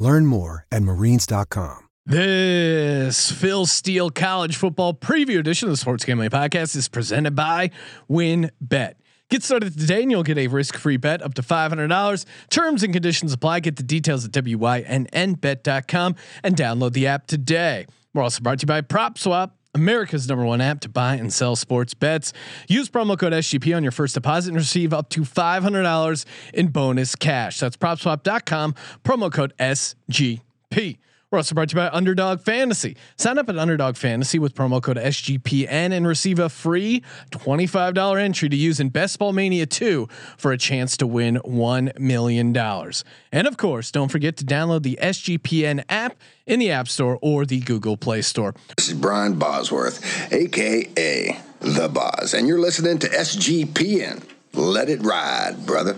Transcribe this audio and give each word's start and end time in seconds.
Learn 0.00 0.26
more 0.26 0.66
at 0.72 0.82
marines.com. 0.82 1.86
This 2.06 3.30
Phil 3.30 3.66
Steele 3.66 4.10
College 4.10 4.56
Football 4.56 4.94
Preview 4.94 5.38
Edition 5.38 5.68
of 5.68 5.74
the 5.74 5.76
Sports 5.76 6.04
Gambling 6.04 6.30
Podcast 6.30 6.74
is 6.74 6.88
presented 6.88 7.36
by 7.36 7.70
WynnBET. 8.10 8.94
Get 9.28 9.44
started 9.44 9.78
today 9.78 10.02
and 10.02 10.10
you'll 10.10 10.24
get 10.24 10.38
a 10.38 10.48
risk-free 10.48 10.96
bet 10.96 11.22
up 11.22 11.34
to 11.34 11.42
$500. 11.42 12.24
Terms 12.48 12.82
and 12.82 12.92
conditions 12.92 13.32
apply. 13.32 13.60
Get 13.60 13.76
the 13.76 13.84
details 13.84 14.24
at 14.24 14.32
wynnbet.com 14.32 16.16
and 16.42 16.56
download 16.56 16.94
the 16.94 17.06
app 17.06 17.28
today. 17.28 17.86
We're 18.12 18.22
also 18.22 18.42
brought 18.42 18.58
to 18.58 18.64
you 18.64 18.66
by 18.66 18.80
PropSwap. 18.80 19.52
America's 19.74 20.28
number 20.28 20.44
one 20.44 20.60
app 20.60 20.80
to 20.80 20.88
buy 20.88 21.14
and 21.14 21.32
sell 21.32 21.56
sports 21.56 21.94
bets. 21.94 22.32
Use 22.68 22.88
promo 22.88 23.18
code 23.18 23.32
SGP 23.32 23.74
on 23.76 23.82
your 23.82 23.92
first 23.92 24.14
deposit 24.14 24.50
and 24.50 24.56
receive 24.56 24.92
up 24.92 25.08
to 25.10 25.20
$500 25.22 26.24
in 26.54 26.68
bonus 26.68 27.14
cash. 27.14 27.60
That's 27.60 27.76
propswap.com, 27.76 28.74
promo 29.04 29.32
code 29.32 29.54
SGP. 29.58 30.98
We're 31.30 31.38
also 31.38 31.54
brought 31.54 31.68
to 31.68 31.76
you 31.76 31.82
by 31.82 31.88
Underdog 31.90 32.40
Fantasy. 32.40 32.96
Sign 33.16 33.38
up 33.38 33.48
at 33.48 33.56
Underdog 33.56 33.94
Fantasy 33.94 34.40
with 34.40 34.52
promo 34.52 34.82
code 34.82 34.96
SGPN 34.96 35.92
and 35.92 36.04
receive 36.04 36.40
a 36.40 36.48
free 36.48 37.04
$25 37.30 38.20
entry 38.20 38.48
to 38.48 38.56
use 38.56 38.80
in 38.80 38.88
Best 38.88 39.16
Ball 39.20 39.32
Mania 39.32 39.64
2 39.64 40.08
for 40.36 40.50
a 40.50 40.58
chance 40.58 40.96
to 40.96 41.06
win 41.06 41.36
$1 41.44 41.98
million. 42.00 42.56
And 42.56 43.46
of 43.46 43.56
course, 43.56 43.92
don't 43.92 44.08
forget 44.08 44.36
to 44.38 44.44
download 44.44 44.82
the 44.82 44.98
SGPN 45.00 45.84
app 45.88 46.16
in 46.46 46.58
the 46.58 46.72
App 46.72 46.88
Store 46.88 47.16
or 47.22 47.46
the 47.46 47.60
Google 47.60 47.96
Play 47.96 48.22
Store. 48.22 48.52
This 48.76 48.88
is 48.88 48.94
Brian 48.94 49.38
Bosworth, 49.38 50.32
aka 50.32 51.40
The 51.60 51.88
Boz, 51.88 52.34
and 52.34 52.48
you're 52.48 52.58
listening 52.58 52.98
to 52.98 53.08
SGPN. 53.08 54.24
Let 54.52 54.88
it 54.88 55.00
ride, 55.04 55.64
brother. 55.64 55.96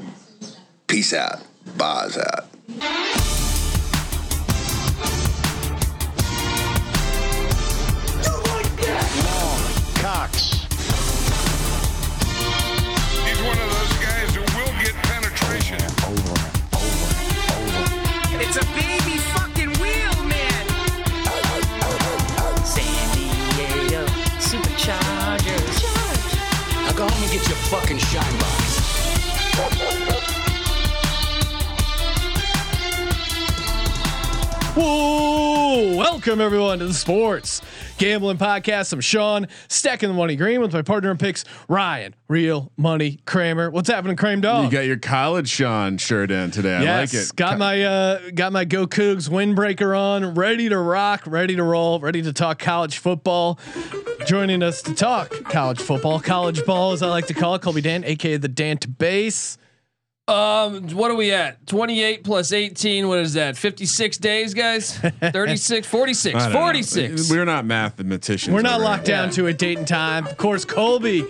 Peace 0.88 1.14
out. 1.14 1.42
Boz 1.78 2.18
out. 2.18 3.31
Fucking 27.72 27.96
shine 27.96 28.38
box. 28.38 28.80
Whoa! 34.76 35.96
Welcome 35.96 36.42
everyone 36.42 36.80
to 36.80 36.86
the 36.86 36.92
Sports 36.92 37.62
Gambling 37.98 38.38
Podcast. 38.38 38.92
I'm 38.92 39.00
Sean, 39.00 39.46
stacking 39.68 40.08
the 40.08 40.14
money 40.14 40.36
green 40.36 40.60
with 40.60 40.72
my 40.72 40.82
partner 40.82 41.10
in 41.10 41.18
picks, 41.18 41.44
Ryan, 41.68 42.14
Real 42.28 42.72
Money 42.76 43.20
Kramer. 43.26 43.70
What's 43.70 43.88
happening, 43.88 44.16
Kramer 44.16 44.42
Dog? 44.42 44.64
You 44.64 44.70
got 44.70 44.86
your 44.86 44.98
college 44.98 45.48
Sean 45.48 45.98
shirt 45.98 46.30
in 46.30 46.50
today. 46.50 46.76
I 46.76 46.82
yes, 46.82 47.14
like 47.14 47.22
it. 47.22 47.36
got 47.36 47.58
my 47.58 47.82
uh, 47.82 48.30
got 48.34 48.52
my 48.52 48.64
Go 48.64 48.86
Cougs 48.86 49.28
windbreaker 49.28 49.96
on, 49.98 50.34
ready 50.34 50.68
to 50.68 50.78
rock, 50.78 51.22
ready 51.26 51.56
to 51.56 51.62
roll, 51.62 52.00
ready 52.00 52.22
to 52.22 52.32
talk 52.32 52.58
college 52.58 52.98
football. 52.98 53.58
Joining 54.26 54.62
us 54.62 54.82
to 54.82 54.94
talk 54.94 55.30
college 55.44 55.80
football, 55.80 56.20
college 56.20 56.64
ball, 56.64 56.92
as 56.92 57.02
I 57.02 57.08
like 57.08 57.26
to 57.26 57.34
call 57.34 57.54
it, 57.54 57.62
Colby 57.62 57.80
Dant, 57.80 58.04
aka 58.04 58.36
the 58.36 58.48
Dant 58.48 58.98
Base. 58.98 59.58
Um, 60.32 60.88
what 60.90 61.10
are 61.10 61.14
we 61.14 61.32
at? 61.32 61.66
28 61.66 62.24
plus 62.24 62.52
18. 62.52 63.08
What 63.08 63.18
is 63.18 63.34
that? 63.34 63.56
56 63.56 64.18
days, 64.18 64.54
guys? 64.54 64.96
36, 65.20 65.86
46, 65.86 66.34
I 66.34 66.38
don't 66.38 66.52
know. 66.52 66.58
46. 66.58 67.30
We're 67.30 67.44
not 67.44 67.64
mathematicians. 67.64 68.54
We're 68.54 68.62
not 68.62 68.76
over 68.76 68.84
locked 68.84 69.06
here. 69.06 69.16
down 69.16 69.30
to 69.30 69.46
a 69.46 69.52
date 69.52 69.78
and 69.78 69.86
time. 69.86 70.26
Of 70.26 70.36
course, 70.36 70.64
Colby 70.64 71.24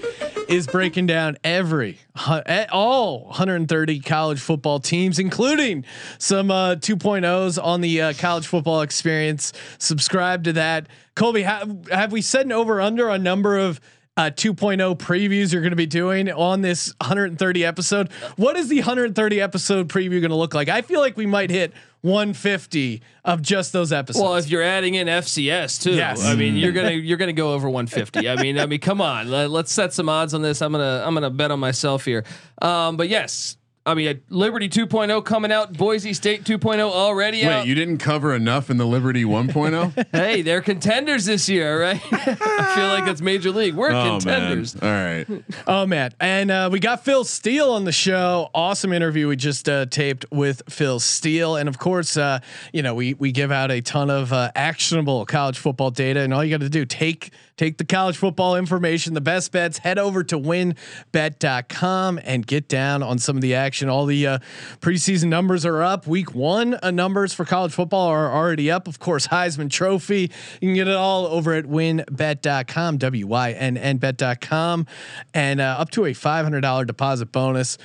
is 0.48 0.66
breaking 0.66 1.06
down 1.06 1.36
every 1.44 1.98
hu- 2.16 2.40
all 2.70 3.24
130 3.26 4.00
college 4.00 4.40
football 4.40 4.80
teams, 4.80 5.18
including 5.18 5.84
some 6.18 6.50
uh, 6.50 6.76
2.0s 6.76 7.62
on 7.62 7.80
the 7.80 8.00
uh, 8.00 8.12
college 8.18 8.46
football 8.46 8.82
experience. 8.82 9.52
Subscribe 9.78 10.44
to 10.44 10.52
that, 10.54 10.86
Colby. 11.14 11.42
Have, 11.42 11.88
have 11.88 12.12
we 12.12 12.22
set 12.22 12.44
an 12.46 12.52
over 12.52 12.80
under 12.80 13.08
a 13.08 13.18
number 13.18 13.58
of? 13.58 13.80
Uh, 14.14 14.24
2.0 14.24 14.98
previews 14.98 15.54
you're 15.54 15.62
going 15.62 15.70
to 15.70 15.76
be 15.76 15.86
doing 15.86 16.30
on 16.30 16.60
this 16.60 16.92
130 17.00 17.64
episode. 17.64 18.12
What 18.36 18.58
is 18.58 18.68
the 18.68 18.76
130 18.76 19.40
episode 19.40 19.88
preview 19.88 20.20
going 20.20 20.28
to 20.28 20.36
look 20.36 20.52
like? 20.52 20.68
I 20.68 20.82
feel 20.82 21.00
like 21.00 21.16
we 21.16 21.24
might 21.24 21.48
hit 21.48 21.72
150 22.02 23.00
of 23.24 23.40
just 23.40 23.72
those 23.72 23.90
episodes. 23.90 24.22
Well, 24.22 24.36
if 24.36 24.50
you're 24.50 24.62
adding 24.62 24.96
in 24.96 25.06
FCS 25.06 25.82
too, 25.82 25.92
Yes. 25.92 26.24
I 26.26 26.34
mean, 26.34 26.56
you're 26.56 26.72
gonna 26.72 26.90
you're 26.90 27.16
gonna 27.16 27.32
go 27.32 27.54
over 27.54 27.70
150. 27.70 28.28
I 28.28 28.36
mean, 28.36 28.58
I 28.58 28.66
mean, 28.66 28.80
come 28.80 29.00
on, 29.00 29.30
let, 29.30 29.50
us 29.50 29.70
set 29.72 29.94
some 29.94 30.10
odds 30.10 30.34
on 30.34 30.42
this. 30.42 30.60
I'm 30.60 30.72
gonna 30.72 31.02
I'm 31.06 31.14
gonna 31.14 31.30
bet 31.30 31.50
on 31.50 31.60
myself 31.60 32.04
here. 32.04 32.24
Um, 32.60 32.98
but 32.98 33.08
yes, 33.08 33.56
I 33.84 33.94
mean, 33.94 34.22
Liberty 34.28 34.68
2.0 34.68 35.24
coming 35.24 35.50
out, 35.50 35.72
Boise 35.72 36.12
State 36.12 36.44
2.0 36.44 36.78
already 36.80 37.38
Wait, 37.38 37.52
out. 37.52 37.66
you 37.66 37.74
didn't 37.74 37.98
cover 37.98 38.32
enough 38.32 38.70
in 38.70 38.76
the 38.76 38.86
Liberty 38.86 39.24
oh? 39.24 39.28
1.0? 39.28 40.06
hey, 40.12 40.42
they're 40.42 40.60
contenders 40.60 41.24
this 41.24 41.48
year, 41.48 41.82
right? 41.82 42.00
I 42.12 42.74
feel 42.76 42.86
like 42.86 43.04
that's 43.06 43.20
major 43.20 43.50
league. 43.50 43.74
We're 43.74 43.90
oh 43.90 44.20
contenders. 44.20 44.80
man! 44.80 45.26
All 45.28 45.34
right. 45.34 45.44
Oh 45.66 45.86
man, 45.86 46.12
and 46.20 46.50
uh, 46.52 46.68
we 46.70 46.78
got 46.78 47.04
Phil 47.04 47.24
Steele 47.24 47.72
on 47.72 47.84
the 47.84 47.92
show. 47.92 48.50
Awesome 48.54 48.92
interview 48.92 49.26
we 49.26 49.34
just 49.34 49.68
uh, 49.68 49.86
taped 49.86 50.26
with 50.30 50.62
Phil 50.68 51.00
Steele, 51.00 51.56
and 51.56 51.68
of 51.68 51.78
course, 51.78 52.16
uh, 52.16 52.38
you 52.72 52.82
know 52.82 52.94
we 52.94 53.14
we 53.14 53.32
give 53.32 53.50
out 53.50 53.72
a 53.72 53.80
ton 53.80 54.10
of 54.10 54.32
uh, 54.32 54.52
actionable 54.54 55.26
college 55.26 55.58
football 55.58 55.90
data, 55.90 56.20
and 56.20 56.32
all 56.32 56.44
you 56.44 56.50
got 56.50 56.60
to 56.60 56.68
do 56.68 56.84
take 56.84 57.32
take 57.56 57.78
the 57.78 57.84
college 57.84 58.16
football 58.16 58.56
information, 58.56 59.14
the 59.14 59.20
best 59.20 59.52
bets, 59.52 59.78
head 59.78 59.98
over 59.98 60.24
to 60.24 60.38
wynnbet.com 60.38 62.20
and 62.24 62.46
get 62.46 62.68
down 62.68 63.02
on 63.02 63.18
some 63.18 63.36
of 63.36 63.42
the 63.42 63.54
action. 63.54 63.71
All 63.80 64.06
the 64.06 64.26
uh, 64.26 64.38
preseason 64.80 65.28
numbers 65.28 65.64
are 65.64 65.82
up. 65.82 66.06
Week 66.06 66.34
one 66.34 66.78
uh, 66.82 66.90
numbers 66.90 67.32
for 67.32 67.44
college 67.44 67.72
football 67.72 68.08
are 68.08 68.30
already 68.32 68.70
up. 68.70 68.86
Of 68.86 68.98
course, 68.98 69.28
Heisman 69.28 69.70
Trophy. 69.70 70.30
You 70.60 70.68
can 70.68 70.74
get 70.74 70.88
it 70.88 70.94
all 70.94 71.26
over 71.26 71.54
at 71.54 71.64
wynnbet.com, 71.64 72.98
W 72.98 73.26
Y 73.26 73.52
N 73.52 73.76
N 73.76 73.96
bet.com, 73.96 74.86
and 75.32 75.60
uh, 75.60 75.76
up 75.78 75.90
to 75.90 76.04
a 76.04 76.12
$500 76.12 76.86
deposit 76.86 77.32
bonus. 77.32 77.78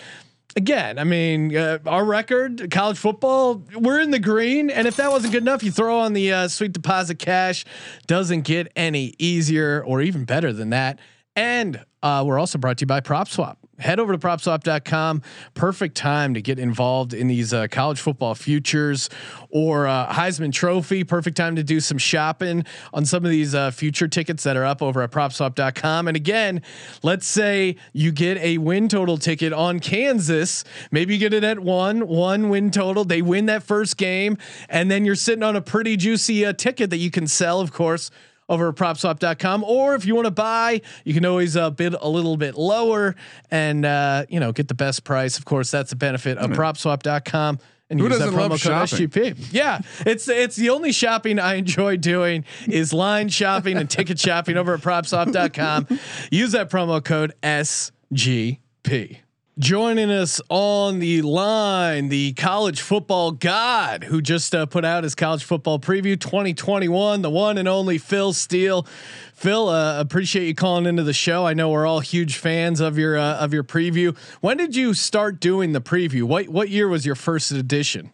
Again, 0.55 0.97
I 0.97 1.03
mean, 1.03 1.55
uh, 1.55 1.77
our 1.85 2.03
record, 2.03 2.71
college 2.71 2.97
football, 2.97 3.63
we're 3.75 3.99
in 3.99 4.09
the 4.09 4.19
green. 4.19 4.71
And 4.71 4.87
if 4.87 4.95
that 4.95 5.11
wasn't 5.11 5.33
good 5.33 5.43
enough, 5.43 5.61
you 5.61 5.71
throw 5.71 5.99
on 5.99 6.13
the 6.13 6.33
uh, 6.33 6.47
sweet 6.47 6.73
deposit 6.73 7.19
cash. 7.19 7.63
Doesn't 8.07 8.41
get 8.41 8.71
any 8.75 9.13
easier 9.19 9.83
or 9.85 10.01
even 10.01 10.25
better 10.25 10.51
than 10.51 10.71
that. 10.71 10.97
And 11.35 11.85
uh, 12.01 12.23
we're 12.25 12.39
also 12.39 12.57
brought 12.57 12.79
to 12.79 12.83
you 12.83 12.87
by 12.87 13.01
PropSwap. 13.01 13.57
Head 13.79 13.99
over 13.99 14.11
to 14.11 14.17
propswap.com. 14.17 15.21
Perfect 15.53 15.95
time 15.95 16.33
to 16.33 16.41
get 16.41 16.57
involved 16.57 17.13
in 17.13 17.27
these 17.27 17.53
uh, 17.53 17.67
college 17.67 17.99
football 17.99 18.33
futures 18.33 19.07
or 19.49 19.85
uh, 19.85 20.11
Heisman 20.11 20.51
Trophy. 20.51 21.03
Perfect 21.03 21.37
time 21.37 21.55
to 21.55 21.63
do 21.63 21.79
some 21.79 21.99
shopping 21.99 22.65
on 22.91 23.05
some 23.05 23.23
of 23.23 23.29
these 23.29 23.53
uh, 23.53 23.69
future 23.69 24.07
tickets 24.07 24.43
that 24.43 24.57
are 24.57 24.65
up 24.65 24.81
over 24.81 25.03
at 25.03 25.11
propswap.com. 25.11 26.07
And 26.07 26.17
again, 26.17 26.63
let's 27.03 27.27
say 27.27 27.75
you 27.93 28.11
get 28.11 28.37
a 28.39 28.57
win 28.57 28.89
total 28.89 29.17
ticket 29.17 29.53
on 29.53 29.79
Kansas. 29.79 30.63
Maybe 30.89 31.13
you 31.13 31.19
get 31.19 31.33
it 31.33 31.43
at 31.43 31.59
one, 31.59 32.07
one 32.07 32.49
win 32.49 32.71
total. 32.71 33.05
They 33.05 33.21
win 33.21 33.45
that 33.45 33.61
first 33.61 33.97
game, 33.97 34.37
and 34.69 34.89
then 34.89 35.05
you're 35.05 35.15
sitting 35.15 35.43
on 35.43 35.55
a 35.55 35.61
pretty 35.61 35.97
juicy 35.97 36.45
uh, 36.45 36.53
ticket 36.53 36.89
that 36.89 36.97
you 36.97 37.11
can 37.11 37.27
sell, 37.27 37.59
of 37.59 37.71
course 37.71 38.09
over 38.49 38.69
at 38.69 38.75
propswap.com 38.75 39.63
or 39.63 39.95
if 39.95 40.05
you 40.05 40.15
want 40.15 40.25
to 40.25 40.31
buy 40.31 40.81
you 41.03 41.13
can 41.13 41.25
always 41.25 41.55
uh, 41.57 41.69
bid 41.69 41.93
a 41.93 42.07
little 42.07 42.37
bit 42.37 42.55
lower 42.55 43.15
and 43.51 43.85
uh, 43.85 44.25
you 44.29 44.39
know 44.39 44.51
get 44.51 44.67
the 44.67 44.73
best 44.73 45.03
price 45.03 45.37
of 45.37 45.45
course 45.45 45.71
that's 45.71 45.89
the 45.89 45.95
benefit 45.95 46.37
of 46.37 46.51
propswap.com 46.51 47.59
and 47.89 47.99
Who 47.99 48.07
use 48.09 48.19
that 48.19 48.29
promo 48.29 48.61
code? 48.61 48.89
SGP. 48.89 49.53
Yeah, 49.53 49.79
it's 50.05 50.27
it's 50.27 50.57
the 50.57 50.69
only 50.71 50.91
shopping 50.91 51.39
I 51.39 51.55
enjoy 51.55 51.95
doing 51.97 52.43
is 52.67 52.91
line 52.91 53.29
shopping 53.29 53.77
and 53.77 53.89
ticket 53.89 54.19
shopping 54.19 54.57
over 54.57 54.73
at 54.73 54.81
propswap.com. 54.81 55.87
Use 56.29 56.51
that 56.51 56.69
promo 56.69 57.03
code 57.03 57.33
SGP. 57.41 59.19
Joining 59.59 60.11
us 60.11 60.39
on 60.49 60.99
the 60.99 61.23
line, 61.23 62.09
the 62.09 62.33
college 62.33 62.79
football 62.79 63.31
god 63.31 64.03
who 64.03 64.21
just 64.21 64.53
uh, 64.53 64.67
put 64.67 64.85
out 64.85 65.03
his 65.03 65.15
college 65.15 65.43
football 65.43 65.79
preview 65.79 66.19
2021, 66.19 67.23
the 67.23 67.29
one 67.31 67.57
and 67.57 67.67
only 67.67 67.97
Phil 67.97 68.33
Steele. 68.33 68.85
Phil, 69.33 69.67
uh, 69.67 69.99
appreciate 69.99 70.45
you 70.45 70.53
calling 70.53 70.85
into 70.85 71.01
the 71.01 71.13
show. 71.13 71.47
I 71.47 71.55
know 71.55 71.71
we're 71.71 71.87
all 71.87 72.01
huge 72.01 72.37
fans 72.37 72.79
of 72.79 72.99
your 72.99 73.17
uh, 73.17 73.37
of 73.37 73.51
your 73.51 73.63
preview. 73.63 74.15
When 74.41 74.57
did 74.57 74.75
you 74.75 74.93
start 74.93 75.39
doing 75.39 75.71
the 75.71 75.81
preview? 75.81 76.21
What 76.21 76.49
what 76.49 76.69
year 76.69 76.87
was 76.87 77.03
your 77.03 77.15
first 77.15 77.51
edition? 77.51 78.11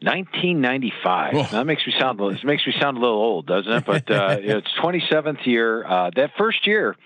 1995. 0.00 1.34
Oh. 1.34 1.48
That 1.52 1.66
makes 1.66 1.86
me 1.86 1.92
sound 1.98 2.18
this 2.18 2.42
makes 2.44 2.66
me 2.66 2.74
sound 2.80 2.96
a 2.96 3.00
little 3.00 3.18
old, 3.18 3.46
doesn't 3.46 3.70
it? 3.70 3.84
But 3.84 4.10
uh, 4.10 4.38
it's 4.40 4.68
27th 4.82 5.44
year. 5.44 5.84
Uh, 5.84 6.10
that 6.16 6.30
first 6.38 6.66
year, 6.66 6.96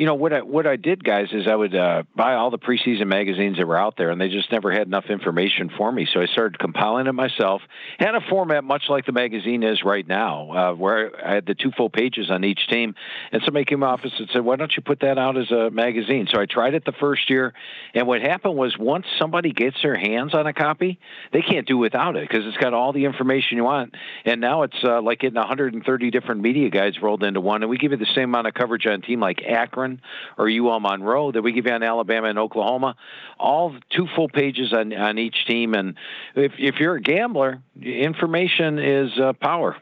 you 0.00 0.06
know 0.06 0.14
what 0.14 0.32
I 0.32 0.40
what 0.40 0.66
I 0.66 0.76
did, 0.76 1.04
guys, 1.04 1.28
is 1.30 1.46
I 1.46 1.54
would 1.54 1.74
uh, 1.74 2.04
buy 2.16 2.32
all 2.32 2.50
the 2.50 2.58
preseason 2.58 3.06
magazines 3.06 3.58
that 3.58 3.66
were 3.66 3.76
out 3.76 3.98
there, 3.98 4.08
and 4.08 4.18
they 4.18 4.30
just 4.30 4.50
never 4.50 4.72
had 4.72 4.86
enough 4.86 5.04
information 5.10 5.70
for 5.76 5.92
me. 5.92 6.08
So 6.10 6.22
I 6.22 6.26
started 6.26 6.58
compiling 6.58 7.06
it 7.06 7.12
myself. 7.12 7.60
Had 7.98 8.14
a 8.14 8.22
format 8.30 8.64
much 8.64 8.84
like 8.88 9.04
the 9.04 9.12
magazine 9.12 9.62
is 9.62 9.84
right 9.84 10.08
now, 10.08 10.52
uh, 10.52 10.74
where 10.74 11.10
I 11.22 11.34
had 11.34 11.44
the 11.44 11.54
two 11.54 11.70
full 11.76 11.90
pages 11.90 12.30
on 12.30 12.44
each 12.44 12.66
team. 12.68 12.94
And 13.30 13.42
somebody 13.44 13.66
came 13.66 13.80
to 13.80 13.84
my 13.84 13.88
office 13.88 14.12
and 14.18 14.26
said, 14.32 14.40
"Why 14.40 14.56
don't 14.56 14.74
you 14.74 14.82
put 14.82 15.00
that 15.00 15.18
out 15.18 15.36
as 15.36 15.50
a 15.50 15.68
magazine?" 15.68 16.28
So 16.32 16.40
I 16.40 16.46
tried 16.46 16.72
it 16.72 16.86
the 16.86 16.92
first 16.92 17.28
year, 17.28 17.52
and 17.92 18.06
what 18.06 18.22
happened 18.22 18.56
was 18.56 18.78
once 18.78 19.04
somebody 19.18 19.52
gets 19.52 19.76
their 19.82 19.96
hands 19.96 20.32
on 20.32 20.46
a 20.46 20.54
copy, 20.54 20.98
they 21.34 21.42
can't 21.42 21.66
do 21.66 21.76
without 21.76 22.16
it 22.16 22.26
because 22.26 22.46
it's 22.46 22.56
got 22.56 22.72
all 22.72 22.94
the 22.94 23.04
information 23.04 23.58
you 23.58 23.64
want. 23.64 23.94
And 24.24 24.40
now 24.40 24.62
it's 24.62 24.82
uh, 24.82 25.02
like 25.02 25.18
getting 25.18 25.36
130 25.36 26.10
different 26.10 26.40
media 26.40 26.70
guides 26.70 27.02
rolled 27.02 27.22
into 27.22 27.42
one, 27.42 27.62
and 27.62 27.68
we 27.68 27.76
give 27.76 27.92
you 27.92 27.98
the 27.98 28.06
same 28.14 28.30
amount 28.30 28.46
of 28.46 28.54
coverage 28.54 28.86
on 28.86 28.94
a 28.94 28.98
team 29.00 29.20
like 29.20 29.42
Akron 29.42 29.89
or 30.38 30.48
UL 30.48 30.78
Monroe 30.80 31.32
that 31.32 31.42
we 31.42 31.52
give 31.52 31.66
you 31.66 31.72
on 31.72 31.82
Alabama 31.82 32.28
and 32.28 32.38
Oklahoma. 32.38 32.94
All 33.38 33.74
two 33.90 34.06
full 34.14 34.28
pages 34.28 34.72
on 34.72 34.92
on 34.92 35.18
each 35.18 35.46
team, 35.46 35.74
and 35.74 35.94
if 36.34 36.52
if 36.58 36.76
you're 36.78 36.96
a 36.96 37.00
gambler, 37.00 37.62
information 37.80 38.78
is 38.78 39.10
uh, 39.18 39.32
power. 39.34 39.76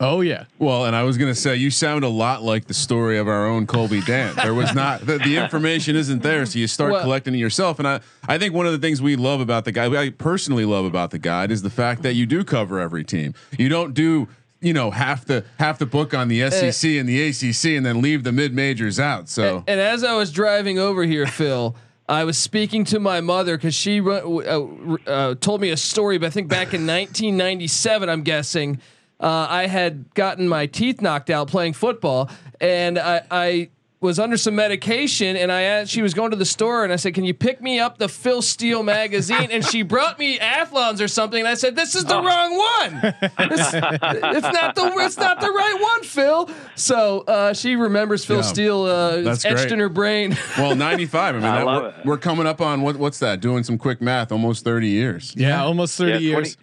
Oh 0.00 0.20
yeah. 0.20 0.44
Well, 0.60 0.84
and 0.84 0.94
I 0.94 1.02
was 1.02 1.18
going 1.18 1.32
to 1.32 1.34
say 1.34 1.56
you 1.56 1.70
sound 1.72 2.04
a 2.04 2.08
lot 2.08 2.42
like 2.44 2.66
the 2.66 2.74
story 2.74 3.18
of 3.18 3.26
our 3.26 3.48
own 3.48 3.66
Colby 3.66 4.00
Dant. 4.00 4.36
There 4.36 4.54
was 4.54 4.72
not 4.72 5.00
the, 5.04 5.18
the 5.18 5.36
information 5.36 5.96
isn't 5.96 6.22
there, 6.22 6.46
so 6.46 6.58
you 6.58 6.68
start 6.68 6.92
Well- 6.92 7.02
collecting 7.02 7.34
it 7.34 7.38
yourself. 7.38 7.80
And 7.80 7.88
I, 7.88 8.00
I 8.28 8.38
think 8.38 8.54
one 8.54 8.64
of 8.66 8.70
the 8.72 8.78
things 8.78 9.02
we 9.02 9.16
love 9.16 9.40
about 9.40 9.64
the 9.64 9.72
guy, 9.72 9.92
I 10.00 10.10
personally 10.10 10.64
love 10.64 10.84
about 10.84 11.10
the 11.10 11.18
guide, 11.18 11.50
is 11.50 11.62
the 11.62 11.70
fact 11.70 12.02
that 12.02 12.14
you 12.14 12.26
do 12.26 12.44
cover 12.44 12.78
every 12.78 13.02
team. 13.02 13.34
You 13.58 13.68
don't 13.68 13.92
do 13.92 14.28
you 14.60 14.72
know 14.72 14.90
half 14.90 15.24
the 15.24 15.44
half 15.58 15.78
the 15.78 15.86
book 15.86 16.14
on 16.14 16.28
the 16.28 16.50
SEC 16.50 16.90
and 16.90 17.08
the 17.08 17.28
ACC, 17.28 17.76
and 17.76 17.86
then 17.86 18.02
leave 18.02 18.24
the 18.24 18.32
mid 18.32 18.54
majors 18.54 18.98
out. 18.98 19.28
So 19.28 19.64
And 19.66 19.80
as 19.80 20.04
I 20.04 20.14
was 20.14 20.32
driving 20.32 20.78
over 20.78 21.04
here, 21.04 21.26
Phil, 21.26 21.76
I 22.08 22.24
was 22.24 22.38
speaking 22.38 22.84
to 22.86 23.00
my 23.00 23.20
mother 23.20 23.56
because 23.56 23.74
she 23.74 24.00
uh, 24.00 24.10
uh, 24.10 25.34
told 25.36 25.60
me 25.60 25.70
a 25.70 25.76
story. 25.76 26.18
But 26.18 26.26
I 26.26 26.30
think 26.30 26.48
back 26.48 26.74
in 26.74 26.86
1997, 26.86 28.08
I'm 28.08 28.22
guessing, 28.22 28.80
uh, 29.20 29.46
I 29.48 29.66
had 29.66 30.12
gotten 30.14 30.48
my 30.48 30.66
teeth 30.66 31.00
knocked 31.00 31.30
out 31.30 31.48
playing 31.48 31.74
football, 31.74 32.30
and 32.60 32.98
I. 32.98 33.22
I 33.30 33.68
was 34.00 34.20
under 34.20 34.36
some 34.36 34.54
medication 34.54 35.36
and 35.36 35.50
I 35.50 35.62
asked, 35.62 35.90
she 35.90 36.02
was 36.02 36.14
going 36.14 36.30
to 36.30 36.36
the 36.36 36.44
store 36.44 36.84
and 36.84 36.92
I 36.92 36.96
said, 36.96 37.14
can 37.14 37.24
you 37.24 37.34
pick 37.34 37.60
me 37.60 37.80
up 37.80 37.98
the 37.98 38.08
Phil 38.08 38.42
Steele 38.42 38.84
magazine? 38.84 39.48
And 39.50 39.64
she 39.64 39.82
brought 39.82 40.18
me 40.20 40.38
Athlons 40.38 41.00
or 41.00 41.08
something. 41.08 41.40
And 41.40 41.48
I 41.48 41.54
said, 41.54 41.74
this 41.74 41.96
is 41.96 42.04
the 42.04 42.14
wrong 42.14 42.56
one. 42.56 43.00
This- 43.48 43.74
it's 43.74 44.52
not 44.52 44.74
the, 44.76 44.92
it's 44.98 45.16
not 45.18 45.40
the 45.40 45.50
right 45.50 45.78
one, 45.80 46.02
Phil. 46.04 46.48
So, 46.76 47.20
uh, 47.22 47.52
she 47.54 47.74
remembers 47.74 48.24
Phil 48.24 48.36
Yeah. 48.36 48.42
Steele, 48.42 48.82
uh, 48.84 49.20
That's 49.22 49.44
etched 49.44 49.56
great. 49.56 49.72
in 49.72 49.78
her 49.80 49.88
brain. 49.88 50.36
well, 50.56 50.76
ninety 50.76 51.06
five. 51.06 51.34
I 51.34 51.38
mean, 51.38 51.46
I 51.48 51.58
that, 51.58 51.66
love 51.66 51.82
we're, 51.82 51.88
it. 51.88 52.06
we're 52.06 52.18
coming 52.18 52.46
up 52.46 52.60
on 52.60 52.82
what 52.82 52.96
what's 52.96 53.18
that? 53.18 53.40
Doing 53.40 53.64
some 53.64 53.78
quick 53.78 54.00
math, 54.00 54.30
almost 54.30 54.62
thirty 54.64 54.88
years. 54.88 55.34
Yeah, 55.36 55.62
almost 55.64 55.98
30 55.98 56.12
Yeah, 56.12 56.18
years. 56.18 56.56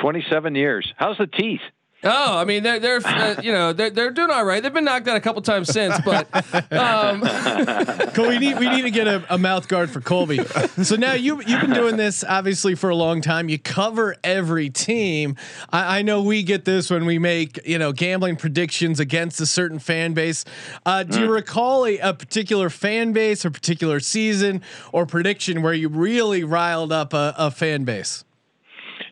27 0.00 0.54
years. 0.56 0.92
How's 0.96 1.18
the 1.18 1.26
teeth? 1.28 1.60
Oh, 2.04 2.38
I 2.38 2.44
mean, 2.44 2.62
they're 2.62 2.78
they're 2.78 3.00
uh, 3.04 3.40
you 3.42 3.52
know 3.52 3.72
they're 3.72 3.90
they're 3.90 4.10
doing 4.10 4.30
all 4.30 4.44
right. 4.44 4.62
They've 4.62 4.72
been 4.72 4.84
knocked 4.84 5.08
out 5.08 5.16
a 5.16 5.20
couple 5.20 5.40
times 5.42 5.68
since, 5.68 5.98
but 6.04 6.28
um, 6.72 7.22
Cool. 8.14 8.28
We 8.28 8.38
need 8.38 8.58
we 8.58 8.68
need 8.68 8.82
to 8.82 8.90
get 8.90 9.06
a, 9.06 9.24
a 9.32 9.38
mouth 9.38 9.68
guard 9.68 9.90
for 9.90 10.00
Colby. 10.00 10.38
So 10.82 10.96
now 10.96 11.14
you 11.14 11.42
you've 11.46 11.60
been 11.60 11.72
doing 11.72 11.96
this 11.96 12.22
obviously 12.22 12.74
for 12.74 12.90
a 12.90 12.94
long 12.96 13.20
time. 13.20 13.48
You 13.48 13.58
cover 13.58 14.16
every 14.22 14.70
team. 14.70 15.36
I, 15.70 15.98
I 15.98 16.02
know 16.02 16.22
we 16.22 16.42
get 16.42 16.64
this 16.64 16.90
when 16.90 17.06
we 17.06 17.18
make 17.18 17.58
you 17.66 17.78
know 17.78 17.92
gambling 17.92 18.36
predictions 18.36 19.00
against 19.00 19.40
a 19.40 19.46
certain 19.46 19.78
fan 19.78 20.12
base. 20.14 20.44
Uh, 20.84 21.02
do 21.02 21.20
you 21.20 21.32
recall 21.32 21.86
a, 21.86 21.98
a 21.98 22.14
particular 22.14 22.70
fan 22.70 23.12
base 23.12 23.44
or 23.44 23.50
particular 23.50 24.00
season 24.00 24.62
or 24.92 25.06
prediction 25.06 25.62
where 25.62 25.74
you 25.74 25.88
really 25.88 26.44
riled 26.44 26.92
up 26.92 27.12
a, 27.14 27.34
a 27.36 27.50
fan 27.50 27.84
base? 27.84 28.24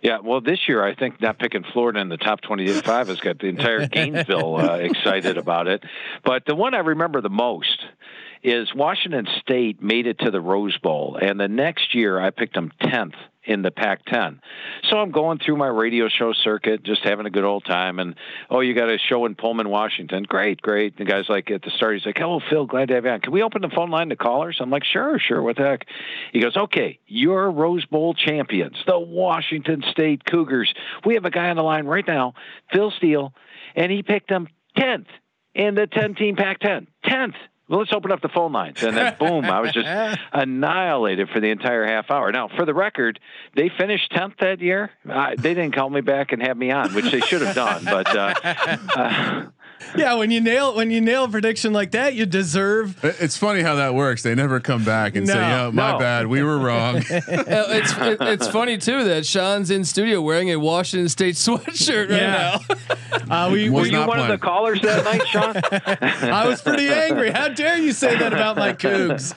Yeah, 0.02 0.18
well, 0.22 0.40
this 0.40 0.58
year 0.66 0.84
I 0.84 0.96
think 0.96 1.20
not 1.20 1.38
picking 1.38 1.62
Florida 1.72 2.00
in 2.00 2.08
the 2.08 2.16
top 2.16 2.40
25 2.40 3.08
has 3.08 3.20
got 3.20 3.38
the 3.38 3.46
entire 3.46 3.86
Gainesville 3.88 4.56
uh, 4.56 4.74
excited 4.74 5.38
about 5.38 5.68
it. 5.68 5.84
But 6.24 6.44
the 6.44 6.56
one 6.56 6.74
I 6.74 6.78
remember 6.78 7.20
the 7.20 7.30
most 7.30 7.84
is 8.42 8.74
Washington 8.74 9.28
State 9.40 9.80
made 9.80 10.08
it 10.08 10.18
to 10.18 10.32
the 10.32 10.40
Rose 10.40 10.76
Bowl, 10.78 11.16
and 11.22 11.38
the 11.38 11.46
next 11.46 11.94
year 11.94 12.20
I 12.20 12.30
picked 12.30 12.54
them 12.54 12.72
10th 12.82 13.14
in 13.44 13.62
the 13.62 13.70
Pac-10. 13.70 14.38
So 14.88 14.98
I'm 14.98 15.10
going 15.10 15.38
through 15.38 15.56
my 15.56 15.66
radio 15.66 16.08
show 16.08 16.32
circuit, 16.32 16.82
just 16.84 17.02
having 17.02 17.26
a 17.26 17.30
good 17.30 17.44
old 17.44 17.64
time. 17.64 17.98
And 17.98 18.14
oh, 18.50 18.60
you 18.60 18.74
got 18.74 18.88
a 18.88 18.98
show 18.98 19.26
in 19.26 19.34
Pullman, 19.34 19.68
Washington. 19.68 20.22
Great, 20.24 20.62
great. 20.62 20.96
The 20.96 21.04
guy's 21.04 21.28
like 21.28 21.50
at 21.50 21.62
the 21.62 21.70
start, 21.70 21.96
he's 21.96 22.06
like, 22.06 22.18
"Hello, 22.18 22.40
Phil, 22.50 22.66
glad 22.66 22.88
to 22.88 22.94
have 22.94 23.04
you 23.04 23.10
on. 23.10 23.20
Can 23.20 23.32
we 23.32 23.42
open 23.42 23.62
the 23.62 23.68
phone 23.68 23.90
line 23.90 24.08
to 24.10 24.16
callers?" 24.16 24.58
I'm 24.60 24.70
like, 24.70 24.84
"Sure, 24.84 25.18
sure. 25.18 25.42
What 25.42 25.56
the 25.56 25.64
heck?" 25.64 25.86
He 26.32 26.40
goes, 26.40 26.56
"Okay, 26.56 26.98
you're 27.06 27.50
Rose 27.50 27.84
Bowl 27.86 28.14
champions, 28.14 28.76
the 28.86 28.98
Washington 28.98 29.82
State 29.90 30.24
Cougars. 30.24 30.72
We 31.04 31.14
have 31.14 31.24
a 31.24 31.30
guy 31.30 31.50
on 31.50 31.56
the 31.56 31.62
line 31.62 31.86
right 31.86 32.06
now, 32.06 32.34
Phil 32.72 32.92
Steele, 32.92 33.34
and 33.74 33.90
he 33.90 34.02
picked 34.02 34.28
them 34.28 34.48
10th 34.76 35.06
in 35.54 35.74
the 35.74 35.86
10-team 35.86 36.36
Pac-10. 36.36 36.86
10th." 37.04 37.34
Well, 37.68 37.78
let's 37.78 37.92
open 37.92 38.12
up 38.12 38.20
the 38.20 38.28
phone 38.28 38.52
lines. 38.52 38.82
And 38.82 38.96
then, 38.96 39.16
boom, 39.18 39.44
I 39.44 39.60
was 39.60 39.72
just 39.72 39.88
annihilated 40.32 41.28
for 41.30 41.40
the 41.40 41.48
entire 41.48 41.86
half 41.86 42.10
hour. 42.10 42.30
Now, 42.32 42.48
for 42.48 42.66
the 42.66 42.74
record, 42.74 43.20
they 43.54 43.70
finished 43.70 44.12
10th 44.12 44.38
that 44.40 44.60
year. 44.60 44.90
Uh, 45.08 45.30
they 45.38 45.54
didn't 45.54 45.74
call 45.74 45.88
me 45.88 46.00
back 46.00 46.32
and 46.32 46.42
have 46.42 46.56
me 46.56 46.70
on, 46.70 46.92
which 46.94 47.10
they 47.10 47.20
should 47.20 47.40
have 47.40 47.54
done. 47.54 47.84
But 47.84 48.14
uh, 48.14 48.34
uh, 48.44 49.46
Yeah, 49.96 50.14
when 50.14 50.30
you 50.30 50.40
nail 50.40 50.74
when 50.74 50.90
you 50.90 51.00
nail 51.00 51.24
a 51.24 51.28
prediction 51.28 51.72
like 51.72 51.90
that, 51.92 52.14
you 52.14 52.26
deserve. 52.26 52.98
It's 53.04 53.36
funny 53.36 53.62
how 53.62 53.74
that 53.76 53.94
works. 53.94 54.22
They 54.22 54.34
never 54.34 54.60
come 54.60 54.84
back 54.84 55.16
and 55.16 55.26
say, 55.26 55.34
No, 55.34 55.40
"Yeah, 55.40 55.70
my 55.72 55.92
no. 55.92 55.98
bad, 55.98 56.26
we 56.26 56.42
were 56.42 56.58
wrong." 56.58 56.96
it's 57.10 57.92
it, 57.98 58.18
it's 58.20 58.48
funny 58.48 58.78
too 58.78 59.04
that 59.04 59.26
Sean's 59.26 59.70
in 59.70 59.84
studio 59.84 60.20
wearing 60.22 60.50
a 60.50 60.56
Washington 60.56 61.08
State 61.08 61.34
sweatshirt 61.36 62.10
right 62.10 62.20
Yeah. 62.20 62.58
now. 63.28 63.46
Uh, 63.46 63.50
we, 63.50 63.68
were 63.70 63.84
you 63.86 63.92
not 63.92 64.08
one 64.08 64.18
of 64.18 64.28
the 64.28 64.38
callers 64.38 64.80
that 64.82 65.04
night, 65.04 65.26
Sean? 65.28 65.56
I 66.32 66.46
was 66.46 66.62
pretty 66.62 66.88
angry. 66.88 67.30
How 67.30 67.48
dare 67.48 67.78
you 67.78 67.92
say 67.92 68.16
that 68.18 68.32
about 68.32 68.56
my 68.56 68.72
Cougs? 68.72 69.34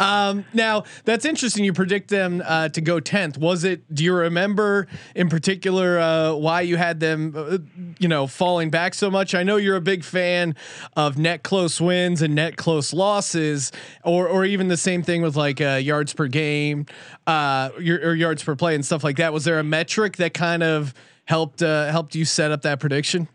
Um, 0.00 0.44
now 0.52 0.84
that's 1.04 1.24
interesting. 1.24 1.64
You 1.64 1.72
predict 1.72 2.08
them 2.08 2.42
uh, 2.44 2.68
to 2.70 2.80
go 2.80 3.00
tenth. 3.00 3.38
Was 3.38 3.64
it? 3.64 3.92
Do 3.94 4.04
you 4.04 4.14
remember 4.14 4.86
in 5.14 5.28
particular 5.28 5.98
uh, 5.98 6.34
why 6.34 6.62
you 6.62 6.76
had 6.76 7.00
them? 7.00 7.34
Uh, 7.36 7.58
you 7.98 8.08
know, 8.08 8.26
falling 8.26 8.70
back 8.70 8.94
so 8.94 9.10
much. 9.10 9.34
I 9.34 9.42
know 9.42 9.56
you're 9.56 9.76
a 9.76 9.80
big 9.80 10.04
fan 10.04 10.56
of 10.96 11.18
net 11.18 11.42
close 11.42 11.80
wins 11.80 12.22
and 12.22 12.34
net 12.34 12.56
close 12.56 12.92
losses, 12.92 13.72
or 14.04 14.28
or 14.28 14.44
even 14.44 14.68
the 14.68 14.76
same 14.76 15.02
thing 15.02 15.22
with 15.22 15.36
like 15.36 15.60
uh, 15.60 15.74
yards 15.74 16.12
per 16.12 16.26
game, 16.26 16.86
uh, 17.26 17.70
your, 17.78 17.98
or 18.00 18.14
yards 18.14 18.42
per 18.42 18.56
play 18.56 18.74
and 18.74 18.84
stuff 18.84 19.04
like 19.04 19.16
that. 19.16 19.32
Was 19.32 19.44
there 19.44 19.58
a 19.58 19.64
metric 19.64 20.16
that 20.16 20.34
kind 20.34 20.62
of 20.62 20.94
helped 21.26 21.62
uh, 21.62 21.90
helped 21.90 22.14
you 22.14 22.24
set 22.24 22.50
up 22.50 22.62
that 22.62 22.80
prediction? 22.80 23.28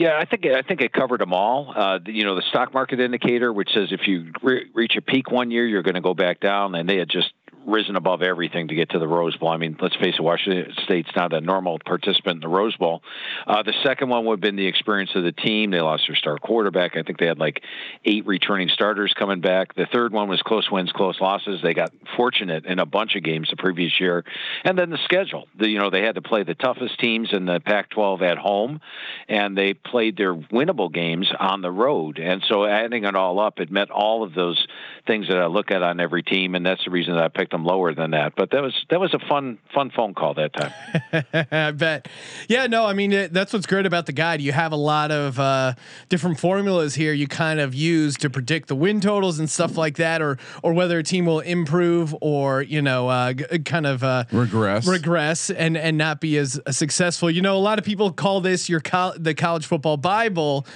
Yeah, 0.00 0.18
I 0.18 0.24
think 0.24 0.46
I 0.46 0.62
think 0.62 0.80
it 0.80 0.94
covered 0.94 1.20
them 1.20 1.34
all. 1.34 1.74
Uh, 1.76 1.98
you 2.06 2.24
know, 2.24 2.34
the 2.34 2.42
stock 2.48 2.72
market 2.72 3.00
indicator, 3.00 3.52
which 3.52 3.68
says 3.74 3.88
if 3.92 4.08
you 4.08 4.32
re- 4.42 4.64
reach 4.72 4.96
a 4.96 5.02
peak 5.02 5.30
one 5.30 5.50
year, 5.50 5.66
you're 5.66 5.82
going 5.82 5.94
to 5.94 6.00
go 6.00 6.14
back 6.14 6.40
down, 6.40 6.74
and 6.74 6.88
they 6.88 6.96
had 6.96 7.10
just 7.10 7.30
risen 7.66 7.96
above 7.96 8.22
everything 8.22 8.68
to 8.68 8.74
get 8.74 8.90
to 8.90 8.98
the 8.98 9.08
Rose 9.08 9.36
Bowl. 9.36 9.48
I 9.48 9.56
mean, 9.56 9.76
let's 9.80 9.96
face 9.96 10.14
it, 10.18 10.22
Washington 10.22 10.72
State's 10.84 11.10
not 11.14 11.32
a 11.32 11.40
normal 11.40 11.78
participant 11.84 12.36
in 12.36 12.40
the 12.40 12.48
Rose 12.48 12.76
Bowl. 12.76 13.02
Uh, 13.46 13.62
the 13.62 13.74
second 13.82 14.08
one 14.08 14.24
would 14.24 14.34
have 14.34 14.40
been 14.40 14.56
the 14.56 14.66
experience 14.66 15.10
of 15.14 15.22
the 15.22 15.32
team. 15.32 15.70
They 15.70 15.80
lost 15.80 16.04
their 16.06 16.16
star 16.16 16.38
quarterback. 16.38 16.96
I 16.96 17.02
think 17.02 17.18
they 17.18 17.26
had 17.26 17.38
like 17.38 17.62
eight 18.04 18.26
returning 18.26 18.68
starters 18.68 19.14
coming 19.18 19.40
back. 19.40 19.74
The 19.74 19.86
third 19.92 20.12
one 20.12 20.28
was 20.28 20.42
close 20.42 20.70
wins, 20.70 20.92
close 20.92 21.20
losses. 21.20 21.60
They 21.62 21.74
got 21.74 21.92
fortunate 22.16 22.66
in 22.66 22.78
a 22.78 22.86
bunch 22.86 23.14
of 23.16 23.22
games 23.22 23.48
the 23.50 23.56
previous 23.56 24.00
year, 24.00 24.24
and 24.64 24.78
then 24.78 24.90
the 24.90 24.98
schedule. 25.04 25.46
The, 25.58 25.68
you 25.68 25.78
know, 25.78 25.90
they 25.90 26.02
had 26.02 26.14
to 26.16 26.22
play 26.22 26.42
the 26.42 26.54
toughest 26.54 26.98
teams 26.98 27.30
in 27.32 27.46
the 27.46 27.60
Pac-12 27.60 28.22
at 28.22 28.38
home, 28.38 28.80
and 29.28 29.56
they 29.56 29.74
played 29.74 30.16
their 30.16 30.34
winnable 30.34 30.92
games 30.92 31.30
on 31.38 31.62
the 31.62 31.70
road. 31.70 32.18
And 32.18 32.42
so, 32.48 32.64
adding 32.64 33.04
it 33.04 33.14
all 33.14 33.38
up, 33.38 33.60
it 33.60 33.70
met 33.70 33.90
all 33.90 34.22
of 34.22 34.34
those 34.34 34.66
things 35.06 35.28
that 35.28 35.38
I 35.38 35.46
look 35.46 35.70
at 35.70 35.82
on 35.82 36.00
every 36.00 36.22
team, 36.22 36.54
and 36.54 36.64
that's 36.64 36.84
the 36.84 36.90
reason 36.90 37.14
that 37.14 37.24
I 37.24 37.28
picked 37.28 37.49
picked 37.50 37.52
them 37.52 37.64
lower 37.64 37.94
than 37.94 38.12
that. 38.12 38.34
But 38.36 38.50
that 38.52 38.62
was 38.62 38.74
that 38.90 39.00
was 39.00 39.12
a 39.14 39.18
fun 39.28 39.58
fun 39.74 39.90
phone 39.94 40.14
call 40.14 40.34
that 40.34 40.52
time. 40.52 41.44
I 41.50 41.70
bet. 41.72 42.08
Yeah, 42.48 42.66
no, 42.66 42.86
I 42.86 42.92
mean 42.92 43.12
it, 43.12 43.32
that's 43.32 43.52
what's 43.52 43.66
great 43.66 43.86
about 43.86 44.06
the 44.06 44.12
guide. 44.12 44.40
You 44.40 44.52
have 44.52 44.72
a 44.72 44.76
lot 44.76 45.10
of 45.10 45.38
uh, 45.38 45.74
different 46.08 46.38
formulas 46.38 46.94
here. 46.94 47.12
You 47.12 47.26
kind 47.26 47.60
of 47.60 47.74
use 47.74 48.16
to 48.18 48.30
predict 48.30 48.68
the 48.68 48.76
win 48.76 49.00
totals 49.00 49.38
and 49.38 49.48
stuff 49.50 49.76
like 49.76 49.96
that, 49.96 50.22
or 50.22 50.38
or 50.62 50.72
whether 50.72 50.98
a 50.98 51.02
team 51.02 51.26
will 51.26 51.40
improve 51.40 52.14
or 52.20 52.62
you 52.62 52.82
know 52.82 53.08
uh, 53.08 53.32
g- 53.32 53.58
kind 53.60 53.86
of 53.86 54.02
uh, 54.04 54.24
Regress. 54.32 54.86
regress 54.86 55.50
and 55.50 55.76
and 55.76 55.98
not 55.98 56.20
be 56.20 56.36
as 56.38 56.60
uh, 56.66 56.72
successful. 56.72 57.30
You 57.30 57.42
know, 57.42 57.56
a 57.56 57.58
lot 57.58 57.78
of 57.78 57.84
people 57.84 58.12
call 58.12 58.40
this 58.40 58.68
your 58.68 58.80
col- 58.80 59.14
the 59.16 59.34
college 59.34 59.66
football 59.66 59.96
Bible. 59.96 60.66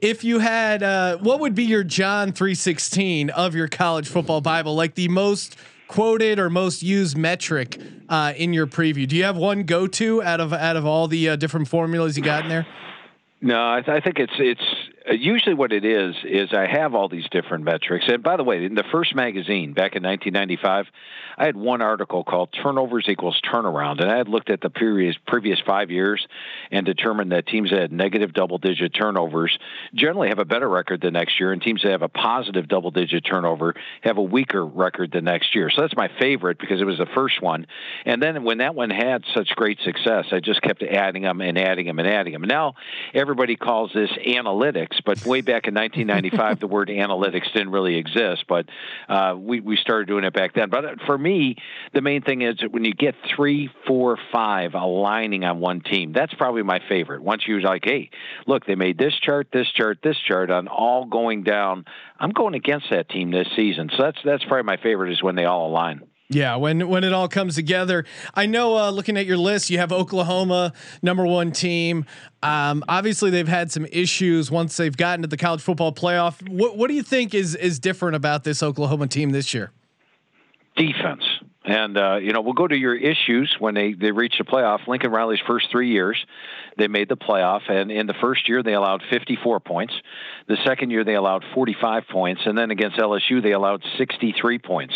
If 0.00 0.24
you 0.24 0.38
had, 0.38 0.82
uh, 0.82 1.16
what 1.18 1.40
would 1.40 1.54
be 1.54 1.64
your 1.64 1.84
John 1.84 2.32
three 2.32 2.54
sixteen 2.54 3.30
of 3.30 3.54
your 3.54 3.68
college 3.68 4.08
football 4.08 4.40
Bible? 4.40 4.74
Like 4.74 4.94
the 4.94 5.08
most 5.08 5.56
quoted 5.88 6.38
or 6.38 6.48
most 6.48 6.82
used 6.82 7.16
metric 7.16 7.80
uh, 8.08 8.32
in 8.36 8.52
your 8.52 8.66
preview. 8.66 9.08
Do 9.08 9.16
you 9.16 9.24
have 9.24 9.36
one 9.36 9.64
go 9.64 9.86
to 9.86 10.22
out 10.22 10.40
of 10.40 10.52
out 10.52 10.76
of 10.76 10.86
all 10.86 11.08
the 11.08 11.30
uh, 11.30 11.36
different 11.36 11.66
formulas 11.68 12.16
you 12.16 12.22
got 12.22 12.44
in 12.44 12.48
there? 12.48 12.66
No, 13.40 13.72
I, 13.72 13.80
th- 13.80 13.88
I 13.88 14.00
think 14.00 14.18
it's 14.18 14.32
it's 14.38 14.60
Uh, 15.08 15.12
usually 15.12 15.54
what 15.54 15.72
it 15.72 15.84
is 15.84 16.14
is 16.24 16.52
I 16.52 16.66
have 16.66 16.94
all 16.94 17.08
these 17.08 17.28
different 17.30 17.64
metrics. 17.64 18.06
And 18.08 18.22
by 18.22 18.36
the 18.36 18.44
way, 18.44 18.64
in 18.64 18.74
the 18.74 18.84
first 18.92 19.14
magazine 19.14 19.72
back 19.72 19.96
in 19.96 20.02
1995, 20.02 20.86
I 21.38 21.46
had 21.46 21.56
one 21.56 21.80
article 21.82 22.24
called 22.24 22.50
"Turnovers 22.52 23.06
Equals 23.08 23.40
Turnaround," 23.40 24.00
and 24.00 24.10
I 24.10 24.16
had 24.16 24.28
looked 24.28 24.50
at 24.50 24.60
the 24.60 24.70
previous 24.70 25.16
previous 25.26 25.60
five 25.64 25.90
years 25.90 26.26
and 26.72 26.84
determined 26.84 27.32
that 27.32 27.46
teams 27.46 27.70
that 27.70 27.80
had 27.80 27.92
negative 27.92 28.32
double-digit 28.32 28.92
turnovers 28.92 29.56
generally 29.94 30.28
have 30.28 30.40
a 30.40 30.44
better 30.44 30.68
record 30.68 31.00
the 31.00 31.12
next 31.12 31.38
year, 31.38 31.52
and 31.52 31.62
teams 31.62 31.82
that 31.82 31.92
have 31.92 32.02
a 32.02 32.08
positive 32.08 32.66
double-digit 32.66 33.24
turnover 33.24 33.74
have 34.02 34.18
a 34.18 34.22
weaker 34.22 34.66
record 34.66 35.12
the 35.12 35.20
next 35.20 35.54
year. 35.54 35.70
So 35.70 35.82
that's 35.82 35.96
my 35.96 36.08
favorite 36.18 36.58
because 36.58 36.80
it 36.80 36.84
was 36.84 36.98
the 36.98 37.06
first 37.14 37.40
one. 37.40 37.66
And 38.04 38.20
then 38.20 38.42
when 38.42 38.58
that 38.58 38.74
one 38.74 38.90
had 38.90 39.22
such 39.32 39.48
great 39.54 39.78
success, 39.84 40.26
I 40.32 40.40
just 40.40 40.60
kept 40.60 40.82
adding 40.82 41.22
them 41.22 41.40
and 41.40 41.56
adding 41.56 41.86
them 41.86 42.00
and 42.00 42.08
adding 42.08 42.32
them. 42.32 42.42
Now 42.42 42.74
everybody 43.14 43.54
calls 43.54 43.92
this 43.94 44.10
analytics, 44.26 44.97
but 45.04 45.24
way 45.24 45.40
back 45.40 45.66
in 45.66 45.74
1995, 45.74 46.60
the 46.60 46.66
word 46.66 46.88
analytics 46.88 47.52
didn't 47.52 47.70
really 47.70 47.96
exist. 47.96 48.44
But 48.48 48.66
uh, 49.08 49.34
we 49.38 49.60
we 49.60 49.76
started 49.76 50.08
doing 50.08 50.24
it 50.24 50.32
back 50.32 50.54
then. 50.54 50.70
But 50.70 51.00
for 51.06 51.16
me, 51.16 51.56
the 51.92 52.00
main 52.00 52.22
thing 52.22 52.42
is 52.42 52.56
that 52.60 52.72
when 52.72 52.84
you 52.84 52.94
get 52.94 53.14
three, 53.36 53.70
four, 53.86 54.18
five 54.32 54.74
aligning 54.74 55.44
on 55.44 55.60
one 55.60 55.80
team, 55.80 56.12
that's 56.12 56.34
probably 56.34 56.62
my 56.62 56.80
favorite. 56.88 57.22
Once 57.22 57.46
you're 57.46 57.60
like, 57.60 57.84
hey, 57.84 58.10
look, 58.46 58.66
they 58.66 58.74
made 58.74 58.98
this 58.98 59.14
chart, 59.14 59.48
this 59.52 59.68
chart, 59.68 59.98
this 60.02 60.16
chart 60.18 60.50
on 60.50 60.68
all 60.68 61.04
going 61.04 61.42
down. 61.42 61.84
I'm 62.18 62.30
going 62.30 62.54
against 62.54 62.86
that 62.90 63.08
team 63.08 63.30
this 63.30 63.48
season, 63.54 63.90
so 63.96 64.02
that's 64.02 64.18
that's 64.24 64.44
probably 64.44 64.64
my 64.64 64.76
favorite 64.76 65.12
is 65.12 65.22
when 65.22 65.34
they 65.34 65.44
all 65.44 65.68
align. 65.68 66.07
Yeah, 66.30 66.56
when 66.56 66.88
when 66.88 67.04
it 67.04 67.14
all 67.14 67.28
comes 67.28 67.54
together, 67.54 68.04
I 68.34 68.44
know. 68.44 68.76
Uh, 68.76 68.90
looking 68.90 69.16
at 69.16 69.24
your 69.24 69.38
list, 69.38 69.70
you 69.70 69.78
have 69.78 69.92
Oklahoma 69.92 70.74
number 71.00 71.26
one 71.26 71.52
team. 71.52 72.04
Um, 72.42 72.84
obviously, 72.86 73.30
they've 73.30 73.48
had 73.48 73.72
some 73.72 73.86
issues 73.86 74.50
once 74.50 74.76
they've 74.76 74.94
gotten 74.94 75.22
to 75.22 75.28
the 75.28 75.38
college 75.38 75.62
football 75.62 75.92
playoff. 75.92 76.46
What 76.46 76.76
what 76.76 76.88
do 76.88 76.94
you 76.94 77.02
think 77.02 77.32
is 77.32 77.54
is 77.54 77.78
different 77.78 78.14
about 78.14 78.44
this 78.44 78.62
Oklahoma 78.62 79.06
team 79.06 79.30
this 79.30 79.54
year? 79.54 79.72
defense. 80.78 81.24
And 81.64 81.98
uh, 81.98 82.16
you 82.16 82.32
know, 82.32 82.40
we'll 82.40 82.54
go 82.54 82.66
to 82.66 82.76
your 82.76 82.94
issues 82.94 83.54
when 83.58 83.74
they 83.74 83.92
they 83.92 84.10
reach 84.10 84.36
the 84.38 84.44
playoff. 84.44 84.86
Lincoln 84.86 85.10
Riley's 85.10 85.40
first 85.46 85.70
three 85.70 85.90
years, 85.90 86.16
they 86.78 86.88
made 86.88 87.10
the 87.10 87.16
playoff, 87.16 87.68
and 87.68 87.90
in 87.90 88.06
the 88.06 88.14
first 88.14 88.48
year 88.48 88.62
they 88.62 88.72
allowed 88.72 89.02
54 89.10 89.60
points. 89.60 89.92
The 90.48 90.56
second 90.64 90.90
year 90.90 91.04
they 91.04 91.14
allowed 91.14 91.44
45 91.54 92.04
points, 92.08 92.42
and 92.46 92.56
then 92.56 92.70
against 92.70 92.96
LSU 92.96 93.42
they 93.42 93.52
allowed 93.52 93.82
63 93.98 94.58
points. 94.58 94.94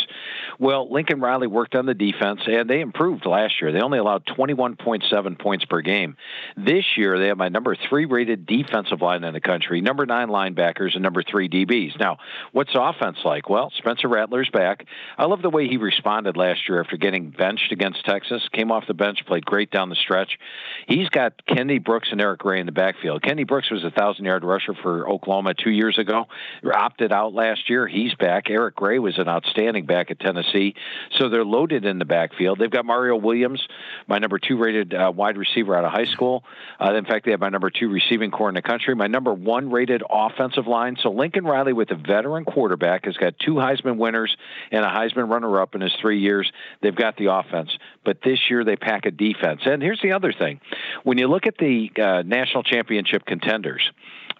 Well, 0.58 0.90
Lincoln 0.90 1.20
Riley 1.20 1.46
worked 1.46 1.74
on 1.74 1.86
the 1.86 1.94
defense, 1.94 2.40
and 2.46 2.68
they 2.68 2.80
improved 2.80 3.26
last 3.26 3.60
year. 3.60 3.70
They 3.70 3.80
only 3.80 3.98
allowed 3.98 4.24
21.7 4.26 5.38
points 5.38 5.64
per 5.66 5.82
game. 5.82 6.16
This 6.56 6.84
year 6.96 7.18
they 7.18 7.28
have 7.28 7.36
my 7.36 7.50
number 7.50 7.76
three 7.88 8.06
rated 8.06 8.46
defensive 8.46 9.02
line 9.02 9.24
in 9.24 9.34
the 9.34 9.40
country, 9.40 9.82
number 9.82 10.06
nine 10.06 10.28
linebackers, 10.28 10.94
and 10.94 11.02
number 11.02 11.22
three 11.22 11.48
DBs. 11.48 11.98
Now, 12.00 12.16
what's 12.52 12.72
offense 12.74 13.18
like? 13.24 13.50
Well, 13.50 13.70
Spencer 13.76 14.08
Rattler's 14.08 14.50
back. 14.50 14.86
I 15.18 15.26
love 15.26 15.42
the 15.42 15.50
way 15.50 15.68
he 15.68 15.76
responded 15.76 16.36
last 16.36 16.68
year 16.68 16.80
after 16.80 16.96
getting 16.96 17.30
benched 17.30 17.72
against 17.72 18.04
Texas. 18.06 18.42
Came 18.52 18.72
off 18.72 18.86
the 18.86 18.94
bench, 18.94 19.26
played 19.26 19.44
great 19.44 19.70
down 19.70 19.90
the 19.90 19.96
stretch. 19.96 20.38
He's 20.86 21.08
got 21.10 21.44
Kennedy 21.46 21.78
Brooks 21.78 22.08
and 22.10 22.20
Eric 22.20 22.40
Gray 22.40 22.60
in 22.60 22.66
the 22.66 22.72
backfield. 22.72 23.22
Kennedy 23.22 23.44
Brooks 23.44 23.70
was 23.70 23.84
a 23.84 23.90
thousand 23.90 24.24
yard 24.24 24.44
rusher 24.44 24.74
for 24.82 25.08
Oklahoma 25.08 25.41
two 25.52 25.70
years 25.70 25.98
ago. 25.98 26.26
Opted 26.64 27.12
out 27.12 27.34
last 27.34 27.68
year. 27.68 27.86
He's 27.86 28.14
back. 28.14 28.50
Eric 28.50 28.76
Gray 28.76 28.98
was 28.98 29.18
an 29.18 29.28
outstanding 29.28 29.86
back 29.86 30.10
at 30.10 30.20
Tennessee. 30.20 30.74
So 31.18 31.28
they're 31.28 31.44
loaded 31.44 31.84
in 31.84 31.98
the 31.98 32.04
backfield. 32.04 32.58
They've 32.58 32.70
got 32.70 32.84
Mario 32.84 33.16
Williams, 33.16 33.66
my 34.06 34.18
number 34.18 34.38
two 34.38 34.56
rated 34.56 34.94
uh, 34.94 35.12
wide 35.14 35.36
receiver 35.36 35.76
out 35.76 35.84
of 35.84 35.92
high 35.92 36.10
school. 36.12 36.44
Uh, 36.80 36.94
in 36.94 37.04
fact, 37.04 37.24
they 37.24 37.30
have 37.32 37.40
my 37.40 37.48
number 37.48 37.70
two 37.70 37.88
receiving 37.88 38.30
corps 38.30 38.48
in 38.48 38.54
the 38.54 38.62
country. 38.62 38.94
My 38.94 39.06
number 39.06 39.32
one 39.32 39.70
rated 39.70 40.02
offensive 40.08 40.66
line. 40.66 40.96
So 41.02 41.10
Lincoln 41.10 41.44
Riley, 41.44 41.72
with 41.72 41.90
a 41.90 41.96
veteran 41.96 42.44
quarterback, 42.44 43.04
has 43.06 43.16
got 43.16 43.38
two 43.38 43.54
Heisman 43.54 43.96
winners 43.96 44.36
and 44.70 44.84
a 44.84 44.88
Heisman 44.88 45.30
runner 45.30 45.60
up 45.60 45.74
in 45.74 45.80
his 45.80 45.92
three 46.00 46.20
years. 46.20 46.50
They've 46.80 46.94
got 46.94 47.16
the 47.16 47.32
offense, 47.32 47.70
but 48.04 48.18
this 48.24 48.38
year 48.50 48.64
they 48.64 48.76
pack 48.76 49.06
a 49.06 49.10
defense. 49.10 49.62
And 49.64 49.82
here's 49.82 50.00
the 50.02 50.12
other 50.12 50.32
thing: 50.32 50.60
when 51.02 51.18
you 51.18 51.28
look 51.28 51.46
at 51.46 51.58
the 51.58 51.90
uh, 52.00 52.22
national 52.22 52.62
championship 52.62 53.24
contenders. 53.26 53.90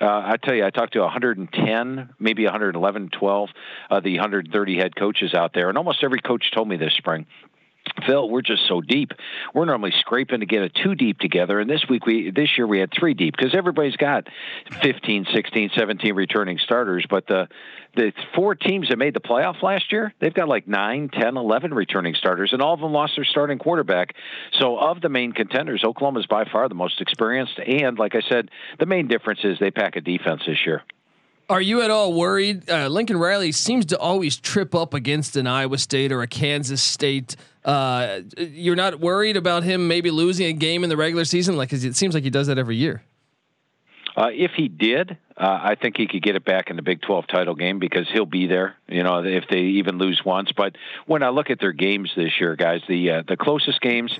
Uh, 0.02 0.20
I 0.24 0.36
tell 0.36 0.54
you, 0.54 0.64
I 0.64 0.70
talked 0.70 0.94
to 0.94 1.00
110, 1.00 2.14
maybe 2.18 2.44
111, 2.44 3.10
12 3.10 3.50
of 3.88 4.02
the 4.02 4.14
130 4.14 4.76
head 4.76 4.96
coaches 4.96 5.32
out 5.32 5.52
there, 5.54 5.68
and 5.68 5.78
almost 5.78 6.02
every 6.02 6.18
coach 6.18 6.50
told 6.52 6.66
me 6.66 6.76
this 6.76 6.92
spring. 6.94 7.24
Phil, 8.06 8.28
we're 8.28 8.42
just 8.42 8.66
so 8.68 8.80
deep. 8.80 9.12
We're 9.54 9.64
normally 9.64 9.92
scraping 9.98 10.40
to 10.40 10.46
get 10.46 10.62
a 10.62 10.68
two 10.68 10.94
deep 10.94 11.18
together, 11.18 11.60
and 11.60 11.68
this 11.68 11.84
week 11.88 12.06
we 12.06 12.30
this 12.30 12.56
year 12.56 12.66
we 12.66 12.78
had 12.78 12.90
three 12.92 13.14
deep 13.14 13.36
because 13.36 13.54
everybody's 13.54 13.96
got 13.96 14.28
15, 14.82 15.26
16, 15.32 15.70
17 15.76 16.14
returning 16.14 16.58
starters. 16.58 17.04
But 17.08 17.26
the 17.26 17.48
the 17.94 18.12
four 18.34 18.54
teams 18.54 18.88
that 18.88 18.98
made 18.98 19.14
the 19.14 19.20
playoff 19.20 19.62
last 19.62 19.92
year, 19.92 20.14
they've 20.18 20.32
got 20.32 20.48
like 20.48 20.66
9, 20.66 21.10
10, 21.10 21.36
11 21.36 21.74
returning 21.74 22.14
starters, 22.14 22.52
and 22.52 22.62
all 22.62 22.74
of 22.74 22.80
them 22.80 22.92
lost 22.92 23.14
their 23.16 23.24
starting 23.24 23.58
quarterback. 23.58 24.14
So 24.58 24.78
of 24.78 25.00
the 25.00 25.10
main 25.10 25.32
contenders, 25.32 25.84
Oklahoma 25.84 26.20
is 26.20 26.26
by 26.26 26.44
far 26.44 26.68
the 26.68 26.74
most 26.74 27.00
experienced, 27.00 27.58
and 27.58 27.98
like 27.98 28.14
I 28.14 28.22
said, 28.28 28.50
the 28.78 28.86
main 28.86 29.08
difference 29.08 29.40
is 29.44 29.58
they 29.58 29.70
pack 29.70 29.96
a 29.96 30.00
defense 30.00 30.42
this 30.46 30.64
year. 30.64 30.82
Are 31.52 31.60
you 31.60 31.82
at 31.82 31.90
all 31.90 32.14
worried? 32.14 32.70
Uh, 32.70 32.88
Lincoln 32.88 33.18
Riley 33.18 33.52
seems 33.52 33.84
to 33.86 33.98
always 33.98 34.38
trip 34.38 34.74
up 34.74 34.94
against 34.94 35.36
an 35.36 35.46
Iowa 35.46 35.76
State 35.76 36.10
or 36.10 36.22
a 36.22 36.26
Kansas 36.26 36.80
State. 36.80 37.36
Uh, 37.62 38.20
you're 38.38 38.74
not 38.74 39.00
worried 39.00 39.36
about 39.36 39.62
him 39.62 39.86
maybe 39.86 40.10
losing 40.10 40.46
a 40.46 40.54
game 40.54 40.82
in 40.82 40.88
the 40.88 40.96
regular 40.96 41.26
season, 41.26 41.58
like 41.58 41.70
it 41.70 41.94
seems 41.94 42.14
like 42.14 42.24
he 42.24 42.30
does 42.30 42.46
that 42.46 42.56
every 42.56 42.76
year. 42.76 43.02
Uh, 44.16 44.28
if 44.32 44.52
he 44.56 44.68
did, 44.68 45.18
uh, 45.36 45.60
I 45.62 45.74
think 45.74 45.96
he 45.96 46.06
could 46.06 46.22
get 46.22 46.36
it 46.36 46.44
back 46.44 46.70
in 46.70 46.76
the 46.76 46.82
Big 46.82 47.00
12 47.02 47.26
title 47.26 47.54
game 47.54 47.78
because 47.78 48.06
he'll 48.12 48.26
be 48.26 48.46
there. 48.46 48.76
You 48.88 49.02
know, 49.02 49.24
if 49.24 49.44
they 49.48 49.60
even 49.60 49.98
lose 49.98 50.22
once. 50.24 50.52
But 50.52 50.76
when 51.06 51.22
I 51.22 51.30
look 51.30 51.50
at 51.50 51.58
their 51.60 51.72
games 51.72 52.12
this 52.14 52.38
year, 52.38 52.56
guys, 52.56 52.80
the 52.88 53.10
uh, 53.10 53.22
the 53.26 53.36
closest 53.36 53.80
games, 53.80 54.12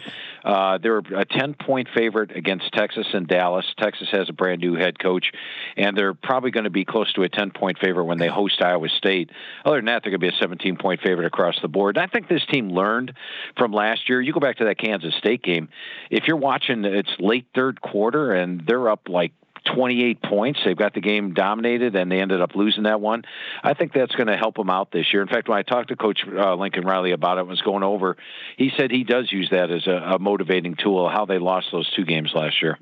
uh, 0.45 0.79
they're 0.79 0.99
a 0.99 1.25
10 1.25 1.55
point 1.55 1.89
favorite 1.95 2.35
against 2.35 2.73
Texas 2.73 3.07
and 3.13 3.27
Dallas. 3.29 3.67
Texas 3.79 4.09
has 4.11 4.29
a 4.29 4.33
brand 4.33 4.61
new 4.61 4.75
head 4.75 4.99
coach, 4.99 5.33
and 5.77 5.97
they're 5.97 6.15
probably 6.15 6.51
going 6.51 6.65
to 6.65 6.71
be 6.71 6.85
close 6.85 7.13
to 7.15 7.23
a 7.23 7.29
10 7.29 7.51
point 7.51 7.79
favorite 7.79 8.05
when 8.05 8.19
they 8.19 8.29
host 8.29 8.63
Iowa 8.63 8.89
State. 8.89 9.31
Other 9.65 9.77
than 9.77 9.87
that, 9.87 10.03
they're 10.03 10.11
going 10.11 10.21
to 10.21 10.31
be 10.31 10.35
a 10.35 10.41
17 10.41 10.77
point 10.77 11.03
favorite 11.03 11.27
across 11.27 11.61
the 11.61 11.69
board. 11.69 11.97
And 11.97 12.05
I 12.05 12.07
think 12.07 12.29
this 12.29 12.45
team 12.47 12.71
learned 12.71 13.13
from 13.57 13.73
last 13.73 14.09
year. 14.09 14.21
You 14.21 14.33
go 14.33 14.41
back 14.41 14.57
to 14.59 14.65
that 14.65 14.79
Kansas 14.79 15.15
State 15.17 15.43
game. 15.43 15.69
If 16.11 16.25
you're 16.27 16.37
watching, 16.37 16.85
it's 16.85 17.13
late 17.19 17.47
third 17.55 17.81
quarter, 17.81 18.33
and 18.33 18.63
they're 18.67 18.89
up 18.89 19.09
like 19.09 19.33
28 19.65 20.23
points. 20.23 20.61
They've 20.65 20.77
got 20.77 20.95
the 20.95 21.01
game 21.01 21.35
dominated, 21.35 21.95
and 21.97 22.11
they 22.11 22.21
ended 22.21 22.41
up 22.41 22.55
losing 22.55 22.85
that 22.85 23.01
one. 23.01 23.25
I 23.63 23.75
think 23.75 23.93
that's 23.93 24.15
going 24.15 24.27
to 24.27 24.37
help 24.37 24.57
them 24.57 24.71
out 24.71 24.91
this 24.91 25.13
year. 25.13 25.23
In 25.23 25.29
fact, 25.29 25.49
when 25.49 25.59
I 25.59 25.63
talked 25.63 25.89
to 25.89 25.97
Coach 25.97 26.23
uh, 26.27 26.55
Lincoln 26.55 26.85
Riley 26.85 27.13
about 27.13 27.39
it, 27.39 27.47
was 27.47 27.61
going 27.61 27.83
over, 27.83 28.17
he 28.57 28.71
said 28.77 28.91
he 28.91 29.05
does 29.05 29.31
use 29.31 29.49
that 29.51 29.71
as 29.71 29.87
a, 29.87 30.15
a 30.15 30.19
motivating 30.19 30.77
tool. 30.77 31.09
How 31.09 31.27
they 31.27 31.39
lost 31.39 31.69
those 31.73 31.91
two 31.95 32.05
games 32.05 32.33
last 32.35 32.63
year. 32.63 32.79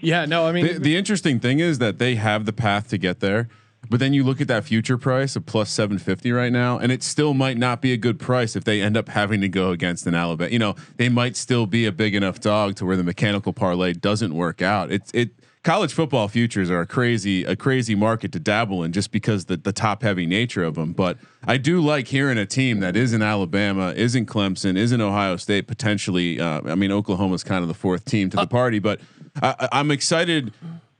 Yeah, 0.00 0.26
no, 0.26 0.46
I 0.46 0.52
mean 0.52 0.66
The, 0.66 0.78
the 0.78 0.96
interesting 0.96 1.40
thing 1.40 1.60
is 1.60 1.78
that 1.78 1.98
they 1.98 2.16
have 2.16 2.44
the 2.44 2.52
path 2.52 2.88
to 2.88 2.98
get 2.98 3.20
there. 3.20 3.48
But 3.90 4.00
then 4.00 4.14
you 4.14 4.24
look 4.24 4.40
at 4.40 4.48
that 4.48 4.64
future 4.64 4.96
price 4.96 5.36
of 5.36 5.46
plus 5.46 5.70
750 5.70 6.32
right 6.32 6.52
now, 6.52 6.78
and 6.78 6.90
it 6.90 7.02
still 7.02 7.34
might 7.34 7.58
not 7.58 7.82
be 7.82 7.92
a 7.92 7.96
good 7.96 8.18
price 8.18 8.56
if 8.56 8.64
they 8.64 8.80
end 8.80 8.96
up 8.96 9.08
having 9.08 9.40
to 9.42 9.48
go 9.48 9.70
against 9.70 10.06
an 10.06 10.14
Alabama. 10.14 10.50
You 10.50 10.58
know, 10.58 10.74
they 10.96 11.08
might 11.08 11.36
still 11.36 11.66
be 11.66 11.86
a 11.86 11.92
big 11.92 12.14
enough 12.14 12.40
dog 12.40 12.76
to 12.76 12.86
where 12.86 12.96
the 12.96 13.04
mechanical 13.04 13.52
parlay 13.52 13.92
doesn't 13.92 14.34
work 14.34 14.62
out. 14.62 14.90
It's 14.90 15.10
it 15.12 15.30
college 15.64 15.94
football 15.94 16.28
futures 16.28 16.70
are 16.70 16.82
a 16.82 16.86
crazy 16.86 17.42
a 17.44 17.56
crazy 17.56 17.94
market 17.94 18.30
to 18.32 18.38
dabble 18.38 18.84
in 18.84 18.92
just 18.92 19.10
because 19.10 19.46
the 19.46 19.56
the 19.56 19.72
top 19.72 20.02
heavy 20.02 20.26
nature 20.26 20.62
of 20.62 20.76
them. 20.76 20.92
But 20.92 21.18
I 21.44 21.56
do 21.56 21.80
like 21.80 22.06
hearing 22.06 22.38
a 22.38 22.46
team 22.46 22.80
that 22.80 22.94
is 22.94 23.12
in 23.12 23.22
Alabama, 23.22 23.92
isn't 23.96 24.26
Clemson, 24.26 24.76
isn't 24.76 25.00
Ohio 25.00 25.36
State, 25.36 25.66
potentially. 25.66 26.38
Uh, 26.38 26.60
I 26.66 26.74
mean, 26.76 26.92
Oklahoma's 26.92 27.42
kind 27.42 27.62
of 27.62 27.68
the 27.68 27.74
fourth 27.74 28.04
team 28.04 28.30
to 28.30 28.36
the 28.36 28.46
party, 28.46 28.78
but 28.78 29.00
I, 29.42 29.68
I'm 29.72 29.90
excited. 29.90 30.52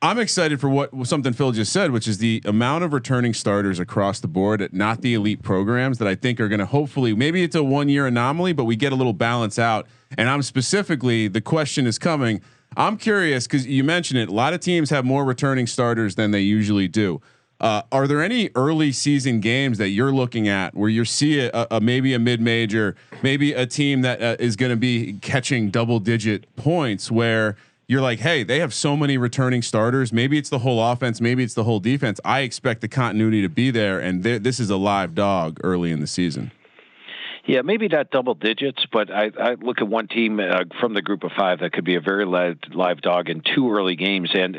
I'm 0.02 0.18
excited 0.18 0.60
for 0.60 0.68
what 0.68 0.90
something 1.06 1.32
Phil 1.32 1.52
just 1.52 1.72
said, 1.72 1.90
which 1.90 2.06
is 2.06 2.18
the 2.18 2.42
amount 2.44 2.84
of 2.84 2.92
returning 2.92 3.32
starters 3.32 3.78
across 3.78 4.20
the 4.20 4.28
board 4.28 4.60
at 4.60 4.74
not 4.74 5.00
the 5.00 5.14
elite 5.14 5.42
programs 5.42 5.96
that 5.96 6.06
I 6.06 6.14
think 6.14 6.40
are 6.40 6.48
going 6.48 6.58
to 6.58 6.66
hopefully 6.66 7.14
maybe 7.14 7.42
it's 7.42 7.56
a 7.56 7.64
one 7.64 7.88
year 7.88 8.06
anomaly, 8.06 8.52
but 8.52 8.64
we 8.64 8.76
get 8.76 8.92
a 8.92 8.96
little 8.96 9.14
balance 9.14 9.58
out. 9.58 9.86
And 10.18 10.28
I'm 10.28 10.42
specifically 10.42 11.28
the 11.28 11.40
question 11.40 11.86
is 11.86 11.98
coming. 11.98 12.42
I'm 12.76 12.96
curious 12.96 13.46
because 13.46 13.66
you 13.66 13.84
mentioned 13.84 14.20
it. 14.20 14.28
A 14.28 14.32
lot 14.32 14.54
of 14.54 14.60
teams 14.60 14.90
have 14.90 15.04
more 15.04 15.24
returning 15.24 15.66
starters 15.66 16.14
than 16.14 16.30
they 16.30 16.40
usually 16.40 16.88
do. 16.88 17.20
Uh, 17.60 17.82
are 17.92 18.06
there 18.06 18.22
any 18.22 18.50
early 18.54 18.92
season 18.92 19.40
games 19.40 19.78
that 19.78 19.88
you're 19.88 20.12
looking 20.12 20.48
at 20.48 20.74
where 20.74 20.90
you 20.90 21.04
see 21.04 21.40
a, 21.40 21.66
a 21.70 21.80
maybe 21.80 22.12
a 22.12 22.18
mid 22.18 22.40
major, 22.40 22.96
maybe 23.22 23.52
a 23.52 23.64
team 23.64 24.02
that 24.02 24.20
uh, 24.20 24.36
is 24.38 24.56
going 24.56 24.70
to 24.70 24.76
be 24.76 25.14
catching 25.22 25.70
double 25.70 26.00
digit 26.00 26.54
points 26.56 27.10
where 27.10 27.56
you're 27.86 28.02
like, 28.02 28.18
hey, 28.18 28.42
they 28.42 28.58
have 28.58 28.74
so 28.74 28.96
many 28.96 29.16
returning 29.16 29.62
starters. 29.62 30.12
Maybe 30.12 30.36
it's 30.36 30.48
the 30.48 30.60
whole 30.60 30.82
offense, 30.82 31.20
maybe 31.20 31.44
it's 31.44 31.54
the 31.54 31.64
whole 31.64 31.80
defense. 31.80 32.18
I 32.24 32.40
expect 32.40 32.80
the 32.80 32.88
continuity 32.88 33.42
to 33.42 33.48
be 33.48 33.70
there, 33.70 34.00
and 34.00 34.22
this 34.22 34.58
is 34.58 34.70
a 34.70 34.76
live 34.76 35.14
dog 35.14 35.60
early 35.62 35.92
in 35.92 36.00
the 36.00 36.06
season. 36.06 36.50
Yeah, 37.46 37.60
maybe 37.60 37.88
not 37.88 38.10
double 38.10 38.34
digits, 38.34 38.86
but 38.90 39.10
I, 39.10 39.30
I 39.38 39.54
look 39.54 39.82
at 39.82 39.88
one 39.88 40.08
team 40.08 40.40
uh, 40.40 40.64
from 40.80 40.94
the 40.94 41.02
group 41.02 41.24
of 41.24 41.32
five 41.36 41.60
that 41.60 41.72
could 41.72 41.84
be 41.84 41.96
a 41.96 42.00
very 42.00 42.24
live, 42.24 42.56
live 42.72 43.02
dog 43.02 43.28
in 43.28 43.42
two 43.42 43.70
early 43.70 43.96
games 43.96 44.30
and, 44.34 44.56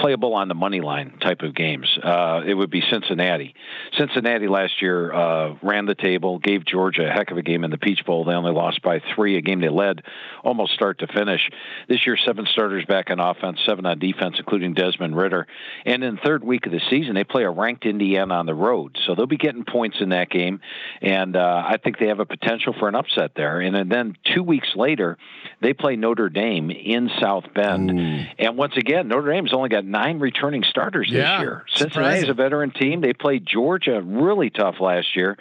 playable 0.00 0.34
on 0.34 0.48
the 0.48 0.54
money 0.54 0.80
line 0.80 1.18
type 1.20 1.42
of 1.42 1.54
games. 1.54 1.86
Uh, 2.02 2.42
it 2.46 2.54
would 2.54 2.70
be 2.70 2.82
Cincinnati. 2.90 3.54
Cincinnati 3.98 4.48
last 4.48 4.80
year 4.80 5.12
uh, 5.12 5.54
ran 5.62 5.86
the 5.86 5.94
table, 5.94 6.38
gave 6.38 6.64
Georgia 6.64 7.08
a 7.08 7.10
heck 7.10 7.30
of 7.30 7.38
a 7.38 7.42
game 7.42 7.64
in 7.64 7.70
the 7.70 7.78
Peach 7.78 8.04
Bowl. 8.04 8.24
They 8.24 8.32
only 8.32 8.52
lost 8.52 8.82
by 8.82 9.00
three, 9.14 9.36
a 9.36 9.40
game 9.40 9.60
they 9.60 9.68
led 9.68 10.02
almost 10.46 10.72
start 10.74 11.00
to 11.00 11.06
finish. 11.08 11.40
This 11.88 12.06
year, 12.06 12.16
seven 12.24 12.46
starters 12.52 12.84
back 12.84 13.10
on 13.10 13.18
offense, 13.18 13.58
seven 13.66 13.84
on 13.84 13.98
defense, 13.98 14.36
including 14.38 14.74
Desmond 14.74 15.16
Ridder. 15.16 15.46
And 15.84 16.04
in 16.04 16.14
the 16.14 16.20
third 16.24 16.44
week 16.44 16.66
of 16.66 16.72
the 16.72 16.80
season, 16.88 17.14
they 17.14 17.24
play 17.24 17.42
a 17.42 17.50
ranked 17.50 17.84
Indiana 17.84 18.34
on 18.34 18.46
the 18.46 18.54
road, 18.54 18.96
so 19.04 19.14
they'll 19.14 19.26
be 19.26 19.36
getting 19.36 19.64
points 19.64 19.96
in 20.00 20.10
that 20.10 20.30
game. 20.30 20.60
And 21.02 21.36
uh, 21.36 21.62
I 21.66 21.78
think 21.78 21.98
they 21.98 22.08
have 22.08 22.20
a 22.20 22.26
potential 22.26 22.74
for 22.78 22.88
an 22.88 22.94
upset 22.94 23.32
there. 23.34 23.60
And 23.60 23.90
then 23.90 24.16
two 24.34 24.42
weeks 24.42 24.68
later, 24.76 25.18
they 25.60 25.72
play 25.72 25.96
Notre 25.96 26.28
Dame 26.28 26.70
in 26.70 27.10
South 27.20 27.44
Bend. 27.54 27.90
Ooh. 27.90 28.24
And 28.38 28.56
once 28.56 28.74
again, 28.76 29.08
Notre 29.08 29.32
Dame's 29.32 29.52
only 29.52 29.68
got 29.68 29.84
nine 29.86 30.18
returning 30.18 30.64
starters 30.64 31.08
yeah, 31.10 31.38
this 31.38 31.44
year. 31.44 31.64
Cincinnati 31.74 32.18
is 32.18 32.28
a 32.28 32.34
veteran 32.34 32.70
team. 32.72 33.00
They 33.00 33.12
played 33.12 33.46
Georgia 33.46 34.02
really 34.02 34.50
tough 34.50 34.80
last 34.80 35.16
year. 35.16 35.36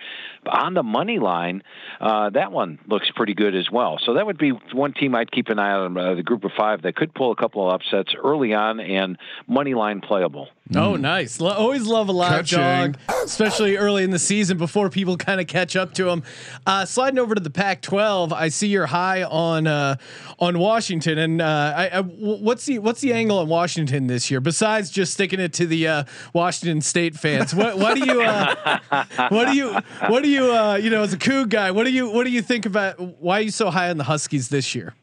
On 0.47 0.73
the 0.73 0.83
money 0.83 1.19
line, 1.19 1.63
uh, 1.99 2.29
that 2.31 2.51
one 2.51 2.79
looks 2.87 3.09
pretty 3.15 3.33
good 3.33 3.55
as 3.55 3.69
well. 3.71 3.99
So 4.03 4.13
that 4.13 4.25
would 4.25 4.37
be 4.37 4.51
one 4.73 4.93
team 4.93 5.15
I'd 5.15 5.31
keep 5.31 5.49
an 5.49 5.59
eye 5.59 5.71
on, 5.71 5.97
uh, 5.97 6.15
the 6.15 6.23
group 6.23 6.43
of 6.43 6.51
five 6.57 6.81
that 6.83 6.95
could 6.95 7.13
pull 7.13 7.31
a 7.31 7.35
couple 7.35 7.67
of 7.67 7.73
upsets 7.73 8.13
early 8.23 8.53
on 8.53 8.79
and 8.79 9.17
money 9.47 9.73
line 9.73 10.01
playable. 10.01 10.49
Oh, 10.73 10.93
mm. 10.93 10.99
nice. 10.99 11.39
Lo- 11.39 11.53
always 11.53 11.85
love 11.85 12.09
a 12.09 12.11
live 12.11 12.47
dog, 12.47 12.97
especially 13.23 13.77
early 13.77 14.03
in 14.03 14.09
the 14.09 14.17
season 14.17 14.57
before 14.57 14.89
people 14.89 15.15
kind 15.15 15.39
of 15.39 15.45
catch 15.45 15.75
up 15.75 15.93
to 15.93 16.05
them. 16.05 16.23
Uh, 16.65 16.85
sliding 16.85 17.19
over 17.19 17.35
to 17.35 17.41
the 17.41 17.51
Pac-12, 17.51 18.33
I 18.33 18.49
see 18.49 18.67
you're 18.67 18.87
high 18.87 19.23
on 19.23 19.67
uh, 19.67 19.97
on 20.39 20.57
Washington, 20.57 21.19
and 21.19 21.41
uh, 21.41 21.73
I, 21.75 21.89
I, 21.89 22.01
what's 22.01 22.65
the 22.65 22.79
what's 22.79 23.01
the 23.01 23.13
angle 23.13 23.37
on 23.37 23.47
Washington 23.47 24.07
this 24.07 24.31
year? 24.31 24.41
Besides 24.41 24.89
just 24.89 25.13
sticking 25.13 25.39
it 25.39 25.53
to 25.53 25.67
the 25.67 25.87
uh, 25.87 26.03
Washington 26.33 26.81
State 26.81 27.15
fans, 27.15 27.53
what, 27.53 27.77
what 27.77 27.95
do 27.95 28.05
you 28.05 28.21
uh, 28.23 28.75
what 29.29 29.45
do 29.45 29.55
you 29.55 29.71
what 30.07 30.23
do 30.23 30.29
you 30.29 30.34
uh, 30.39 30.75
you 30.75 30.89
know 30.89 31.03
as 31.03 31.13
a 31.13 31.17
Coug 31.17 31.49
guy? 31.49 31.71
What 31.71 31.85
do 31.85 31.91
you 31.91 32.09
what 32.09 32.25
do 32.25 32.31
you 32.31 32.41
think 32.41 32.65
about 32.65 32.99
why 33.21 33.39
are 33.39 33.43
you 33.43 33.51
so 33.51 33.69
high 33.69 33.89
on 33.89 33.97
the 33.97 34.03
Huskies 34.03 34.49
this 34.49 34.75
year? 34.75 34.93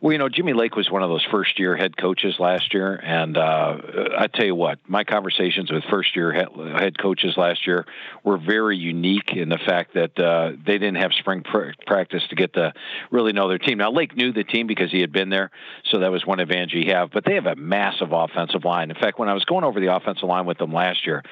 Well, 0.00 0.12
you 0.12 0.18
know, 0.18 0.28
Jimmy 0.28 0.52
Lake 0.52 0.76
was 0.76 0.90
one 0.90 1.02
of 1.02 1.08
those 1.08 1.24
first 1.30 1.58
year 1.58 1.76
head 1.76 1.96
coaches 1.96 2.34
last 2.38 2.74
year. 2.74 2.94
And 2.94 3.38
uh, 3.38 3.76
I 4.18 4.26
tell 4.26 4.44
you 4.44 4.54
what, 4.54 4.78
my 4.86 5.04
conversations 5.04 5.72
with 5.72 5.82
first 5.90 6.14
year 6.14 6.32
head 6.32 6.98
coaches 6.98 7.38
last 7.38 7.66
year 7.66 7.86
were 8.22 8.36
very 8.36 8.76
unique 8.76 9.32
in 9.32 9.48
the 9.48 9.58
fact 9.58 9.94
that 9.94 10.18
uh, 10.18 10.52
they 10.66 10.74
didn't 10.74 10.96
have 10.96 11.12
spring 11.18 11.42
pr- 11.42 11.70
practice 11.86 12.22
to 12.28 12.36
get 12.36 12.52
to 12.52 12.74
really 13.10 13.32
know 13.32 13.48
their 13.48 13.58
team. 13.58 13.78
Now, 13.78 13.92
Lake 13.92 14.14
knew 14.14 14.32
the 14.32 14.44
team 14.44 14.66
because 14.66 14.90
he 14.90 15.00
had 15.00 15.10
been 15.10 15.30
there. 15.30 15.50
So 15.90 16.00
that 16.00 16.10
was 16.10 16.26
one 16.26 16.40
advantage 16.40 16.72
he 16.72 16.86
had. 16.86 17.10
But 17.10 17.24
they 17.24 17.34
have 17.34 17.46
a 17.46 17.56
massive 17.56 18.12
offensive 18.12 18.64
line. 18.64 18.90
In 18.90 18.96
fact, 18.96 19.18
when 19.18 19.28
I 19.28 19.34
was 19.34 19.46
going 19.46 19.64
over 19.64 19.80
the 19.80 19.94
offensive 19.94 20.28
line 20.28 20.44
with 20.44 20.58
them 20.58 20.72
last 20.72 21.06
year, 21.06 21.22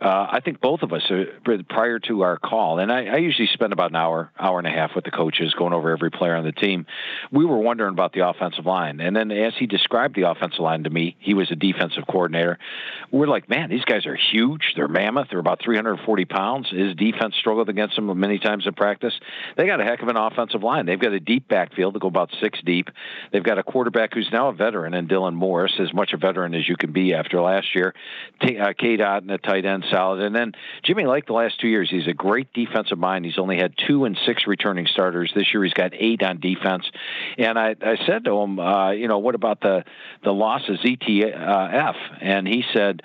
uh, 0.00 0.26
I 0.30 0.40
think 0.40 0.60
both 0.60 0.82
of 0.82 0.92
us 0.92 1.02
uh, 1.10 1.24
prior 1.68 1.98
to 2.00 2.22
our 2.22 2.38
call, 2.38 2.78
and 2.78 2.92
I, 2.92 3.06
I, 3.06 3.16
usually 3.16 3.48
spend 3.52 3.72
about 3.72 3.90
an 3.90 3.96
hour, 3.96 4.30
hour 4.38 4.58
and 4.58 4.66
a 4.66 4.70
half 4.70 4.92
with 4.94 5.04
the 5.04 5.10
coaches, 5.10 5.54
going 5.54 5.72
over 5.72 5.90
every 5.90 6.10
player 6.10 6.36
on 6.36 6.44
the 6.44 6.52
team. 6.52 6.86
We 7.30 7.44
were 7.44 7.58
wondering 7.58 7.92
about 7.92 8.12
the 8.12 8.28
offensive 8.28 8.66
line, 8.66 9.00
and 9.00 9.14
then 9.14 9.30
as 9.30 9.54
he 9.58 9.66
described 9.66 10.16
the 10.16 10.28
offensive 10.28 10.60
line 10.60 10.84
to 10.84 10.90
me, 10.90 11.16
he 11.18 11.34
was 11.34 11.50
a 11.50 11.56
defensive 11.56 12.04
coordinator. 12.06 12.58
We're 13.10 13.26
like, 13.26 13.48
man, 13.48 13.70
these 13.70 13.84
guys 13.84 14.06
are 14.06 14.16
huge. 14.16 14.72
They're 14.76 14.88
mammoth. 14.88 15.28
They're 15.30 15.38
about 15.38 15.60
340 15.62 16.24
pounds. 16.24 16.68
His 16.70 16.94
defense 16.94 17.34
struggled 17.38 17.68
against 17.68 17.96
them 17.96 18.18
many 18.18 18.38
times 18.38 18.66
in 18.66 18.74
practice. 18.74 19.14
They 19.56 19.66
got 19.66 19.80
a 19.80 19.84
heck 19.84 20.02
of 20.02 20.08
an 20.08 20.16
offensive 20.16 20.62
line. 20.62 20.86
They've 20.86 21.00
got 21.00 21.12
a 21.12 21.20
deep 21.20 21.48
backfield 21.48 21.94
to 21.94 22.00
go 22.00 22.08
about 22.08 22.30
six 22.40 22.60
deep. 22.64 22.88
They've 23.32 23.42
got 23.42 23.58
a 23.58 23.62
quarterback 23.62 24.14
who's 24.14 24.28
now 24.32 24.48
a 24.48 24.52
veteran, 24.52 24.94
and 24.94 25.08
Dylan 25.08 25.34
Morris, 25.34 25.72
as 25.80 25.92
much 25.92 26.12
a 26.12 26.16
veteran 26.16 26.54
as 26.54 26.68
you 26.68 26.76
can 26.76 26.92
be 26.92 27.14
after 27.14 27.40
last 27.40 27.74
year. 27.74 27.94
T- 28.40 28.58
uh, 28.58 28.72
K. 28.78 28.96
Dot 28.96 29.22
and 29.22 29.30
a 29.30 29.38
tight 29.38 29.64
end 29.64 29.79
solid. 29.90 30.20
And 30.20 30.34
then 30.34 30.52
Jimmy 30.84 31.06
Lake, 31.06 31.26
the 31.26 31.32
last 31.32 31.60
two 31.60 31.68
years, 31.68 31.88
he's 31.90 32.06
a 32.06 32.12
great 32.12 32.52
defensive 32.52 32.98
mind. 32.98 33.24
He's 33.24 33.38
only 33.38 33.56
had 33.56 33.74
two 33.86 34.04
and 34.04 34.18
six 34.26 34.46
returning 34.46 34.86
starters. 34.86 35.32
This 35.34 35.52
year, 35.52 35.64
he's 35.64 35.72
got 35.72 35.92
eight 35.94 36.22
on 36.22 36.40
defense. 36.40 36.90
And 37.38 37.58
I, 37.58 37.76
I 37.80 37.96
said 38.06 38.24
to 38.24 38.38
him, 38.40 38.58
uh, 38.58 38.90
you 38.92 39.08
know, 39.08 39.18
what 39.18 39.34
about 39.34 39.60
the 39.60 39.84
the 40.24 40.32
losses 40.32 40.78
ZTF? 40.84 41.94
And 42.20 42.46
he 42.46 42.64
said 42.72 43.02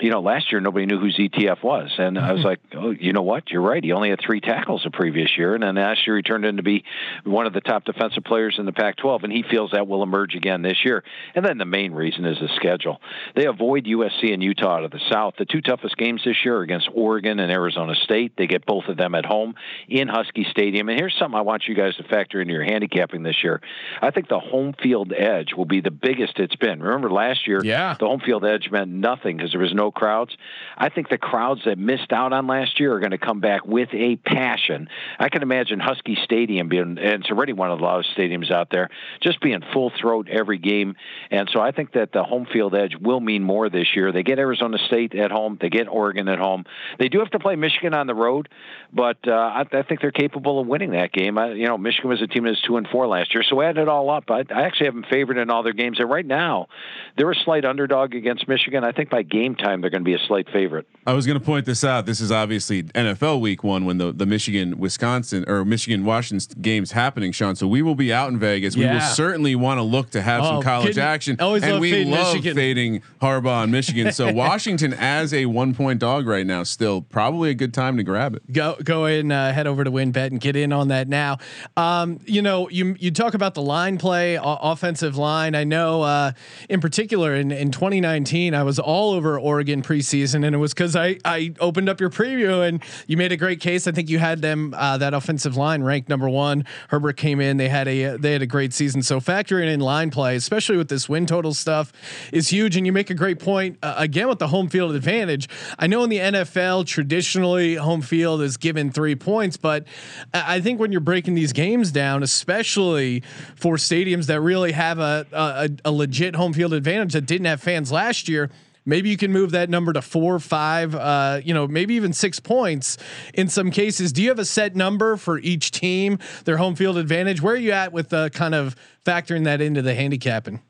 you 0.00 0.10
know, 0.10 0.20
last 0.20 0.50
year 0.52 0.60
nobody 0.60 0.86
knew 0.86 0.98
who 0.98 1.10
ZTF 1.10 1.62
was, 1.62 1.90
and 1.98 2.18
I 2.18 2.32
was 2.32 2.40
mm-hmm. 2.40 2.48
like, 2.48 2.60
oh, 2.76 2.90
you 2.90 3.12
know 3.12 3.22
what? 3.22 3.50
You're 3.50 3.62
right. 3.62 3.82
He 3.82 3.92
only 3.92 4.10
had 4.10 4.20
three 4.20 4.40
tackles 4.40 4.82
the 4.84 4.90
previous 4.90 5.36
year, 5.36 5.54
and 5.54 5.62
then 5.62 5.74
last 5.76 6.06
year 6.06 6.16
he 6.16 6.22
turned 6.22 6.44
into 6.44 6.62
be 6.62 6.84
one 7.24 7.46
of 7.46 7.52
the 7.52 7.60
top 7.60 7.84
defensive 7.84 8.24
players 8.24 8.56
in 8.58 8.66
the 8.66 8.72
Pac-12, 8.72 9.24
and 9.24 9.32
he 9.32 9.44
feels 9.48 9.72
that 9.72 9.86
will 9.86 10.02
emerge 10.02 10.34
again 10.34 10.62
this 10.62 10.84
year. 10.84 11.04
And 11.34 11.44
then 11.44 11.58
the 11.58 11.64
main 11.64 11.92
reason 11.92 12.24
is 12.24 12.38
the 12.38 12.48
schedule. 12.56 13.00
They 13.34 13.46
avoid 13.46 13.84
USC 13.84 14.32
and 14.32 14.42
Utah 14.42 14.78
out 14.78 14.84
of 14.84 14.90
the 14.90 15.00
South. 15.10 15.34
The 15.38 15.44
two 15.44 15.60
toughest 15.60 15.96
games 15.96 16.22
this 16.24 16.36
year 16.44 16.56
are 16.56 16.62
against 16.62 16.88
Oregon 16.92 17.40
and 17.40 17.50
Arizona 17.50 17.94
State. 17.94 18.32
They 18.36 18.46
get 18.46 18.66
both 18.66 18.84
of 18.88 18.96
them 18.96 19.14
at 19.14 19.24
home 19.24 19.54
in 19.88 20.08
Husky 20.08 20.46
Stadium. 20.50 20.88
And 20.88 20.98
here's 20.98 21.14
something 21.18 21.38
I 21.38 21.42
want 21.42 21.64
you 21.66 21.74
guys 21.74 21.96
to 21.96 22.04
factor 22.04 22.40
into 22.40 22.52
your 22.52 22.64
handicapping 22.64 23.22
this 23.22 23.42
year. 23.42 23.60
I 24.00 24.10
think 24.10 24.28
the 24.28 24.40
home 24.40 24.74
field 24.82 25.12
edge 25.12 25.54
will 25.56 25.64
be 25.64 25.80
the 25.80 25.90
biggest 25.90 26.38
it's 26.38 26.56
been. 26.56 26.82
Remember 26.82 27.10
last 27.10 27.46
year, 27.46 27.60
yeah. 27.62 27.96
the 27.98 28.06
home 28.06 28.20
field 28.20 28.44
edge 28.44 28.70
meant 28.70 28.90
nothing 28.90 29.36
because 29.36 29.52
there 29.52 29.60
was 29.60 29.74
no 29.74 29.81
crowds. 29.90 30.36
I 30.76 30.88
think 30.88 31.08
the 31.08 31.18
crowds 31.18 31.62
that 31.64 31.78
missed 31.78 32.12
out 32.12 32.32
on 32.32 32.46
last 32.46 32.78
year 32.78 32.94
are 32.94 33.00
going 33.00 33.10
to 33.12 33.18
come 33.18 33.40
back 33.40 33.66
with 33.66 33.88
a 33.92 34.16
passion. 34.16 34.88
I 35.18 35.28
can 35.28 35.42
imagine 35.42 35.80
Husky 35.80 36.16
Stadium 36.24 36.68
being, 36.68 36.98
and 36.98 37.22
it's 37.22 37.30
already 37.30 37.52
one 37.52 37.70
of 37.70 37.78
the 37.78 37.84
loudest 37.84 38.16
stadiums 38.16 38.50
out 38.50 38.68
there, 38.70 38.90
just 39.20 39.40
being 39.40 39.62
full 39.72 39.90
throat 40.00 40.28
every 40.30 40.58
game. 40.58 40.96
And 41.30 41.48
so 41.52 41.60
I 41.60 41.72
think 41.72 41.92
that 41.92 42.12
the 42.12 42.22
home 42.22 42.46
field 42.52 42.74
edge 42.74 42.96
will 43.00 43.20
mean 43.20 43.42
more 43.42 43.68
this 43.68 43.96
year. 43.96 44.12
They 44.12 44.22
get 44.22 44.38
Arizona 44.38 44.78
State 44.86 45.14
at 45.14 45.30
home, 45.30 45.58
they 45.60 45.70
get 45.70 45.88
Oregon 45.88 46.28
at 46.28 46.38
home. 46.38 46.64
They 46.98 47.08
do 47.08 47.18
have 47.20 47.30
to 47.30 47.38
play 47.38 47.56
Michigan 47.56 47.94
on 47.94 48.06
the 48.06 48.14
road, 48.14 48.48
but 48.92 49.18
uh, 49.26 49.32
I, 49.32 49.64
I 49.72 49.82
think 49.82 50.00
they're 50.00 50.10
capable 50.10 50.60
of 50.60 50.66
winning 50.66 50.92
that 50.92 51.12
game. 51.12 51.38
I, 51.38 51.52
you 51.52 51.66
know, 51.66 51.78
Michigan 51.78 52.10
was 52.10 52.22
a 52.22 52.26
team 52.26 52.44
that 52.44 52.50
was 52.50 52.60
two 52.60 52.76
and 52.76 52.86
four 52.88 53.06
last 53.06 53.34
year, 53.34 53.42
so 53.42 53.60
add 53.62 53.78
it 53.78 53.88
all 53.88 54.10
up. 54.10 54.30
I, 54.30 54.44
I 54.54 54.62
actually 54.62 54.86
have 54.86 54.94
them 54.94 55.04
favored 55.08 55.38
in 55.38 55.50
all 55.50 55.62
their 55.62 55.72
games. 55.72 55.98
And 55.98 56.10
right 56.10 56.26
now, 56.26 56.68
they're 57.16 57.30
a 57.30 57.34
slight 57.34 57.64
underdog 57.64 58.14
against 58.14 58.48
Michigan. 58.48 58.84
I 58.84 58.92
think 58.92 59.10
by 59.10 59.22
game 59.22 59.54
time 59.54 59.71
they're 59.80 59.90
going 59.90 60.04
to 60.04 60.08
be 60.08 60.14
a 60.14 60.26
slight 60.26 60.48
favorite. 60.52 60.86
I 61.06 61.14
was 61.14 61.26
going 61.26 61.38
to 61.38 61.44
point 61.44 61.66
this 61.66 61.82
out. 61.82 62.06
This 62.06 62.20
is 62.20 62.30
obviously 62.30 62.84
NFL 62.84 63.40
Week 63.40 63.64
One 63.64 63.84
when 63.84 63.98
the 63.98 64.12
the 64.12 64.26
Michigan 64.26 64.78
Wisconsin 64.78 65.44
or 65.48 65.64
Michigan 65.64 66.04
Washington 66.04 66.62
games 66.62 66.92
happening, 66.92 67.32
Sean. 67.32 67.56
So 67.56 67.66
we 67.66 67.82
will 67.82 67.96
be 67.96 68.12
out 68.12 68.30
in 68.30 68.38
Vegas. 68.38 68.76
Yeah. 68.76 68.88
We 68.88 68.94
will 68.94 69.06
certainly 69.06 69.56
want 69.56 69.78
to 69.78 69.82
look 69.82 70.10
to 70.10 70.22
have 70.22 70.42
oh, 70.42 70.44
some 70.44 70.62
college 70.62 70.98
action, 70.98 71.36
and 71.40 71.62
love 71.62 71.80
we 71.80 72.04
love 72.04 72.34
Michigan. 72.34 72.54
fading 72.54 73.02
Harbaugh 73.20 73.64
and 73.64 73.72
Michigan. 73.72 74.12
So 74.12 74.32
Washington 74.32 74.94
as 74.94 75.34
a 75.34 75.46
one 75.46 75.74
point 75.74 75.98
dog 75.98 76.26
right 76.26 76.46
now, 76.46 76.62
still 76.62 77.00
probably 77.00 77.50
a 77.50 77.54
good 77.54 77.74
time 77.74 77.96
to 77.96 78.04
grab 78.04 78.36
it. 78.36 78.52
Go 78.52 78.76
go 78.84 79.06
and 79.06 79.32
uh, 79.32 79.52
head 79.52 79.66
over 79.66 79.82
to 79.82 79.90
WynnBET 79.90 80.26
and 80.28 80.40
get 80.40 80.54
in 80.54 80.72
on 80.72 80.88
that 80.88 81.08
now. 81.08 81.38
Um, 81.76 82.20
you 82.26 82.42
know, 82.42 82.68
you 82.68 82.94
you 83.00 83.10
talk 83.10 83.34
about 83.34 83.54
the 83.54 83.62
line 83.62 83.98
play, 83.98 84.38
o- 84.38 84.58
offensive 84.60 85.16
line. 85.16 85.56
I 85.56 85.64
know 85.64 86.02
uh, 86.02 86.32
in 86.68 86.80
particular 86.80 87.34
in 87.34 87.50
in 87.50 87.72
2019, 87.72 88.54
I 88.54 88.62
was 88.62 88.78
all 88.78 89.12
over 89.12 89.40
Oregon 89.40 89.61
Oregon 89.62 89.80
preseason, 89.80 90.44
and 90.44 90.56
it 90.56 90.58
was 90.58 90.74
because 90.74 90.96
I 90.96 91.18
I 91.24 91.54
opened 91.60 91.88
up 91.88 92.00
your 92.00 92.10
preview 92.10 92.66
and 92.66 92.82
you 93.06 93.16
made 93.16 93.30
a 93.30 93.36
great 93.36 93.60
case. 93.60 93.86
I 93.86 93.92
think 93.92 94.10
you 94.10 94.18
had 94.18 94.42
them 94.42 94.74
uh, 94.76 94.98
that 94.98 95.14
offensive 95.14 95.56
line 95.56 95.84
ranked 95.84 96.08
number 96.08 96.28
one. 96.28 96.64
Herbert 96.88 97.16
came 97.16 97.40
in; 97.40 97.58
they 97.58 97.68
had 97.68 97.86
a 97.86 98.16
they 98.16 98.32
had 98.32 98.42
a 98.42 98.46
great 98.46 98.72
season. 98.72 99.04
So 99.04 99.20
factoring 99.20 99.72
in 99.72 99.78
line 99.78 100.10
play, 100.10 100.34
especially 100.34 100.76
with 100.78 100.88
this 100.88 101.08
win 101.08 101.26
total 101.26 101.54
stuff, 101.54 101.92
is 102.32 102.48
huge. 102.48 102.76
And 102.76 102.84
you 102.84 102.92
make 102.92 103.08
a 103.08 103.14
great 103.14 103.38
point 103.38 103.78
uh, 103.84 103.94
again 103.98 104.26
with 104.26 104.40
the 104.40 104.48
home 104.48 104.68
field 104.68 104.96
advantage. 104.96 105.48
I 105.78 105.86
know 105.86 106.02
in 106.02 106.10
the 106.10 106.18
NFL 106.18 106.84
traditionally 106.86 107.76
home 107.76 108.02
field 108.02 108.42
is 108.42 108.56
given 108.56 108.90
three 108.90 109.14
points, 109.14 109.56
but 109.56 109.86
I 110.34 110.60
think 110.60 110.80
when 110.80 110.90
you're 110.90 111.00
breaking 111.00 111.36
these 111.36 111.52
games 111.52 111.92
down, 111.92 112.24
especially 112.24 113.22
for 113.54 113.76
stadiums 113.76 114.26
that 114.26 114.40
really 114.40 114.72
have 114.72 114.98
a 114.98 115.24
a, 115.30 115.70
a 115.84 115.92
legit 115.92 116.34
home 116.34 116.52
field 116.52 116.72
advantage 116.72 117.12
that 117.12 117.26
didn't 117.26 117.46
have 117.46 117.62
fans 117.62 117.92
last 117.92 118.28
year. 118.28 118.50
Maybe 118.84 119.10
you 119.10 119.16
can 119.16 119.32
move 119.32 119.52
that 119.52 119.70
number 119.70 119.92
to 119.92 120.02
four, 120.02 120.38
five, 120.38 120.94
uh, 120.94 121.40
you 121.44 121.54
know, 121.54 121.68
maybe 121.68 121.94
even 121.94 122.12
six 122.12 122.40
points 122.40 122.98
in 123.32 123.48
some 123.48 123.70
cases. 123.70 124.12
Do 124.12 124.22
you 124.22 124.28
have 124.28 124.38
a 124.38 124.44
set 124.44 124.74
number 124.74 125.16
for 125.16 125.38
each 125.38 125.70
team, 125.70 126.18
their 126.44 126.56
home 126.56 126.74
field 126.74 126.98
advantage? 126.98 127.40
Where 127.40 127.54
are 127.54 127.58
you 127.58 127.72
at 127.72 127.92
with 127.92 128.12
uh, 128.12 128.30
kind 128.30 128.54
of 128.54 128.74
factoring 129.04 129.44
that 129.44 129.60
into 129.60 129.82
the 129.82 129.94
handicapping? 129.94 130.60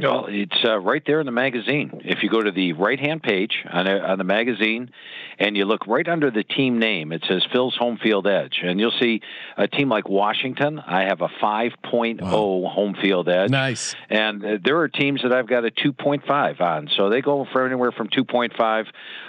Well, 0.00 0.26
it's 0.28 0.64
uh, 0.64 0.78
right 0.78 1.02
there 1.06 1.20
in 1.20 1.26
the 1.26 1.32
magazine. 1.32 2.02
If 2.04 2.22
you 2.22 2.30
go 2.30 2.42
to 2.42 2.50
the 2.50 2.72
right 2.74 3.00
hand 3.00 3.22
page 3.22 3.64
on, 3.70 3.86
a, 3.86 3.98
on 3.98 4.18
the 4.18 4.24
magazine 4.24 4.90
and 5.38 5.56
you 5.56 5.64
look 5.64 5.86
right 5.86 6.06
under 6.06 6.30
the 6.30 6.42
team 6.42 6.78
name, 6.78 7.12
it 7.12 7.24
says 7.28 7.44
Phil's 7.52 7.76
Home 7.76 7.98
Field 8.02 8.26
Edge. 8.26 8.60
And 8.62 8.80
you'll 8.80 8.90
see 8.98 9.20
a 9.56 9.68
team 9.68 9.88
like 9.88 10.08
Washington. 10.08 10.80
I 10.80 11.04
have 11.04 11.20
a 11.20 11.28
5.0 11.28 12.20
home 12.20 12.96
field 13.00 13.28
edge. 13.28 13.50
Nice. 13.50 13.94
And 14.10 14.44
uh, 14.44 14.58
there 14.62 14.78
are 14.78 14.88
teams 14.88 15.22
that 15.22 15.32
I've 15.32 15.46
got 15.46 15.64
a 15.64 15.70
2.5 15.70 16.60
on. 16.60 16.88
So 16.96 17.08
they 17.08 17.20
go 17.20 17.46
for 17.52 17.64
anywhere 17.64 17.92
from 17.92 18.08
2.5 18.08 18.86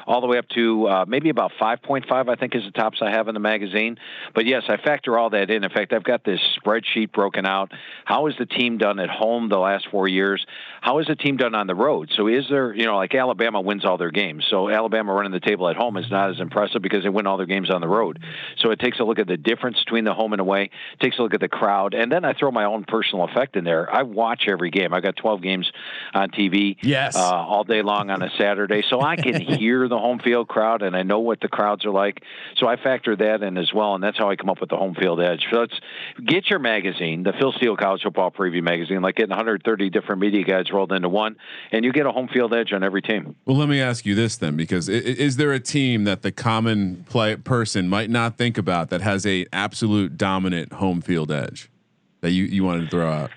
all 0.08 0.22
the 0.22 0.28
way 0.28 0.39
up 0.39 0.50
to 0.50 0.88
uh, 0.88 1.06
maybe 1.08 1.30
about 1.30 1.52
5.5, 1.62 2.30
I 2.30 2.36
think 2.36 2.56
is 2.56 2.63
the 2.63 2.72
tops 2.72 3.00
I 3.02 3.12
have 3.12 3.28
in 3.28 3.36
the 3.36 3.39
magazine. 3.39 3.98
But 4.34 4.48
yes, 4.48 4.63
I 4.67 4.78
factor 4.78 5.17
all 5.17 5.30
that 5.30 5.52
in. 5.52 5.63
In 5.63 5.69
fact, 5.69 5.93
I've 5.93 6.04
got 6.04 6.24
this 6.24 6.39
spreadsheet 6.60 7.12
broken 7.12 7.45
out. 7.45 7.72
How 8.06 8.26
has 8.26 8.36
the 8.39 8.48
team 8.48 8.80
done 8.80 9.00
at 9.00 9.10
home 9.10 9.50
the 9.50 9.60
last 9.60 9.88
four 9.91 10.08
years? 10.08 10.43
How 10.82 10.98
has 10.98 11.06
the 11.06 11.15
team 11.15 11.38
done 11.38 11.54
on 11.54 11.67
the 11.67 11.76
road? 11.76 12.10
So 12.17 12.28
is 12.28 12.45
there, 12.50 12.74
you 12.74 12.86
know, 12.86 12.98
like 12.98 13.13
Alabama 13.13 13.62
wins 13.62 13.86
all 13.86 14.00
their 14.00 14.10
games. 14.10 14.48
So 14.50 14.69
Alabama 14.69 15.13
running 15.13 15.32
the 15.32 15.39
table 15.39 15.69
at 15.69 15.76
home 15.76 15.99
is 16.00 16.10
not 16.12 16.30
as 16.32 16.40
impressive 16.40 16.82
because 16.82 17.04
they 17.04 17.10
win 17.10 17.28
all 17.28 17.38
their 17.38 17.46
games 17.46 17.70
on 17.70 17.82
the 17.82 17.88
road. 17.88 18.20
So 18.58 18.72
it 18.72 18.80
takes 18.80 19.00
a 19.00 19.04
look 19.04 19.20
at 19.20 19.28
the 19.28 19.38
difference 19.38 19.80
between 19.84 20.04
the 20.06 20.14
home 20.14 20.34
and 20.34 20.40
away, 20.40 20.70
takes 21.00 21.18
a 21.20 21.22
look 21.22 21.34
at 21.34 21.40
the 21.42 21.48
crowd, 21.48 21.94
and 21.94 22.12
then 22.12 22.26
I 22.26 22.34
throw 22.34 22.52
my 22.52 22.66
own 22.66 22.86
personal 22.86 23.26
effect 23.26 23.56
in 23.56 23.64
there. 23.64 23.94
I 23.94 24.04
watch 24.04 24.44
every 24.48 24.70
game. 24.72 24.94
I 24.94 25.02
got 25.02 25.16
12 25.16 25.42
games 25.42 25.72
on 26.14 26.30
TV 26.32 26.78
Yes. 26.82 27.16
uh, 27.16 27.20
all 27.20 27.64
day 27.64 27.82
long 27.82 28.10
on 28.10 28.22
a 28.22 28.30
Saturday, 28.38 28.84
so 28.90 29.02
I 29.02 29.16
can 29.16 29.40
hear 29.60 29.88
the 29.88 29.98
home 29.98 30.20
field 30.20 30.48
crowd 30.48 30.82
and 30.82 30.96
I 30.96 31.04
know 31.04 31.20
what 31.20 31.40
the 31.42 31.48
crowds 31.48 31.86
are 31.86 31.92
like. 31.92 32.24
So 32.58 32.68
I 32.68 32.76
factor 32.76 33.16
that 33.16 33.44
in 33.44 33.58
as 33.58 33.74
well, 33.74 33.96
and 33.96 34.04
that's 34.04 34.18
how 34.18 34.30
I 34.30 34.36
come 34.36 34.50
up 34.50 34.62
with 34.62 34.70
the 34.70 34.78
home 34.78 34.96
field 34.96 35.20
edge. 35.22 35.46
So 35.52 35.60
let's 35.60 35.80
get 36.26 36.50
your 36.50 36.60
magazine, 36.60 37.24
the 37.24 37.34
Phil 37.34 37.52
Steele 37.54 37.76
College 37.78 38.04
Football 38.04 38.32
Preview 38.32 38.64
magazine, 38.64 39.02
like 39.02 39.16
getting 39.16 39.30
130 39.30 39.90
different 39.90 40.22
media 40.22 40.44
guides 40.44 40.72
rolled 40.72 40.92
into 40.92 41.10
one, 41.10 41.36
and 41.72 41.84
you 41.86 41.92
get 41.92 42.06
a 42.06 42.12
home 42.12 42.28
field 42.28 42.54
edge 42.54 42.74
on 42.74 42.84
every 42.84 43.02
team. 43.02 43.36
Well, 43.46 43.58
let 43.58 43.70
me 43.70 43.82
ask 43.82 44.06
you 44.06 44.16
this 44.16 44.38
then, 44.38 44.56
because 44.56 44.90
i- 44.90 44.94
i- 44.94 44.96
is 44.96 45.38
there 45.38 45.52
a 45.52 45.60
team 45.60 45.88
that 45.97 46.21
the 46.21 46.32
common 46.32 47.06
play 47.10 47.36
person 47.36 47.88
might 47.89 48.10
not 48.10 48.38
think 48.38 48.58
about 48.58 48.89
that 48.89 49.02
has 49.02 49.25
a 49.25 49.45
absolute 49.54 50.17
dominant 50.17 50.73
home 50.73 51.02
field 51.02 51.32
edge 51.32 51.69
that 52.21 52.32
you 52.32 52.43
you 52.45 52.63
wanted 52.63 52.86
to 52.86 52.89
throw 52.89 53.10
out? 53.12 53.32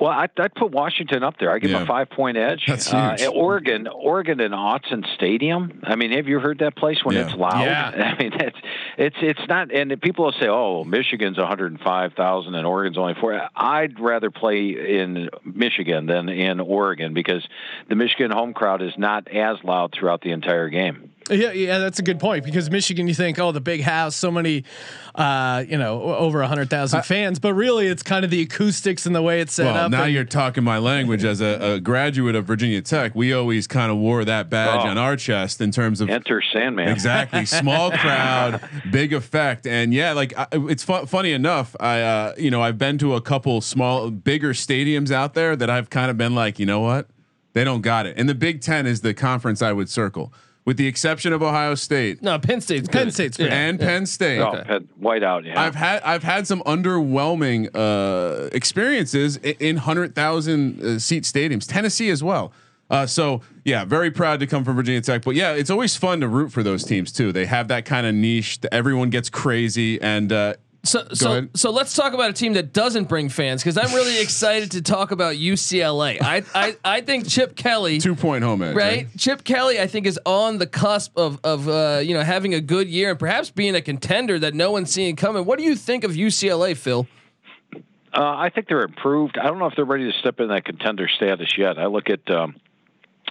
Well, 0.00 0.10
I'd, 0.10 0.30
I'd 0.38 0.54
put 0.54 0.70
Washington 0.70 1.24
up 1.24 1.40
there. 1.40 1.50
I 1.50 1.58
give 1.58 1.70
them 1.72 1.80
Yeah. 1.80 1.82
a 1.82 1.86
five 1.86 2.08
point 2.10 2.36
edge. 2.36 2.66
That's 2.68 2.92
Uh, 2.94 3.16
huge. 3.18 3.28
Oregon, 3.34 3.88
Oregon 3.88 4.38
and 4.38 4.54
Autzen 4.54 5.04
Stadium. 5.16 5.80
I 5.82 5.96
mean, 5.96 6.12
have 6.12 6.28
you 6.28 6.38
heard 6.38 6.60
that 6.60 6.76
place 6.76 7.04
when 7.04 7.16
Yeah. 7.16 7.26
it's 7.26 7.34
loud? 7.34 7.64
Yeah. 7.64 8.14
I 8.16 8.22
mean, 8.22 8.32
it's 8.34 8.56
it's 8.96 9.16
it's 9.20 9.48
not. 9.48 9.72
And 9.72 10.00
people 10.00 10.26
will 10.26 10.32
say, 10.40 10.46
"Oh, 10.46 10.84
Michigan's 10.84 11.36
one 11.36 11.48
hundred 11.48 11.72
and 11.72 11.80
five 11.80 12.12
thousand, 12.12 12.54
and 12.54 12.64
Oregon's 12.64 12.96
only 12.96 13.14
four. 13.20 13.40
I'd 13.56 13.98
rather 13.98 14.30
play 14.30 14.68
in 14.68 15.30
Michigan 15.44 16.06
than 16.06 16.28
in 16.28 16.60
Oregon 16.60 17.12
because 17.12 17.44
the 17.88 17.96
Michigan 17.96 18.30
home 18.30 18.54
crowd 18.54 18.82
is 18.82 18.92
not 18.96 19.26
as 19.26 19.56
loud 19.64 19.90
throughout 19.92 20.20
the 20.20 20.30
entire 20.30 20.68
game. 20.68 21.10
Yeah, 21.30 21.52
yeah, 21.52 21.78
that's 21.78 21.98
a 21.98 22.02
good 22.02 22.18
point 22.20 22.44
because 22.44 22.70
Michigan, 22.70 23.08
you 23.08 23.14
think, 23.14 23.38
oh, 23.38 23.52
the 23.52 23.60
big 23.60 23.82
house, 23.82 24.16
so 24.16 24.30
many, 24.30 24.64
uh, 25.14 25.64
you 25.68 25.76
know, 25.76 26.02
over 26.02 26.40
a 26.42 26.48
hundred 26.48 26.70
thousand 26.70 27.02
fans, 27.04 27.38
but 27.38 27.54
really, 27.54 27.86
it's 27.86 28.02
kind 28.02 28.24
of 28.24 28.30
the 28.30 28.40
acoustics 28.42 29.04
and 29.06 29.14
the 29.14 29.22
way 29.22 29.40
it's 29.40 29.52
set 29.52 29.66
up. 29.66 29.74
Well, 29.74 29.84
up. 29.86 29.90
now 29.90 30.02
and- 30.04 30.12
you're 30.14 30.24
talking 30.24 30.64
my 30.64 30.78
language 30.78 31.24
as 31.24 31.40
a, 31.40 31.74
a 31.74 31.80
graduate 31.80 32.34
of 32.34 32.44
Virginia 32.46 32.80
Tech. 32.82 33.14
We 33.14 33.32
always 33.32 33.66
kind 33.66 33.90
of 33.90 33.98
wore 33.98 34.24
that 34.24 34.48
badge 34.50 34.80
Oh. 34.84 34.88
on 34.88 34.98
our 34.98 35.16
chest 35.16 35.60
in 35.60 35.70
terms 35.70 36.00
of 36.00 36.08
Enter 36.08 36.42
Sandman. 36.52 36.88
Exactly. 36.88 37.44
Small 37.46 37.90
crowd, 37.90 38.60
big 38.90 39.12
effect. 39.12 39.66
And 39.66 39.92
yeah, 39.92 40.12
like 40.12 40.32
I, 40.38 40.46
it's 40.52 40.82
fu- 40.84 41.06
funny 41.06 41.32
enough. 41.32 41.74
I, 41.80 42.00
uh, 42.00 42.34
you 42.38 42.50
know, 42.50 42.62
I've 42.62 42.78
been 42.78 42.98
to 42.98 43.14
a 43.14 43.20
couple 43.20 43.60
small, 43.60 44.10
bigger 44.10 44.52
stadiums 44.52 45.10
out 45.10 45.34
there 45.34 45.56
that 45.56 45.68
I've 45.70 45.90
kind 45.90 46.10
of 46.10 46.16
been 46.16 46.34
like, 46.34 46.58
you 46.58 46.66
know 46.66 46.80
what? 46.80 47.08
They 47.54 47.64
don't 47.64 47.80
got 47.80 48.06
it. 48.06 48.16
And 48.16 48.28
the 48.28 48.34
Big 48.34 48.60
Ten 48.60 48.86
is 48.86 49.00
the 49.00 49.14
conference 49.14 49.62
I 49.62 49.72
would 49.72 49.88
circle 49.88 50.32
with 50.68 50.76
the 50.76 50.86
exception 50.86 51.32
of 51.32 51.42
Ohio 51.42 51.74
State 51.74 52.22
No, 52.22 52.38
Penn 52.38 52.60
State's 52.60 52.86
Penn 52.90 53.04
good. 53.06 53.14
State's 53.14 53.38
Yeah. 53.38 53.46
good. 53.46 53.52
and 53.54 53.80
Penn 53.80 54.04
State. 54.04 54.38
Oh, 54.38 54.62
had 54.66 54.86
whiteout. 55.00 55.46
Yeah. 55.46 55.58
I've 55.58 55.74
had 55.74 56.02
I've 56.02 56.22
had 56.22 56.46
some 56.46 56.60
underwhelming 56.64 57.70
uh, 57.74 58.50
experiences 58.52 59.38
i- 59.42 59.56
in 59.60 59.78
hundred 59.78 60.14
thousand 60.14 60.82
uh, 60.84 60.98
seat 60.98 61.24
stadiums. 61.24 61.66
Tennessee 61.66 62.10
as 62.10 62.22
well. 62.22 62.52
Uh, 62.90 63.06
so 63.06 63.40
yeah, 63.64 63.86
very 63.86 64.10
proud 64.10 64.40
to 64.40 64.46
come 64.46 64.62
from 64.62 64.76
Virginia 64.76 65.00
Tech. 65.00 65.22
But 65.22 65.34
yeah, 65.36 65.52
it's 65.52 65.70
always 65.70 65.96
fun 65.96 66.20
to 66.20 66.28
root 66.28 66.52
for 66.52 66.62
those 66.62 66.84
teams 66.84 67.12
too. 67.12 67.32
They 67.32 67.46
have 67.46 67.68
that 67.68 67.86
kind 67.86 68.06
of 68.06 68.14
niche. 68.14 68.60
That 68.60 68.74
everyone 68.74 69.08
gets 69.08 69.30
crazy, 69.30 69.98
and 70.02 70.30
So 70.88 71.06
so 71.12 71.30
ahead. 71.32 71.50
so 71.54 71.70
let's 71.70 71.94
talk 71.94 72.14
about 72.14 72.30
a 72.30 72.32
team 72.32 72.54
that 72.54 72.72
doesn't 72.72 73.08
bring 73.08 73.28
fans 73.28 73.62
because 73.62 73.76
I'm 73.76 73.94
really 73.94 74.20
excited 74.20 74.70
to 74.72 74.82
talk 74.82 75.10
about 75.10 75.36
UCLA. 75.36 76.20
I 76.22 76.42
I 76.54 76.76
I 76.84 77.00
think 77.02 77.28
Chip 77.28 77.56
Kelly. 77.56 77.98
two 77.98 78.14
point 78.14 78.42
home 78.42 78.62
edge. 78.62 78.74
Right, 78.74 79.06
Chip 79.18 79.44
Kelly, 79.44 79.78
I 79.78 79.86
think, 79.86 80.06
is 80.06 80.18
on 80.24 80.58
the 80.58 80.66
cusp 80.66 81.16
of 81.18 81.40
of 81.44 81.68
uh, 81.68 82.00
you 82.02 82.14
know 82.14 82.22
having 82.22 82.54
a 82.54 82.60
good 82.60 82.88
year 82.88 83.10
and 83.10 83.18
perhaps 83.18 83.50
being 83.50 83.74
a 83.74 83.82
contender 83.82 84.38
that 84.38 84.54
no 84.54 84.70
one's 84.70 84.90
seeing 84.90 85.14
coming. 85.14 85.44
What 85.44 85.58
do 85.58 85.64
you 85.64 85.76
think 85.76 86.04
of 86.04 86.12
UCLA, 86.12 86.76
Phil? 86.76 87.06
Uh, 87.74 87.80
I 88.22 88.48
think 88.48 88.68
they're 88.68 88.84
improved. 88.84 89.36
I 89.38 89.46
don't 89.46 89.58
know 89.58 89.66
if 89.66 89.74
they're 89.76 89.84
ready 89.84 90.10
to 90.10 90.18
step 90.18 90.40
in 90.40 90.48
that 90.48 90.64
contender 90.64 91.08
status 91.08 91.52
yet. 91.58 91.78
I 91.78 91.86
look 91.86 92.08
at 92.08 92.28
um, 92.30 92.56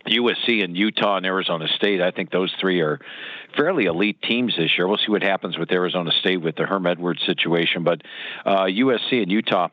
USC 0.05 0.63
and 0.63 0.77
Utah 0.77 1.17
and 1.17 1.25
Arizona 1.25 1.67
State. 1.75 2.01
I 2.01 2.11
think 2.11 2.29
those 2.29 2.53
three 2.59 2.81
are 2.81 2.99
fairly 3.57 3.85
elite 3.85 4.21
teams 4.21 4.55
this 4.57 4.71
year. 4.77 4.87
We'll 4.87 4.97
see 4.97 5.11
what 5.11 5.23
happens 5.23 5.57
with 5.57 5.71
Arizona 5.71 6.11
State 6.19 6.41
with 6.41 6.55
the 6.55 6.63
Herm 6.63 6.85
Edwards 6.85 7.21
situation, 7.25 7.83
but 7.83 8.01
uh, 8.45 8.65
USC 8.65 9.21
and 9.21 9.31
Utah 9.31 9.69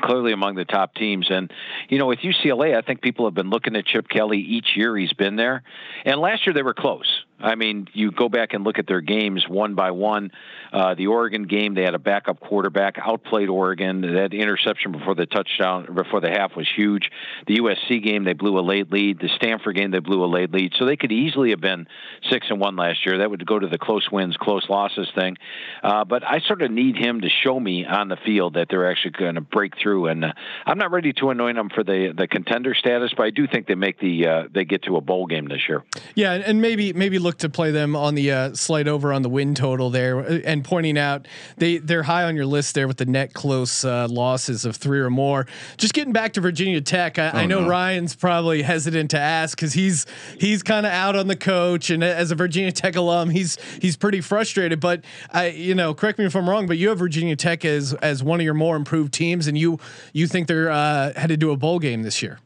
clearly 0.00 0.32
among 0.32 0.56
the 0.56 0.64
top 0.64 0.94
teams. 0.94 1.28
And, 1.30 1.50
you 1.88 1.98
know, 1.98 2.06
with 2.06 2.20
UCLA, 2.20 2.76
I 2.76 2.82
think 2.82 3.00
people 3.00 3.24
have 3.26 3.34
been 3.34 3.50
looking 3.50 3.76
at 3.76 3.86
Chip 3.86 4.08
Kelly 4.08 4.38
each 4.38 4.76
year 4.76 4.96
he's 4.96 5.12
been 5.12 5.36
there. 5.36 5.62
And 6.04 6.20
last 6.20 6.46
year 6.46 6.54
they 6.54 6.62
were 6.62 6.74
close. 6.74 7.24
I 7.38 7.54
mean, 7.54 7.88
you 7.92 8.10
go 8.12 8.28
back 8.28 8.54
and 8.54 8.64
look 8.64 8.78
at 8.78 8.86
their 8.86 9.00
games 9.00 9.46
one 9.48 9.74
by 9.74 9.90
one. 9.90 10.30
Uh, 10.72 10.94
the 10.94 11.06
Oregon 11.06 11.44
game, 11.44 11.74
they 11.74 11.82
had 11.82 11.94
a 11.94 11.98
backup 11.98 12.40
quarterback, 12.40 12.96
outplayed 12.98 13.48
Oregon. 13.48 14.00
That 14.00 14.32
interception 14.34 14.92
before 14.92 15.14
the 15.14 15.26
touchdown, 15.26 15.94
before 15.94 16.20
the 16.20 16.30
half 16.30 16.56
was 16.56 16.68
huge. 16.74 17.10
The 17.46 17.58
USC 17.58 18.02
game, 18.02 18.24
they 18.24 18.32
blew 18.32 18.58
a 18.58 18.62
late 18.62 18.90
lead. 18.90 19.20
The 19.20 19.28
Stanford 19.36 19.76
game, 19.76 19.90
they 19.90 19.98
blew 20.00 20.24
a 20.24 20.26
late 20.26 20.50
lead. 20.52 20.72
So 20.78 20.86
they 20.86 20.96
could 20.96 21.12
easily 21.12 21.50
have 21.50 21.60
been 21.60 21.86
six 22.30 22.46
and 22.50 22.58
one 22.60 22.76
last 22.76 23.04
year. 23.06 23.18
That 23.18 23.30
would 23.30 23.44
go 23.46 23.58
to 23.58 23.66
the 23.68 23.78
close 23.78 24.10
wins, 24.10 24.36
close 24.36 24.66
losses 24.68 25.08
thing. 25.14 25.36
Uh, 25.82 26.04
but 26.04 26.24
I 26.24 26.40
sort 26.40 26.62
of 26.62 26.70
need 26.70 26.96
him 26.96 27.20
to 27.20 27.28
show 27.28 27.58
me 27.60 27.84
on 27.84 28.08
the 28.08 28.16
field 28.24 28.54
that 28.54 28.68
they're 28.70 28.90
actually 28.90 29.12
going 29.12 29.34
to 29.36 29.40
break 29.40 29.74
through. 29.78 30.06
And 30.06 30.24
uh, 30.24 30.32
I'm 30.66 30.78
not 30.78 30.90
ready 30.90 31.12
to 31.14 31.30
anoint 31.30 31.56
them 31.56 31.68
for 31.68 31.84
the 31.84 32.12
the 32.16 32.26
contender 32.26 32.74
status, 32.74 33.12
but 33.16 33.24
I 33.26 33.30
do 33.30 33.46
think 33.46 33.66
they 33.66 33.74
make 33.74 33.98
the 34.00 34.26
uh, 34.26 34.42
they 34.52 34.64
get 34.64 34.82
to 34.84 34.96
a 34.96 35.00
bowl 35.00 35.26
game 35.26 35.46
this 35.48 35.68
year. 35.68 35.84
Yeah, 36.14 36.32
and- 36.32 36.44
and 36.46 36.62
maybe 36.62 36.92
maybe 36.92 37.18
look 37.26 37.38
to 37.38 37.48
play 37.48 37.72
them 37.72 37.96
on 37.96 38.14
the 38.14 38.30
uh, 38.30 38.54
slide 38.54 38.86
over 38.86 39.12
on 39.12 39.22
the 39.22 39.28
win 39.28 39.54
total 39.54 39.90
there, 39.90 40.20
uh, 40.20 40.40
and 40.44 40.64
pointing 40.64 40.96
out 40.96 41.26
they 41.56 41.78
they're 41.78 42.04
high 42.04 42.22
on 42.22 42.36
your 42.36 42.46
list 42.46 42.74
there 42.74 42.86
with 42.86 42.98
the 42.98 43.04
net 43.04 43.34
close 43.34 43.84
uh, 43.84 44.06
losses 44.08 44.64
of 44.64 44.76
three 44.76 45.00
or 45.00 45.10
more. 45.10 45.46
Just 45.76 45.92
getting 45.92 46.12
back 46.12 46.32
to 46.34 46.40
Virginia 46.40 46.80
Tech, 46.80 47.18
I, 47.18 47.30
I 47.42 47.46
know 47.46 47.62
no. 47.62 47.68
Ryan's 47.68 48.14
probably 48.14 48.62
hesitant 48.62 49.10
to 49.10 49.18
ask 49.18 49.58
because 49.58 49.72
he's 49.72 50.06
he's 50.38 50.62
kind 50.62 50.86
of 50.86 50.92
out 50.92 51.16
on 51.16 51.26
the 51.26 51.36
coach, 51.36 51.90
and 51.90 52.04
as 52.04 52.30
a 52.30 52.36
Virginia 52.36 52.70
Tech 52.72 52.94
alum, 52.94 53.30
he's 53.30 53.58
he's 53.82 53.96
pretty 53.96 54.20
frustrated. 54.20 54.78
But 54.78 55.04
I, 55.32 55.48
you 55.48 55.74
know, 55.74 55.92
correct 55.92 56.18
me 56.18 56.24
if 56.26 56.36
I'm 56.36 56.48
wrong, 56.48 56.66
but 56.66 56.78
you 56.78 56.88
have 56.90 56.98
Virginia 56.98 57.34
Tech 57.34 57.64
as 57.64 57.92
as 57.94 58.22
one 58.22 58.38
of 58.40 58.44
your 58.44 58.54
more 58.54 58.76
improved 58.76 59.12
teams, 59.12 59.48
and 59.48 59.58
you 59.58 59.80
you 60.12 60.28
think 60.28 60.46
they're 60.46 60.70
uh, 60.70 61.12
headed 61.14 61.40
to 61.40 61.50
a 61.50 61.56
bowl 61.56 61.80
game 61.80 62.02
this 62.02 62.22
year. 62.22 62.38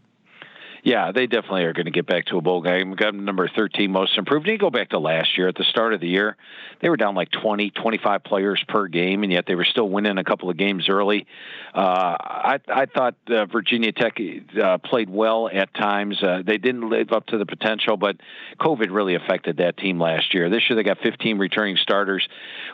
Yeah, 0.82 1.12
they 1.12 1.26
definitely 1.26 1.64
are 1.64 1.72
going 1.72 1.86
to 1.86 1.90
get 1.90 2.06
back 2.06 2.26
to 2.26 2.38
a 2.38 2.40
bowl 2.40 2.62
game. 2.62 2.94
Got 2.94 3.14
number 3.14 3.48
13 3.48 3.90
most 3.90 4.16
improved. 4.16 4.46
You 4.46 4.58
go 4.58 4.70
back 4.70 4.90
to 4.90 4.98
last 4.98 5.36
year 5.36 5.48
at 5.48 5.54
the 5.54 5.64
start 5.64 5.92
of 5.92 6.00
the 6.00 6.08
year, 6.08 6.36
they 6.80 6.88
were 6.88 6.96
down 6.96 7.14
like 7.14 7.30
20, 7.30 7.70
25 7.70 8.24
players 8.24 8.62
per 8.66 8.86
game, 8.86 9.22
and 9.22 9.32
yet 9.32 9.44
they 9.46 9.54
were 9.54 9.64
still 9.64 9.88
winning 9.88 10.16
a 10.18 10.24
couple 10.24 10.48
of 10.48 10.56
games 10.56 10.88
early. 10.88 11.26
Uh, 11.74 12.16
I, 12.18 12.58
I 12.68 12.86
thought 12.86 13.16
uh, 13.28 13.44
Virginia 13.46 13.92
Tech 13.92 14.18
uh, 14.60 14.78
played 14.78 15.10
well 15.10 15.48
at 15.52 15.72
times. 15.74 16.22
Uh, 16.22 16.42
they 16.44 16.58
didn't 16.58 16.88
live 16.88 17.12
up 17.12 17.26
to 17.26 17.38
the 17.38 17.46
potential, 17.46 17.96
but 17.96 18.16
COVID 18.58 18.88
really 18.90 19.14
affected 19.14 19.58
that 19.58 19.76
team 19.76 20.00
last 20.00 20.32
year. 20.32 20.48
This 20.48 20.62
year 20.68 20.76
they 20.76 20.82
got 20.82 20.98
15 21.02 21.38
returning 21.38 21.76
starters. 21.76 22.26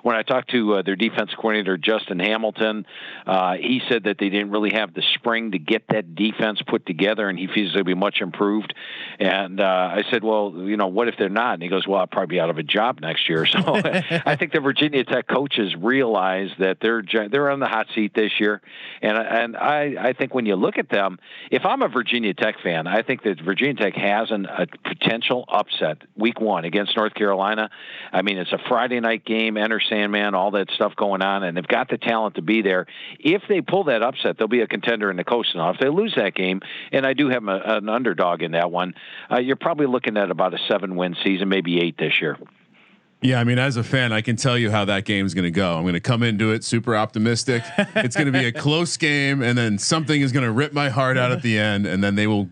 When 0.02 0.14
I 0.14 0.22
talked 0.22 0.50
to 0.50 0.74
uh, 0.74 0.82
their 0.82 0.96
defense 0.96 1.30
coordinator, 1.34 1.76
Justin 1.76 2.20
Hamilton, 2.20 2.86
uh, 3.26 3.54
he 3.54 3.80
said 3.88 4.04
that 4.04 4.18
they 4.18 4.28
didn't 4.28 4.50
really 4.50 4.70
have 4.74 4.94
the 4.94 5.02
spring 5.14 5.50
to 5.50 5.58
get 5.58 5.82
that 5.88 6.14
defense 6.14 6.62
put 6.66 6.86
together, 6.86 7.28
and 7.28 7.38
he 7.38 7.48
feels 7.52 7.74
they'll 7.74 7.84
be 7.84 7.94
much 7.96 8.20
improved. 8.20 8.74
And 9.18 9.60
uh, 9.60 9.64
I 9.64 10.04
said, 10.10 10.22
well, 10.22 10.52
you 10.56 10.76
know, 10.76 10.88
what 10.88 11.08
if 11.08 11.16
they're 11.18 11.28
not? 11.28 11.54
And 11.54 11.62
he 11.62 11.68
goes, 11.68 11.86
well, 11.86 12.00
I'll 12.00 12.06
probably 12.06 12.36
be 12.36 12.40
out 12.40 12.50
of 12.50 12.58
a 12.58 12.62
job 12.62 13.00
next 13.00 13.28
year. 13.28 13.46
So 13.56 13.74
I 13.74 14.36
think 14.36 14.52
the 14.52 14.60
Virginia 14.60 15.02
Tech 15.04 15.26
coaches 15.26 15.74
realize 15.76 16.50
that 16.58 16.78
they're 16.80 17.02
they're 17.30 17.50
on 17.50 17.58
the 17.58 17.66
hot 17.66 17.86
seat 17.94 18.12
this 18.14 18.32
year, 18.38 18.60
and 19.00 19.16
and 19.16 19.56
I 19.56 19.94
I 19.98 20.12
think 20.12 20.34
when 20.34 20.44
you 20.44 20.56
look 20.56 20.76
at 20.78 20.90
them, 20.90 21.18
if 21.50 21.64
I'm 21.64 21.80
a 21.80 21.88
Virginia 21.88 22.34
Tech 22.34 22.56
fan, 22.62 22.86
I 22.86 23.02
think 23.02 23.22
that 23.22 23.40
Virginia 23.40 23.74
Tech 23.74 23.94
has 23.94 24.30
an, 24.30 24.46
a 24.46 24.66
potential 24.84 25.44
upset 25.48 25.98
week 26.16 26.40
one 26.40 26.64
against 26.64 26.96
North 26.96 27.14
Carolina. 27.14 27.70
I 28.12 28.22
mean, 28.22 28.36
it's 28.36 28.52
a 28.52 28.58
Friday 28.68 29.00
night 29.00 29.24
game, 29.24 29.56
Enter 29.56 29.80
Sandman, 29.80 30.34
all 30.34 30.50
that 30.52 30.70
stuff 30.74 30.94
going 30.96 31.22
on, 31.22 31.42
and 31.42 31.56
they've 31.56 31.66
got 31.66 31.88
the 31.88 31.98
talent 31.98 32.34
to 32.36 32.42
be 32.42 32.62
there. 32.62 32.86
If 33.18 33.42
they 33.48 33.60
pull 33.60 33.84
that 33.84 34.02
upset, 34.02 34.36
they'll 34.38 34.48
be 34.48 34.60
a 34.60 34.66
contender 34.66 35.10
in 35.10 35.16
the 35.16 35.24
coast. 35.24 35.54
Now, 35.54 35.70
if 35.70 35.78
they 35.78 35.88
lose 35.88 36.14
that 36.16 36.34
game, 36.34 36.60
and 36.92 37.06
I 37.06 37.14
do 37.14 37.28
have 37.28 37.46
a, 37.46 37.80
an 37.88 37.94
underdog 37.94 38.42
in 38.42 38.52
that 38.52 38.70
one, 38.70 38.94
uh, 39.30 39.38
you're 39.38 39.56
probably 39.56 39.86
looking 39.86 40.16
at 40.16 40.30
about 40.30 40.54
a 40.54 40.58
seven 40.68 40.96
win 40.96 41.16
season, 41.24 41.48
maybe 41.48 41.80
eight 41.80 41.96
this 41.98 42.20
year. 42.20 42.36
Yeah, 43.22 43.40
I 43.40 43.44
mean, 43.44 43.58
as 43.58 43.78
a 43.78 43.82
fan, 43.82 44.12
I 44.12 44.20
can 44.20 44.36
tell 44.36 44.58
you 44.58 44.70
how 44.70 44.84
that 44.84 45.06
game's 45.06 45.32
going 45.32 45.44
to 45.44 45.50
go. 45.50 45.76
I'm 45.76 45.82
going 45.82 45.94
to 45.94 46.00
come 46.00 46.22
into 46.22 46.52
it 46.52 46.62
super 46.62 46.94
optimistic. 46.94 47.62
it's 47.96 48.14
going 48.14 48.30
to 48.30 48.38
be 48.38 48.44
a 48.44 48.52
close 48.52 48.98
game, 48.98 49.42
and 49.42 49.56
then 49.56 49.78
something 49.78 50.20
is 50.20 50.32
going 50.32 50.44
to 50.44 50.52
rip 50.52 50.74
my 50.74 50.90
heart 50.90 51.16
out 51.16 51.32
at 51.32 51.40
the 51.40 51.58
end, 51.58 51.86
and 51.86 52.04
then 52.04 52.14
they 52.14 52.26
will 52.26 52.50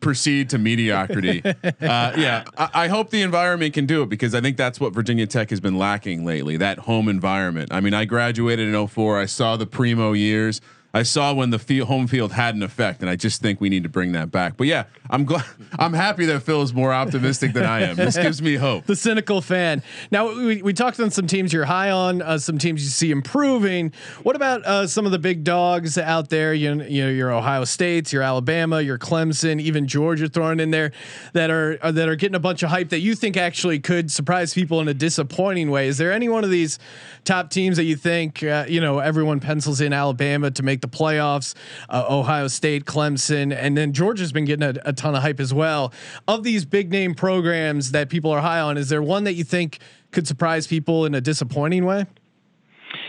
proceed 0.00 0.50
to 0.50 0.58
mediocrity. 0.58 1.42
Uh, 1.64 2.12
yeah, 2.16 2.44
I, 2.56 2.70
I, 2.74 2.88
hope 2.88 3.10
the 3.10 3.20
environment 3.22 3.74
can 3.74 3.84
do 3.84 4.02
it 4.02 4.08
because 4.08 4.34
I 4.34 4.40
think 4.40 4.56
that's 4.56 4.80
what 4.80 4.94
Virginia 4.94 5.26
Tech 5.26 5.50
has 5.50 5.60
been 5.60 5.76
lacking 5.76 6.24
lately 6.24 6.56
that 6.56 6.78
home 6.80 7.08
environment. 7.08 7.72
I 7.72 7.80
mean, 7.80 7.94
I 7.94 8.04
graduated 8.04 8.72
in 8.72 8.86
04, 8.86 9.18
I 9.18 9.26
saw 9.26 9.56
the 9.56 9.66
primo 9.66 10.12
years. 10.12 10.60
I 10.94 11.02
saw 11.02 11.34
when 11.34 11.50
the 11.50 11.58
field, 11.58 11.88
home 11.88 12.06
field 12.06 12.30
had 12.30 12.54
an 12.54 12.62
effect, 12.62 13.00
and 13.00 13.10
I 13.10 13.16
just 13.16 13.42
think 13.42 13.60
we 13.60 13.68
need 13.68 13.82
to 13.82 13.88
bring 13.88 14.12
that 14.12 14.30
back. 14.30 14.56
But 14.56 14.68
yeah, 14.68 14.84
I'm 15.10 15.24
glad. 15.24 15.44
I'm 15.78 15.92
happy 15.92 16.24
that 16.26 16.44
Phil 16.44 16.62
is 16.62 16.72
more 16.72 16.94
optimistic 16.94 17.52
than 17.52 17.64
I 17.64 17.80
am. 17.80 17.96
This 17.96 18.16
gives 18.16 18.40
me 18.40 18.54
hope. 18.54 18.86
the 18.86 18.94
cynical 18.94 19.40
fan. 19.40 19.82
Now 20.12 20.32
we, 20.32 20.62
we 20.62 20.72
talked 20.72 21.00
on 21.00 21.10
some 21.10 21.26
teams 21.26 21.52
you're 21.52 21.64
high 21.64 21.90
on, 21.90 22.22
uh, 22.22 22.38
some 22.38 22.58
teams 22.58 22.84
you 22.84 22.90
see 22.90 23.10
improving. 23.10 23.92
What 24.22 24.36
about 24.36 24.64
uh, 24.64 24.86
some 24.86 25.04
of 25.04 25.10
the 25.10 25.18
big 25.18 25.42
dogs 25.42 25.98
out 25.98 26.28
there? 26.28 26.54
You, 26.54 26.80
you 26.84 27.02
know, 27.02 27.10
your 27.10 27.32
Ohio 27.32 27.64
States, 27.64 28.12
your 28.12 28.22
Alabama, 28.22 28.80
your 28.80 28.96
Clemson, 28.96 29.60
even 29.60 29.88
Georgia 29.88 30.28
thrown 30.28 30.60
in 30.60 30.70
there 30.70 30.92
that 31.32 31.50
are 31.50 31.76
uh, 31.82 31.90
that 31.90 32.08
are 32.08 32.14
getting 32.14 32.36
a 32.36 32.40
bunch 32.40 32.62
of 32.62 32.70
hype 32.70 32.90
that 32.90 33.00
you 33.00 33.16
think 33.16 33.36
actually 33.36 33.80
could 33.80 34.12
surprise 34.12 34.54
people 34.54 34.80
in 34.80 34.86
a 34.86 34.94
disappointing 34.94 35.72
way. 35.72 35.88
Is 35.88 35.98
there 35.98 36.12
any 36.12 36.28
one 36.28 36.44
of 36.44 36.50
these 36.50 36.78
top 37.24 37.50
teams 37.50 37.78
that 37.78 37.84
you 37.84 37.96
think 37.96 38.44
uh, 38.44 38.66
you 38.68 38.80
know 38.80 39.00
everyone 39.00 39.40
pencils 39.40 39.80
in 39.80 39.92
Alabama 39.92 40.52
to 40.52 40.62
make 40.62 40.83
the 40.84 40.96
playoffs, 40.96 41.54
uh, 41.88 42.04
Ohio 42.08 42.48
State, 42.48 42.84
Clemson, 42.84 43.54
and 43.56 43.76
then 43.76 43.92
Georgia's 43.92 44.32
been 44.32 44.44
getting 44.44 44.76
a, 44.76 44.80
a, 44.84 44.92
ton 44.92 45.14
of 45.14 45.22
hype 45.22 45.40
as 45.40 45.54
well. 45.54 45.92
Of 46.28 46.44
these 46.44 46.64
big 46.64 46.90
name 46.90 47.14
programs 47.14 47.92
that 47.92 48.10
people 48.10 48.30
are 48.30 48.40
high 48.40 48.60
on, 48.60 48.76
is 48.76 48.88
there 48.88 49.02
one 49.02 49.24
that 49.24 49.34
you 49.34 49.44
think 49.44 49.78
could 50.12 50.28
surprise 50.28 50.66
people 50.66 51.06
in 51.06 51.14
a 51.14 51.20
disappointing 51.20 51.84
way? 51.84 52.06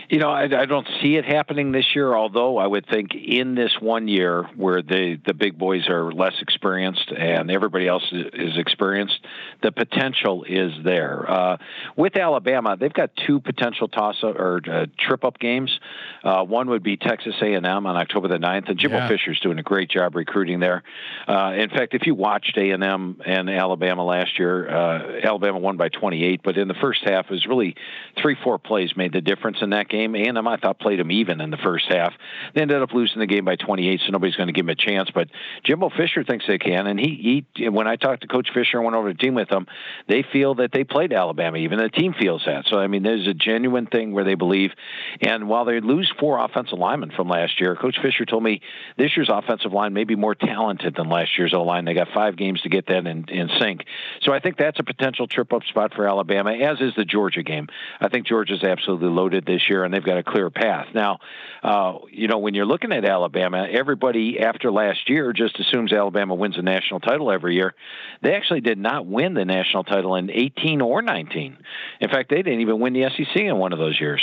You 0.08 0.18
know, 0.20 0.30
I, 0.30 0.44
I 0.44 0.66
don't 0.66 0.86
see 1.02 1.16
it 1.16 1.24
happening 1.24 1.72
this 1.72 1.94
year. 1.94 2.14
Although 2.14 2.58
I 2.58 2.66
would 2.66 2.86
think 2.86 3.14
in 3.14 3.56
this 3.56 3.72
one 3.80 4.06
year 4.06 4.44
where 4.54 4.80
the 4.80 5.18
the 5.26 5.34
big 5.34 5.58
boys 5.58 5.88
are 5.88 6.12
less 6.12 6.34
experienced 6.40 7.10
and 7.10 7.50
everybody 7.50 7.88
else 7.88 8.04
is, 8.12 8.26
is 8.32 8.56
experienced, 8.56 9.18
the 9.62 9.72
potential 9.72 10.44
is 10.44 10.72
there. 10.84 11.28
Uh, 11.28 11.56
with 11.96 12.16
Alabama, 12.16 12.76
they've 12.78 12.92
got 12.92 13.10
two 13.26 13.40
potential 13.40 13.88
toss 13.88 14.22
up 14.22 14.36
or 14.36 14.60
uh, 14.70 14.86
trip 14.96 15.24
up 15.24 15.40
games. 15.40 15.76
Uh, 16.22 16.44
one 16.44 16.70
would 16.70 16.84
be 16.84 16.96
Texas 16.96 17.34
A&M 17.40 17.64
on 17.64 17.96
October 17.96 18.28
the 18.28 18.38
9th, 18.38 18.68
and 18.68 18.78
Jimbo 18.78 18.96
yeah. 18.98 19.08
Fisher's 19.08 19.40
doing 19.40 19.58
a 19.58 19.62
great 19.62 19.90
job 19.90 20.14
recruiting 20.14 20.60
there. 20.60 20.82
Uh, 21.26 21.52
in 21.56 21.70
fact, 21.70 21.94
if 21.94 22.06
you 22.06 22.14
watched 22.14 22.56
A&M 22.56 23.20
and 23.24 23.50
Alabama 23.50 24.04
last 24.04 24.38
year, 24.38 24.68
uh, 24.68 25.20
Alabama 25.24 25.58
won 25.58 25.76
by 25.76 25.88
28, 25.88 26.42
but 26.44 26.56
in 26.56 26.68
the 26.68 26.74
first 26.74 27.02
half, 27.04 27.26
it 27.26 27.30
was 27.30 27.46
really 27.46 27.74
three 28.20 28.36
four 28.44 28.58
plays 28.58 28.96
made 28.96 29.12
the 29.12 29.20
difference 29.20 29.58
in 29.60 29.70
that 29.70 29.88
game 29.88 29.95
game. 29.96 30.14
A&M, 30.14 30.48
I 30.48 30.56
thought, 30.56 30.78
played 30.78 30.98
them 30.98 31.10
even 31.10 31.40
in 31.40 31.50
the 31.50 31.56
first 31.56 31.86
half. 31.88 32.12
They 32.54 32.62
ended 32.62 32.82
up 32.82 32.92
losing 32.92 33.20
the 33.20 33.26
game 33.26 33.44
by 33.44 33.56
28, 33.56 34.00
so 34.04 34.12
nobody's 34.12 34.36
going 34.36 34.48
to 34.48 34.52
give 34.52 34.66
them 34.66 34.70
a 34.70 34.74
chance. 34.74 35.10
But 35.12 35.28
Jimbo 35.64 35.90
Fisher 35.90 36.24
thinks 36.24 36.46
they 36.46 36.58
can, 36.58 36.86
and 36.86 36.98
he, 36.98 37.44
he 37.56 37.68
when 37.68 37.86
I 37.86 37.96
talked 37.96 38.22
to 38.22 38.28
Coach 38.28 38.48
Fisher 38.52 38.78
and 38.78 38.84
went 38.84 38.96
over 38.96 39.12
to 39.12 39.16
the 39.16 39.22
team 39.22 39.34
with 39.34 39.48
them, 39.48 39.66
they 40.08 40.24
feel 40.32 40.56
that 40.56 40.72
they 40.72 40.84
played 40.84 41.12
Alabama. 41.12 41.58
Even 41.58 41.78
the 41.78 41.88
team 41.88 42.14
feels 42.18 42.42
that. 42.46 42.66
So 42.66 42.78
I 42.78 42.86
mean, 42.86 43.02
there's 43.02 43.26
a 43.26 43.34
genuine 43.34 43.86
thing 43.86 44.12
where 44.12 44.24
they 44.24 44.34
believe. 44.34 44.72
And 45.20 45.48
while 45.48 45.64
they 45.64 45.80
lose 45.80 46.12
four 46.18 46.42
offensive 46.44 46.78
linemen 46.78 47.12
from 47.14 47.28
last 47.28 47.60
year, 47.60 47.76
Coach 47.76 47.96
Fisher 48.02 48.24
told 48.24 48.42
me 48.42 48.60
this 48.96 49.16
year's 49.16 49.30
offensive 49.32 49.72
line 49.72 49.92
may 49.92 50.04
be 50.04 50.16
more 50.16 50.34
talented 50.34 50.94
than 50.96 51.08
last 51.08 51.38
year's 51.38 51.54
O 51.54 51.62
line. 51.62 51.84
They 51.84 51.94
got 51.94 52.08
five 52.14 52.36
games 52.36 52.60
to 52.62 52.68
get 52.68 52.86
that 52.86 53.06
in, 53.06 53.24
in 53.28 53.48
sync. 53.58 53.84
So 54.22 54.32
I 54.32 54.40
think 54.40 54.56
that's 54.56 54.78
a 54.78 54.84
potential 54.84 55.26
trip 55.26 55.52
up 55.52 55.62
spot 55.64 55.94
for 55.94 56.08
Alabama, 56.08 56.52
as 56.52 56.80
is 56.80 56.94
the 56.96 57.04
Georgia 57.04 57.42
game. 57.42 57.68
I 58.00 58.08
think 58.08 58.26
Georgia's 58.26 58.62
absolutely 58.62 59.08
loaded 59.08 59.46
this 59.46 59.68
year, 59.68 59.84
and 59.86 59.94
they've 59.94 60.04
got 60.04 60.18
a 60.18 60.22
clear 60.22 60.50
path. 60.50 60.88
Now, 60.94 61.18
uh, 61.62 61.98
you 62.10 62.28
know, 62.28 62.38
when 62.38 62.54
you're 62.54 62.66
looking 62.66 62.92
at 62.92 63.04
Alabama, 63.04 63.66
everybody 63.70 64.38
after 64.40 64.70
last 64.70 65.08
year 65.08 65.32
just 65.32 65.58
assumes 65.58 65.92
Alabama 65.92 66.34
wins 66.34 66.58
a 66.58 66.62
national 66.62 67.00
title 67.00 67.32
every 67.32 67.54
year. 67.54 67.74
They 68.22 68.34
actually 68.34 68.60
did 68.60 68.78
not 68.78 69.06
win 69.06 69.34
the 69.34 69.44
national 69.44 69.84
title 69.84 70.16
in 70.16 70.30
18 70.30 70.82
or 70.82 71.00
19. 71.00 71.56
In 72.00 72.08
fact, 72.10 72.28
they 72.28 72.42
didn't 72.42 72.60
even 72.60 72.78
win 72.78 72.92
the 72.92 73.08
SEC 73.16 73.36
in 73.36 73.56
one 73.56 73.72
of 73.72 73.78
those 73.78 73.98
years. 73.98 74.20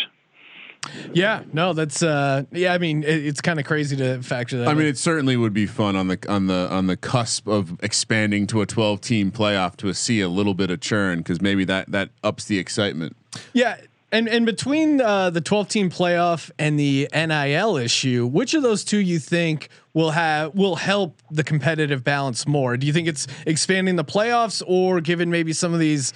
Yeah, 1.13 1.43
no, 1.54 1.73
that's 1.73 2.04
uh, 2.04 2.43
yeah. 2.52 2.73
I 2.73 2.78
mean, 2.78 3.04
it, 3.04 3.26
it's 3.26 3.41
kind 3.41 3.60
of 3.60 3.65
crazy 3.65 3.95
to 3.95 4.21
factor 4.21 4.58
that. 4.58 4.67
I 4.67 4.71
in. 4.71 4.78
mean, 4.78 4.88
it 4.88 4.97
certainly 4.97 5.38
would 5.38 5.54
be 5.54 5.65
fun 5.65 5.95
on 5.95 6.08
the 6.08 6.19
on 6.28 6.47
the 6.47 6.69
on 6.69 6.88
the 6.88 6.97
cusp 6.97 7.47
of 7.47 7.78
expanding 7.82 8.47
to 8.47 8.62
a 8.62 8.65
12 8.65 8.99
team 8.99 9.32
playoff 9.32 9.78
to 9.78 9.93
see 9.93 10.19
a 10.21 10.28
little 10.28 10.54
bit 10.54 10.69
of 10.69 10.82
churn 10.82 11.19
because 11.19 11.41
maybe 11.41 11.63
that 11.65 11.91
that 11.91 12.10
ups 12.23 12.45
the 12.45 12.60
excitement. 12.60 13.15
Yeah, 13.54 13.78
and 14.13 14.30
and 14.30 14.45
between 14.45 15.02
uh, 15.02 15.32
the 15.32 15.41
12 15.41 15.67
team 15.67 15.89
playoff 15.89 16.52
and 16.60 16.80
the 16.80 17.10
NIL 17.13 17.78
issue, 17.78 18.28
which 18.28 18.54
of 18.54 18.62
those 18.62 18.84
two 18.84 18.99
you 18.99 19.17
think 19.17 19.69
will 19.93 20.12
have 20.12 20.54
will 20.54 20.76
help 20.76 21.19
the 21.32 21.43
competitive 21.43 22.04
balance 22.04 22.47
more? 22.47 22.78
Do 22.78 22.86
you 22.86 22.93
think 22.93 23.08
it's 23.08 23.26
expanding 23.47 23.95
the 23.95 24.06
playoffs 24.06 24.62
or 24.67 25.02
giving 25.02 25.32
maybe 25.32 25.52
some 25.52 25.73
of 25.73 25.80
these 25.80 26.13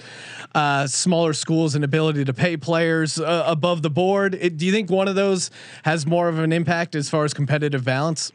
uh, 0.54 0.86
smaller 0.86 1.32
schools 1.32 1.74
an 1.74 1.82
ability 1.82 2.24
to 2.24 2.32
pay 2.32 2.56
players 2.56 3.18
uh, 3.18 3.42
above 3.46 3.82
the 3.82 3.90
board? 3.90 4.36
It, 4.36 4.56
do 4.56 4.64
you 4.64 4.72
think 4.72 4.90
one 4.90 5.08
of 5.08 5.16
those 5.16 5.50
has 5.82 6.06
more 6.06 6.28
of 6.28 6.38
an 6.38 6.52
impact 6.52 6.94
as 6.94 7.10
far 7.10 7.24
as 7.24 7.34
competitive 7.34 7.84
balance? 7.84 8.32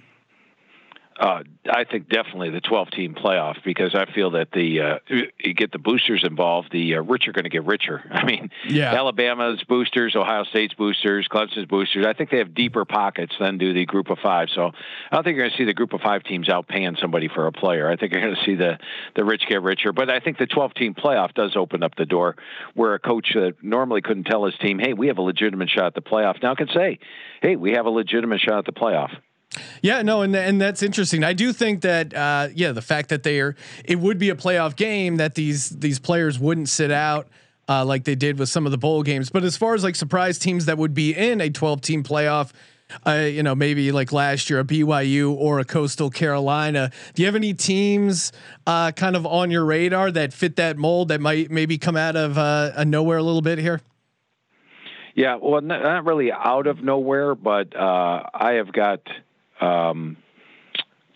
Uh, 1.19 1.43
I 1.69 1.84
think 1.84 2.10
definitely 2.10 2.49
the 2.49 2.62
12 2.62 2.91
team 2.91 3.13
playoff 3.13 3.63
because 3.63 3.93
I 3.93 4.12
feel 4.12 4.32
that 4.32 4.52
the 4.52 4.82
uh, 4.82 4.99
you 5.39 5.54
get 5.54 5.71
the 5.71 5.78
boosters 5.78 6.23
involved, 6.23 6.71
the 6.71 6.95
uh, 6.95 7.02
rich 7.02 7.28
are 7.28 7.32
going 7.32 7.43
to 7.43 7.49
get 7.49 7.65
richer. 7.65 8.04
I 8.12 8.26
mean, 8.26 8.49
yeah. 8.67 8.93
Alabama's 8.93 9.62
boosters, 9.67 10.15
Ohio 10.15 10.43
State's 10.45 10.73
boosters, 10.73 11.28
Clemson's 11.32 11.65
boosters. 11.65 12.06
I 12.06 12.13
think 12.13 12.32
they 12.32 12.39
have 12.39 12.56
deeper 12.56 12.86
pockets 12.86 13.34
than 13.39 13.58
do 13.58 13.73
the 13.73 13.86
Group 13.86 14.10
of 14.10 14.17
Five. 14.19 14.49
So 14.54 14.71
I 15.12 15.15
don't 15.15 15.23
think 15.23 15.36
you're 15.36 15.45
going 15.45 15.52
to 15.52 15.58
see 15.58 15.65
the 15.65 15.73
Group 15.73 15.93
of 15.93 16.02
Five 16.02 16.23
teams 16.23 16.49
out 16.49 16.67
paying 16.67 16.97
somebody 16.99 17.28
for 17.28 17.47
a 17.47 17.52
player. 17.52 17.89
I 17.89 17.95
think 17.95 18.13
you're 18.13 18.21
going 18.21 18.36
to 18.36 18.45
see 18.45 18.56
the 18.56 18.80
the 19.15 19.23
rich 19.23 19.43
get 19.47 19.62
richer. 19.62 19.93
But 19.93 20.10
I 20.10 20.19
think 20.19 20.38
the 20.38 20.47
12 20.47 20.73
team 20.73 20.95
playoff 20.95 21.34
does 21.34 21.56
open 21.56 21.84
up 21.84 21.95
the 21.95 22.06
door 22.06 22.36
where 22.73 22.93
a 22.95 22.99
coach 22.99 23.32
that 23.36 23.56
normally 23.62 24.02
couldn't 24.02 24.26
tell 24.26 24.45
his 24.45 24.56
team, 24.60 24.80
"Hey, 24.80 24.93
we 24.93 25.08
have 25.08 25.17
a 25.17 25.21
legitimate 25.21 25.69
shot 25.69 25.86
at 25.86 25.95
the 25.95 26.02
playoff," 26.02 26.41
now 26.41 26.56
can 26.56 26.69
say, 26.69 26.99
"Hey, 27.41 27.56
we 27.56 27.71
have 27.73 27.86
a 27.86 27.91
legitimate 27.91 28.41
shot 28.41 28.58
at 28.58 28.65
the 28.65 28.71
playoff." 28.71 29.12
Yeah, 29.84 30.02
no, 30.02 30.22
and 30.22 30.34
and 30.34 30.62
that's 30.62 30.82
interesting. 30.82 31.26
I 31.26 31.34
do 31.34 31.52
think 31.52 31.82
that 31.82 32.13
uh, 32.13 32.48
yeah, 32.56 32.72
the 32.72 32.82
fact 32.82 33.10
that 33.10 33.24
they 33.24 33.41
are 33.41 33.54
it 33.84 34.00
would 34.00 34.17
be 34.17 34.30
a 34.30 34.36
playoff 34.36 34.78
game 34.78 35.17
that 35.17 35.36
these 35.36 35.72
these 35.72 36.00
players 36.00 36.39
wouldn't 36.39 36.69
sit 36.69 36.89
out 36.89 37.28
uh, 37.67 37.84
like 37.84 38.06
they 38.06 38.15
did 38.15 38.39
with 38.39 38.48
some 38.48 38.65
of 38.65 38.72
the 38.72 38.78
bowl 38.78 39.04
games. 39.04 39.30
But 39.30 39.43
as 39.43 39.58
far 39.58 39.76
as 39.76 39.84
like 39.84 39.98
surprise 39.98 40.39
teams 40.39 40.67
that 40.67 40.78
would 40.78 40.93
be 40.93 41.13
in 41.13 41.41
a 41.41 41.50
12 41.50 41.82
team 41.82 42.02
playoff, 42.02 42.54
uh, 43.06 43.12
you 43.12 43.43
know, 43.43 43.56
maybe 43.56 43.91
like 43.91 44.13
last 44.13 44.50
year 44.50 44.62
a 44.62 44.63
BYU 44.63 45.36
or 45.36 45.60
a 45.60 45.65
Coastal 45.65 46.10
Carolina. 46.10 46.89
Do 47.13 47.22
you 47.22 47.26
have 47.26 47.36
any 47.36 47.54
teams 47.54 48.32
uh, 48.65 48.93
kind 48.93 49.17
of 49.17 49.26
on 49.26 49.52
your 49.52 49.65
radar 49.65 50.12
that 50.12 50.32
fit 50.32 50.56
that 50.56 50.78
mold 50.78 51.10
that 51.10 51.19
might 51.19 51.52
maybe 51.52 51.78
come 51.78 51.98
out 51.98 52.15
of 52.15 52.38
uh, 52.38 52.72
a 52.78 52.86
nowhere 52.86 53.17
a 53.17 53.24
little 53.24 53.41
bit 53.41 53.60
here? 53.60 53.82
Yeah, 55.13 55.38
well, 55.41 55.62
not 55.62 56.06
really 56.06 56.32
out 56.32 56.67
of 56.67 56.82
nowhere, 56.82 57.36
but 57.36 57.76
uh, 57.76 58.24
I 58.34 58.54
have 58.54 58.72
got 58.72 59.02
um, 59.63 60.17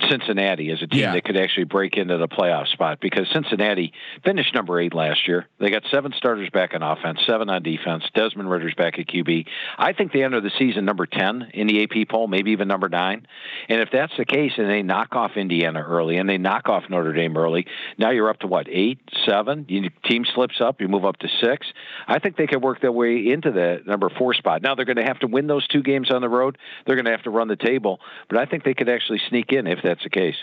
Cincinnati 0.09 0.69
as 0.71 0.81
a 0.81 0.87
team 0.87 0.99
Yeah. 1.01 1.13
that 1.13 1.23
could 1.23 1.37
actually 1.37 1.63
break 1.65 1.97
into 1.97 2.17
the 2.17 2.27
playoff 2.27 2.67
spot 2.67 2.99
because 2.99 3.27
Cincinnati 3.33 3.93
finished 4.23 4.53
number 4.53 4.79
eight 4.79 4.93
last 4.93 5.27
year. 5.27 5.45
They 5.59 5.69
got 5.69 5.83
seven 5.91 6.13
starters 6.15 6.49
back 6.49 6.73
on 6.73 6.83
offense, 6.83 7.19
seven 7.25 7.49
on 7.49 7.63
defense. 7.63 8.03
Desmond 8.13 8.49
Ridder's 8.49 8.75
back 8.75 8.99
at 8.99 9.07
QB. 9.07 9.45
I 9.77 9.93
think 9.93 10.11
they 10.13 10.23
enter 10.23 10.39
the 10.41 10.51
season 10.57 10.85
number 10.85 11.05
10 11.05 11.49
in 11.53 11.67
the 11.67 11.83
AP 11.83 12.07
poll, 12.09 12.27
maybe 12.27 12.51
even 12.51 12.67
number 12.67 12.89
nine. 12.89 13.25
And 13.69 13.81
if 13.81 13.89
that's 13.91 14.15
the 14.17 14.25
case 14.25 14.53
and 14.57 14.69
they 14.69 14.83
knock 14.83 15.15
off 15.15 15.31
Indiana 15.35 15.81
early 15.81 16.17
and 16.17 16.29
they 16.29 16.37
knock 16.37 16.69
off 16.69 16.83
Notre 16.89 17.13
Dame 17.13 17.35
early, 17.37 17.65
now 17.97 18.11
you're 18.11 18.29
up 18.29 18.39
to 18.41 18.47
what, 18.47 18.67
eight, 18.69 18.99
seven? 19.25 19.65
Your 19.67 19.89
team 20.05 20.25
slips 20.35 20.61
up, 20.61 20.79
you 20.81 20.87
move 20.87 21.05
up 21.05 21.17
to 21.17 21.27
six. 21.41 21.67
I 22.07 22.19
think 22.19 22.37
they 22.37 22.47
could 22.47 22.61
work 22.61 22.81
their 22.81 22.91
way 22.91 23.27
into 23.31 23.51
the 23.51 23.81
number 23.85 24.09
four 24.09 24.33
spot. 24.33 24.61
Now 24.61 24.75
they're 24.75 24.85
going 24.85 24.97
to 24.97 25.03
have 25.03 25.19
to 25.19 25.27
win 25.27 25.47
those 25.47 25.67
two 25.67 25.81
games 25.81 26.11
on 26.11 26.21
the 26.21 26.29
road. 26.29 26.57
They're 26.85 26.95
going 26.95 27.05
to 27.05 27.11
have 27.11 27.23
to 27.23 27.29
run 27.29 27.47
the 27.47 27.55
table, 27.55 27.99
but 28.29 28.37
I 28.37 28.45
think 28.45 28.63
they 28.63 28.73
could 28.73 28.89
actually 28.89 29.21
sneak 29.29 29.51
in 29.51 29.67
if 29.67 29.79
that's 29.87 30.03
the 30.03 30.09
case. 30.09 30.35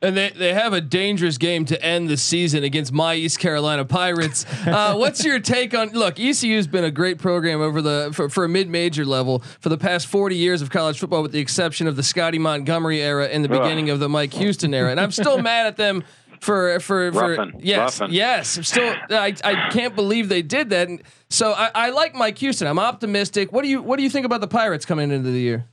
And 0.00 0.16
they, 0.16 0.30
they 0.30 0.54
have 0.54 0.72
a 0.72 0.80
dangerous 0.80 1.38
game 1.38 1.64
to 1.64 1.82
end 1.84 2.08
the 2.08 2.16
season 2.16 2.62
against 2.62 2.92
my 2.92 3.14
East 3.16 3.40
Carolina 3.40 3.84
Pirates. 3.84 4.46
Uh, 4.68 4.94
what's 4.94 5.24
your 5.24 5.40
take 5.40 5.74
on? 5.74 5.88
Look, 5.90 6.20
ECU's 6.20 6.66
been 6.66 6.84
a 6.84 6.90
great 6.90 7.18
program 7.18 7.60
over 7.60 7.80
the 7.80 8.10
for, 8.12 8.28
for 8.28 8.44
a 8.44 8.48
mid 8.48 8.68
major 8.68 9.04
level 9.04 9.42
for 9.60 9.70
the 9.70 9.78
past 9.78 10.06
forty 10.06 10.36
years 10.36 10.60
of 10.62 10.70
college 10.70 10.98
football, 10.98 11.22
with 11.22 11.32
the 11.32 11.38
exception 11.40 11.86
of 11.86 11.96
the 11.96 12.02
Scotty 12.02 12.38
Montgomery 12.38 13.00
era 13.00 13.26
and 13.26 13.44
the 13.44 13.48
beginning 13.48 13.88
of 13.90 13.98
the 13.98 14.08
Mike 14.08 14.34
Houston 14.34 14.74
era. 14.74 14.90
And 14.90 15.00
I'm 15.00 15.10
still 15.10 15.40
mad 15.40 15.66
at 15.66 15.76
them 15.76 16.04
for 16.40 16.78
for 16.80 17.10
for 17.12 17.30
Ruffin, 17.36 17.54
yes 17.60 18.00
Ruffin. 18.00 18.14
yes. 18.14 18.56
I'm 18.56 18.62
still 18.64 18.94
I, 19.10 19.34
I 19.42 19.70
can't 19.70 19.94
believe 19.96 20.28
they 20.28 20.42
did 20.42 20.70
that. 20.70 20.88
And 20.88 21.02
so 21.30 21.52
I, 21.52 21.70
I 21.74 21.90
like 21.90 22.14
Mike 22.14 22.38
Houston. 22.38 22.68
I'm 22.68 22.78
optimistic. 22.78 23.52
What 23.52 23.62
do 23.62 23.68
you 23.68 23.82
what 23.82 23.96
do 23.96 24.02
you 24.02 24.10
think 24.10 24.26
about 24.26 24.40
the 24.40 24.48
Pirates 24.48 24.84
coming 24.84 25.10
into 25.10 25.30
the 25.30 25.40
year? 25.40 25.66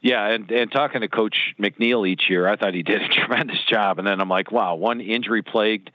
Yeah, 0.00 0.28
and, 0.28 0.50
and 0.50 0.70
talking 0.70 1.00
to 1.00 1.08
Coach 1.08 1.54
McNeill 1.58 2.08
each 2.08 2.30
year, 2.30 2.46
I 2.48 2.56
thought 2.56 2.74
he 2.74 2.82
did 2.82 3.02
a 3.02 3.08
tremendous 3.26 3.62
job. 3.64 3.98
And 3.98 4.06
then 4.06 4.20
I'm 4.20 4.28
like, 4.28 4.52
wow, 4.52 4.74
one 4.76 5.00
injury 5.00 5.42
plagued 5.42 5.90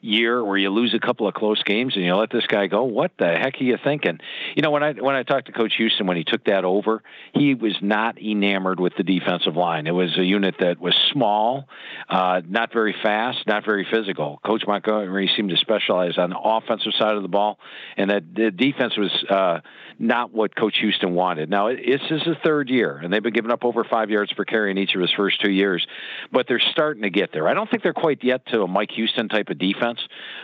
year 0.00 0.42
where 0.44 0.56
you 0.56 0.70
lose 0.70 0.94
a 0.94 0.98
couple 0.98 1.26
of 1.26 1.34
close 1.34 1.62
games 1.62 1.94
and 1.96 2.04
you 2.04 2.14
let 2.14 2.30
this 2.30 2.46
guy 2.46 2.66
go. 2.66 2.84
What 2.84 3.12
the 3.18 3.26
heck 3.26 3.60
are 3.60 3.64
you 3.64 3.78
thinking? 3.82 4.18
You 4.54 4.62
know, 4.62 4.70
when 4.70 4.82
I 4.82 4.92
when 4.92 5.14
I 5.14 5.22
talked 5.22 5.46
to 5.46 5.52
Coach 5.52 5.74
Houston 5.76 6.06
when 6.06 6.16
he 6.16 6.24
took 6.24 6.44
that 6.44 6.64
over, 6.64 7.02
he 7.34 7.54
was 7.54 7.76
not 7.80 8.20
enamored 8.20 8.80
with 8.80 8.94
the 8.96 9.02
defensive 9.02 9.56
line. 9.56 9.86
It 9.86 9.94
was 9.94 10.16
a 10.18 10.24
unit 10.24 10.56
that 10.60 10.78
was 10.78 10.94
small, 11.12 11.68
uh, 12.08 12.42
not 12.46 12.72
very 12.72 12.94
fast, 13.02 13.46
not 13.46 13.64
very 13.64 13.86
physical. 13.90 14.40
Coach 14.44 14.64
Montgomery 14.66 15.30
seemed 15.36 15.50
to 15.50 15.56
specialize 15.56 16.18
on 16.18 16.30
the 16.30 16.38
offensive 16.38 16.92
side 16.98 17.16
of 17.16 17.22
the 17.22 17.28
ball, 17.28 17.58
and 17.96 18.10
that 18.10 18.34
the 18.34 18.50
defense 18.50 18.96
was 18.96 19.10
uh, 19.30 19.60
not 19.98 20.32
what 20.32 20.54
Coach 20.54 20.78
Houston 20.80 21.14
wanted. 21.14 21.50
Now 21.50 21.68
this 21.68 22.00
is 22.10 22.22
the 22.24 22.36
third 22.44 22.68
year, 22.68 22.96
and 22.96 23.12
they've 23.12 23.22
been 23.22 23.32
giving 23.32 23.50
up 23.50 23.64
over 23.64 23.84
five 23.84 24.10
yards 24.10 24.32
per 24.32 24.44
carry 24.44 24.70
in 24.70 24.78
each 24.78 24.94
of 24.94 25.00
his 25.00 25.10
first 25.16 25.40
two 25.40 25.50
years, 25.50 25.86
but 26.32 26.46
they're 26.46 26.62
starting 26.72 27.02
to 27.02 27.10
get 27.10 27.32
there. 27.32 27.48
I 27.48 27.54
don't 27.54 27.70
think 27.70 27.82
they're 27.82 27.92
quite 27.92 28.22
yet 28.22 28.46
to 28.46 28.62
a 28.62 28.68
Mike 28.68 28.90
Houston 28.92 29.28
type 29.28 29.48
of 29.48 29.58
defense, 29.58 29.87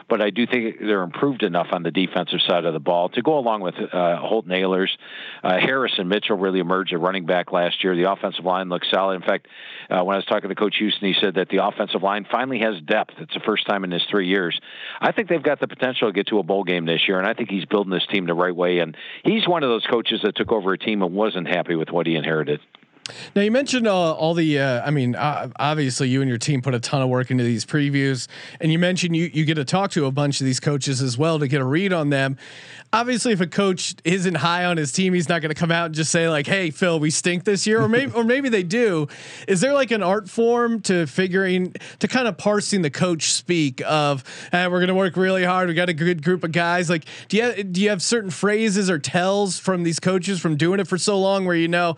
but 0.09 0.22
I 0.22 0.30
do 0.30 0.46
think 0.46 0.78
they're 0.80 1.02
improved 1.02 1.42
enough 1.42 1.68
on 1.72 1.83
the 1.83 1.90
defensive 1.90 2.40
side 2.48 2.64
of 2.64 2.72
the 2.72 2.80
ball 2.80 3.09
to 3.11 3.22
go 3.22 3.38
along 3.38 3.61
with 3.61 3.74
uh, 3.74 4.16
Holton 4.16 4.52
Ahlers. 4.52 4.90
Uh, 5.42 5.59
Harrison 5.59 6.09
Mitchell 6.09 6.37
really 6.37 6.61
emerged 6.61 6.92
at 6.92 7.00
running 7.00 7.26
back 7.26 7.52
last 7.52 7.83
year. 7.83 7.96
The 7.96 8.11
offensive 8.11 8.44
line 8.44 8.68
looks 8.68 8.88
solid. 8.90 9.16
In 9.16 9.22
fact, 9.22 9.48
uh, 9.90 10.02
when 10.02 10.14
I 10.14 10.18
was 10.18 10.24
talking 10.26 10.48
to 10.48 10.54
Coach 10.54 10.76
Houston, 10.78 11.09
he 11.09 11.14
said 11.20 11.35
that 11.35 11.48
the 11.48 11.64
offensive 11.64 12.02
line 12.02 12.26
finally 12.30 12.61
has 12.61 12.80
depth. 12.80 13.14
It's 13.18 13.35
the 13.35 13.40
first 13.40 13.66
time 13.66 13.85
in 13.85 13.90
his 13.90 14.02
three 14.11 14.28
years. 14.28 14.59
I 15.00 15.12
think 15.12 15.28
they've 15.28 15.42
got 15.42 15.61
the 15.61 15.68
potential 15.68 16.09
to 16.09 16.12
get 16.12 16.28
to 16.28 16.38
a 16.38 16.42
bowl 16.42 16.64
game 16.64 16.87
this 16.87 17.07
year, 17.09 17.18
and 17.18 17.26
I 17.26 17.35
think 17.35 17.50
he's 17.50 17.64
building 17.64 17.90
this 17.92 18.07
team 18.07 18.26
the 18.26 18.35
right 18.35 18.54
way. 18.54 18.78
And 18.78 18.96
he's 19.24 19.46
one 19.46 19.62
of 19.62 19.68
those 19.68 19.87
coaches 19.87 20.20
that 20.24 20.37
took 20.37 20.52
over 20.52 20.72
a 20.72 20.78
team 20.78 21.02
and 21.02 21.14
wasn't 21.14 21.48
happy 21.48 21.74
with 21.74 21.90
what 21.90 22.07
he 22.07 22.14
inherited. 22.14 22.61
Now 23.37 23.43
you 23.43 23.51
mentioned 23.51 23.87
uh, 23.87 24.12
all 24.12 24.35
the. 24.35 24.59
Uh, 24.59 24.83
I 24.85 24.90
mean, 24.90 25.14
uh, 25.14 25.51
obviously 25.59 26.09
you 26.09 26.23
and 26.23 26.29
your 26.29 26.38
team 26.38 26.62
put 26.62 26.75
a 26.75 26.81
ton 26.81 27.03
of 27.03 27.09
work 27.09 27.31
into 27.31 27.45
these 27.45 27.64
previews, 27.64 28.29
and 28.61 28.73
you 28.73 28.79
mentioned 28.79 29.14
you 29.14 29.31
you 29.33 29.45
get 29.45 29.55
to 29.55 29.64
talk 29.64 29.90
to 29.93 30.07
a 30.07 30.11
bunch 30.11 30.40
of 30.40 30.47
these 30.47 30.61
coaches 30.61 31.03
as 31.03 31.19
well 31.19 31.38
to 31.38 31.47
get 31.47 31.61
a 31.61 31.64
read 31.64 31.93
on 31.93 32.11
them. 32.11 32.38
Obviously, 32.93 33.33
if 33.33 33.40
a 33.40 33.47
coach 33.47 33.97
isn't 34.05 34.37
high 34.37 34.64
on 34.64 34.77
his 34.77 34.93
team, 34.93 35.14
he's 35.14 35.29
not 35.29 35.43
going 35.43 35.53
to 35.53 35.59
come 35.59 35.73
out 35.73 35.87
and 35.87 35.95
just 35.95 36.11
say 36.11 36.29
like, 36.29 36.47
"Hey, 36.47 36.71
Phil, 36.71 36.99
we 36.99 37.11
stink 37.11 37.45
this 37.45 37.67
year," 37.67 37.83
or 37.83 37.88
maybe 37.88 38.12
or 38.14 38.25
maybe 38.25 38.49
they 38.49 38.62
do. 38.62 39.07
Is 39.47 39.61
there 39.61 39.75
like 39.75 39.90
an 39.90 40.03
art 40.03 40.31
form 40.31 40.81
to 40.83 41.07
figuring 41.07 41.75
to 41.99 42.09
kind 42.09 42.27
of 42.27 42.38
parsing 42.38 42.83
the 42.83 42.90
coach 42.90 43.33
speak 43.33 43.83
of, 43.85 44.25
hey, 44.51 44.67
"We're 44.67 44.79
going 44.79 44.88
to 44.88 44.95
work 44.95 45.17
really 45.17 45.45
hard. 45.45 45.69
We 45.69 45.75
got 45.75 45.90
a 45.90 45.95
good 45.95 46.23
group 46.23 46.43
of 46.43 46.53
guys." 46.53 46.88
Like, 46.88 47.05
do 47.29 47.37
you 47.37 47.64
do 47.64 47.83
you 47.83 47.90
have 47.90 48.01
certain 48.01 48.31
phrases 48.31 48.88
or 48.88 48.99
tells 48.99 49.59
from 49.59 49.83
these 49.83 50.01
coaches 50.01 50.40
from 50.40 50.57
doing 50.57 50.81
it 50.81 50.88
for 50.88 50.97
so 50.97 51.19
long 51.21 51.45
where 51.45 51.57
you 51.57 51.69
know 51.69 51.97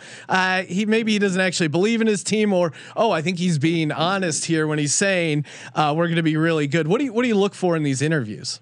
he 0.66 0.84
maybe 0.96 1.12
he 1.12 1.18
doesn't 1.18 1.42
actually 1.42 1.68
believe 1.68 2.00
in 2.00 2.06
his 2.06 2.24
team, 2.24 2.54
or 2.54 2.72
oh, 2.96 3.10
I 3.10 3.20
think 3.20 3.38
he's 3.38 3.58
being 3.58 3.92
honest 3.92 4.46
here 4.46 4.66
when 4.66 4.78
he's 4.78 4.94
saying 4.94 5.44
uh, 5.74 5.92
we're 5.94 6.06
going 6.06 6.16
to 6.16 6.22
be 6.22 6.38
really 6.38 6.66
good. 6.66 6.88
What 6.88 6.98
do 6.98 7.04
you 7.04 7.12
what 7.12 7.22
do 7.22 7.28
you 7.28 7.34
look 7.34 7.54
for 7.54 7.76
in 7.76 7.82
these 7.82 8.00
interviews? 8.00 8.60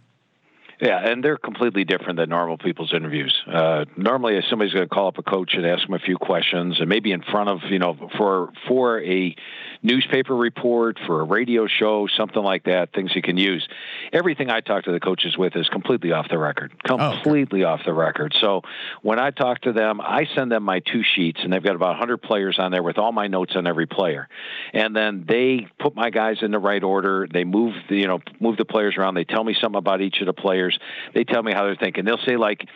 Yeah, 0.81 0.99
and 0.99 1.23
they're 1.23 1.39
completely 1.39 1.85
different 1.85 2.17
than 2.17 2.31
normal 2.31 2.59
people's 2.59 2.93
interviews. 2.93 3.33
Uh, 3.47 3.85
normally, 3.97 4.41
somebody's 4.51 4.75
going 4.75 4.89
to 4.89 4.93
call 4.93 5.07
up 5.07 5.19
a 5.19 5.23
coach 5.23 5.53
and 5.55 5.65
ask 5.65 5.89
him 5.89 5.95
a 5.95 6.01
few 6.01 6.17
questions, 6.17 6.81
and 6.81 6.89
maybe 6.89 7.13
in 7.13 7.23
front 7.23 7.49
of 7.49 7.61
you 7.71 7.79
know 7.79 8.11
for 8.19 8.53
for 8.67 9.01
a 9.01 9.37
newspaper 9.85 10.35
report, 10.35 10.99
for 11.07 11.21
a 11.21 11.25
radio 11.25 11.67
show, 11.69 12.09
something 12.17 12.43
like 12.43 12.65
that, 12.65 12.93
things 12.93 13.15
you 13.15 13.23
can 13.23 13.37
use. 13.37 13.69
Everything 14.13 14.51
I 14.51 14.61
talk 14.61 14.85
to 14.85 14.93
the 14.93 14.99
coaches 14.99 15.37
with 15.37 15.55
is 15.55 15.69
completely 15.69 16.11
off 16.11 16.29
the 16.31 16.39
record, 16.39 16.73
oh, 16.89 16.97
completely 16.97 17.63
off 17.63 17.81
the 17.85 17.93
record. 17.93 18.35
So 18.41 18.63
when 19.03 19.21
I 19.21 19.31
talk 19.31 19.61
to 19.63 19.73
them, 19.73 20.01
I 20.01 20.27
send 20.35 20.51
them 20.51 20.63
my 20.63 20.81
two 20.81 21.03
sheets, 21.15 21.41
and 21.45 21.53
they've 21.53 21.63
got 21.63 21.77
about 21.77 21.91
100 21.91 22.23
players 22.23 22.59
on 22.59 22.73
there 22.73 22.83
with 22.83 22.99
all 22.99 23.13
my 23.13 23.27
notes 23.27 23.53
on 23.55 23.67
every 23.67 23.87
player, 23.87 24.29
and 24.73 24.97
then 24.97 25.25
they 25.29 25.69
put 25.79 25.95
my 25.95 26.11
guys 26.11 26.39
in 26.41 26.51
the 26.51 26.59
right 26.59 26.83
order. 26.83 27.29
They 27.31 27.45
move 27.45 27.75
the 27.89 27.97
you 27.97 28.09
know 28.09 28.21
move 28.41 28.57
the 28.57 28.65
players 28.65 28.97
around. 28.97 29.15
They 29.15 29.25
tell 29.25 29.45
me 29.45 29.55
something 29.61 29.79
about 29.79 30.01
each 30.01 30.21
of 30.21 30.27
the 30.27 30.33
players. 30.33 30.79
They 31.15 31.25
tell 31.25 31.43
me 31.43 31.53
how 31.53 31.65
they're 31.65 31.77
thinking. 31.77 32.07
They'll 32.07 32.19
say 32.27 32.37
like, 32.37 32.67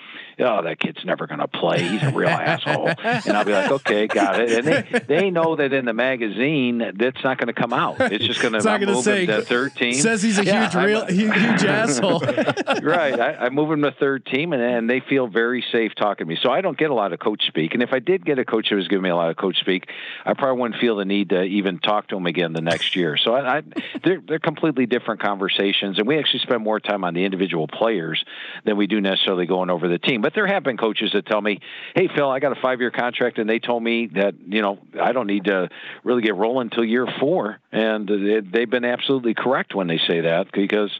"Oh, 0.41 0.63
that 0.63 0.79
kid's 0.79 1.05
never 1.05 1.27
going 1.27 1.41
to 1.41 1.49
play. 1.49 1.83
He's 1.83 2.03
a 2.03 2.11
real 2.13 2.29
asshole," 2.29 2.89
and 2.89 3.37
I'll 3.37 3.45
be 3.45 3.53
like, 3.53 3.71
"Okay, 3.71 4.07
got 4.07 4.41
it." 4.41 4.51
And 4.53 4.67
they 4.67 4.99
they 5.07 5.31
know 5.31 5.57
that 5.57 5.73
in 5.73 5.85
the 5.85 5.93
magazine 5.95 6.93
that's 6.97 7.23
not 7.25 7.39
going 7.39 7.47
to 7.49 7.53
come 7.53 7.73
out. 7.73 7.97
It's 8.13 8.25
just 8.25 8.41
going 8.41 8.53
to 8.61 8.87
move 8.87 9.05
say- 9.05 9.23
him 9.23 9.27
to 9.29 9.43
third 9.43 9.75
team. 9.77 9.95
Says 9.95 10.23
he's 10.23 10.39
a 10.39 10.45
Yeah, 10.45 10.65
huge 10.65 10.77
I'm- 10.77 10.87
real 10.87 11.07
huge, 11.07 11.35
huge 11.35 11.65
asshole. 11.65 12.21
right. 12.83 13.19
I, 13.19 13.35
I 13.47 13.49
move 13.51 13.71
him 13.71 13.83
to 13.83 13.93
third 13.93 14.27
team, 14.27 14.53
and, 14.53 14.63
and 14.63 14.89
they 14.91 15.01
feel 15.01 15.27
very 15.27 15.65
safe 15.73 15.93
talking 15.97 16.27
to 16.27 16.29
me. 16.29 16.39
So 16.43 16.51
I 16.51 16.61
don't 16.61 16.77
get 16.79 16.91
a 16.91 16.95
lot 16.95 17.13
of 17.13 17.19
coach 17.19 17.47
speak. 17.47 17.75
And 17.75 17.83
if 17.83 17.93
I 17.93 17.99
did 17.99 18.25
get 18.25 18.39
a 18.39 18.45
coach 18.45 18.71
that 18.71 18.77
was 18.77 18.89
giving 18.89 19.03
me 19.03 19.11
a 19.11 19.17
lot 19.17 19.31
of 19.31 19.37
coach 19.37 19.59
speak, 19.59 19.89
I 20.25 20.35
probably 20.35 20.61
wouldn't 20.61 20.81
feel 20.81 20.97
the 20.97 21.05
need 21.05 21.31
to 21.31 21.43
even 21.43 21.79
talk 21.79 22.09
to 22.09 22.17
him 22.17 22.27
again 22.27 22.53
the 22.53 22.61
next 22.61 22.97
year. 22.97 23.17
So 23.17 23.35
I, 23.35 23.59
I, 23.59 23.63
they're 24.05 24.21
they're 24.27 24.39
completely 24.39 24.87
different 24.87 25.21
conversations, 25.21 25.99
and 25.99 26.07
we 26.07 26.19
actually 26.19 26.41
spend 26.41 26.63
more 26.63 26.81
time 26.81 27.05
on 27.05 27.15
the 27.15 27.25
individual 27.25 27.67
players 27.69 28.25
than 28.65 28.77
we 28.77 28.87
do 28.87 29.01
necessarily 29.01 29.47
going 29.47 29.71
over 29.71 29.89
the 29.89 29.99
team. 29.99 30.21
But 30.23 30.28
there 30.35 30.47
have 30.47 30.63
been 30.63 30.77
coaches 30.77 31.11
that 31.13 31.27
tell 31.27 31.41
me, 31.41 31.61
"Hey, 31.95 32.09
Phil, 32.15 32.29
I 32.29 32.39
got 32.41 32.53
a 32.57 32.61
five 32.61 32.81
year 32.81 32.91
contract," 32.91 33.39
and 33.39 33.49
they 33.49 33.59
told 33.59 33.83
me 33.83 34.07
that 34.15 34.35
you 34.47 34.63
know 34.63 34.79
I 35.01 35.13
don't 35.13 35.27
need 35.27 35.45
to 35.45 35.69
really 36.05 36.23
get 36.23 36.35
rolling 36.37 36.69
until 36.71 36.85
year 36.85 37.07
four, 37.21 37.59
and 37.73 38.09
they- 38.09 38.41
they've 38.41 38.71
been 38.71 38.85
absolutely 38.85 39.35
correct 39.35 39.75
when 39.75 39.87
they 39.87 39.99
say 40.07 40.21
that 40.23 40.49
because 40.53 40.91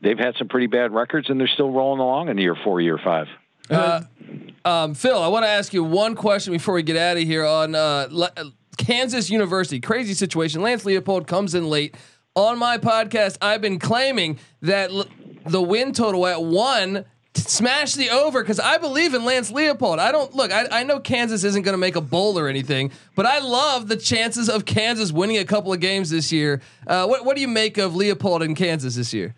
they've 0.00 0.18
had 0.18 0.34
some 0.36 0.48
pretty 0.48 0.66
bad 0.66 0.92
records 0.92 1.30
and 1.30 1.40
they're 1.40 1.48
still 1.48 1.70
rolling 1.70 2.00
along 2.00 2.28
in 2.28 2.38
year 2.38 2.54
four, 2.54 2.80
year 2.80 2.98
five. 2.98 3.28
Uh, 3.70 4.00
um, 4.64 4.94
Phil, 4.94 5.16
I 5.22 5.28
want 5.28 5.44
to 5.44 5.48
ask 5.48 5.72
you 5.72 5.84
one 5.84 6.14
question 6.16 6.52
before 6.52 6.74
we 6.74 6.82
get 6.82 6.96
out 6.96 7.16
of 7.16 7.22
here 7.22 7.44
on 7.46 7.74
uh, 7.74 8.08
Le- 8.10 8.32
Kansas 8.78 9.30
University. 9.30 9.78
Crazy 9.80 10.14
situation. 10.14 10.60
Lance 10.62 10.84
Leopold 10.84 11.26
comes 11.26 11.54
in 11.54 11.68
late. 11.68 11.96
On 12.34 12.58
my 12.58 12.78
podcast, 12.78 13.36
I've 13.42 13.60
been 13.60 13.78
claiming 13.78 14.38
that 14.62 14.90
l- 14.90 15.06
the 15.46 15.62
win 15.62 15.92
total 15.92 16.26
at 16.26 16.42
one 16.42 17.04
smash 17.48 17.94
the 17.94 18.10
over 18.10 18.42
because 18.42 18.60
I 18.60 18.78
believe 18.78 19.14
in 19.14 19.24
Lance 19.24 19.50
Leopold. 19.50 19.98
I 19.98 20.12
don't 20.12 20.34
look. 20.34 20.52
I, 20.52 20.66
I 20.70 20.82
know 20.84 21.00
Kansas 21.00 21.44
isn't 21.44 21.62
going 21.62 21.74
to 21.74 21.78
make 21.78 21.96
a 21.96 22.00
bowl 22.00 22.38
or 22.38 22.48
anything, 22.48 22.90
but 23.14 23.26
I 23.26 23.40
love 23.40 23.88
the 23.88 23.96
chances 23.96 24.48
of 24.48 24.64
Kansas 24.64 25.12
winning 25.12 25.38
a 25.38 25.44
couple 25.44 25.72
of 25.72 25.80
games 25.80 26.10
this 26.10 26.32
year. 26.32 26.60
Uh, 26.86 27.06
what 27.06 27.24
What 27.24 27.36
do 27.36 27.40
you 27.42 27.48
make 27.48 27.78
of 27.78 27.94
Leopold 27.94 28.42
in 28.42 28.54
Kansas 28.54 28.94
this 28.94 29.12
year? 29.12 29.34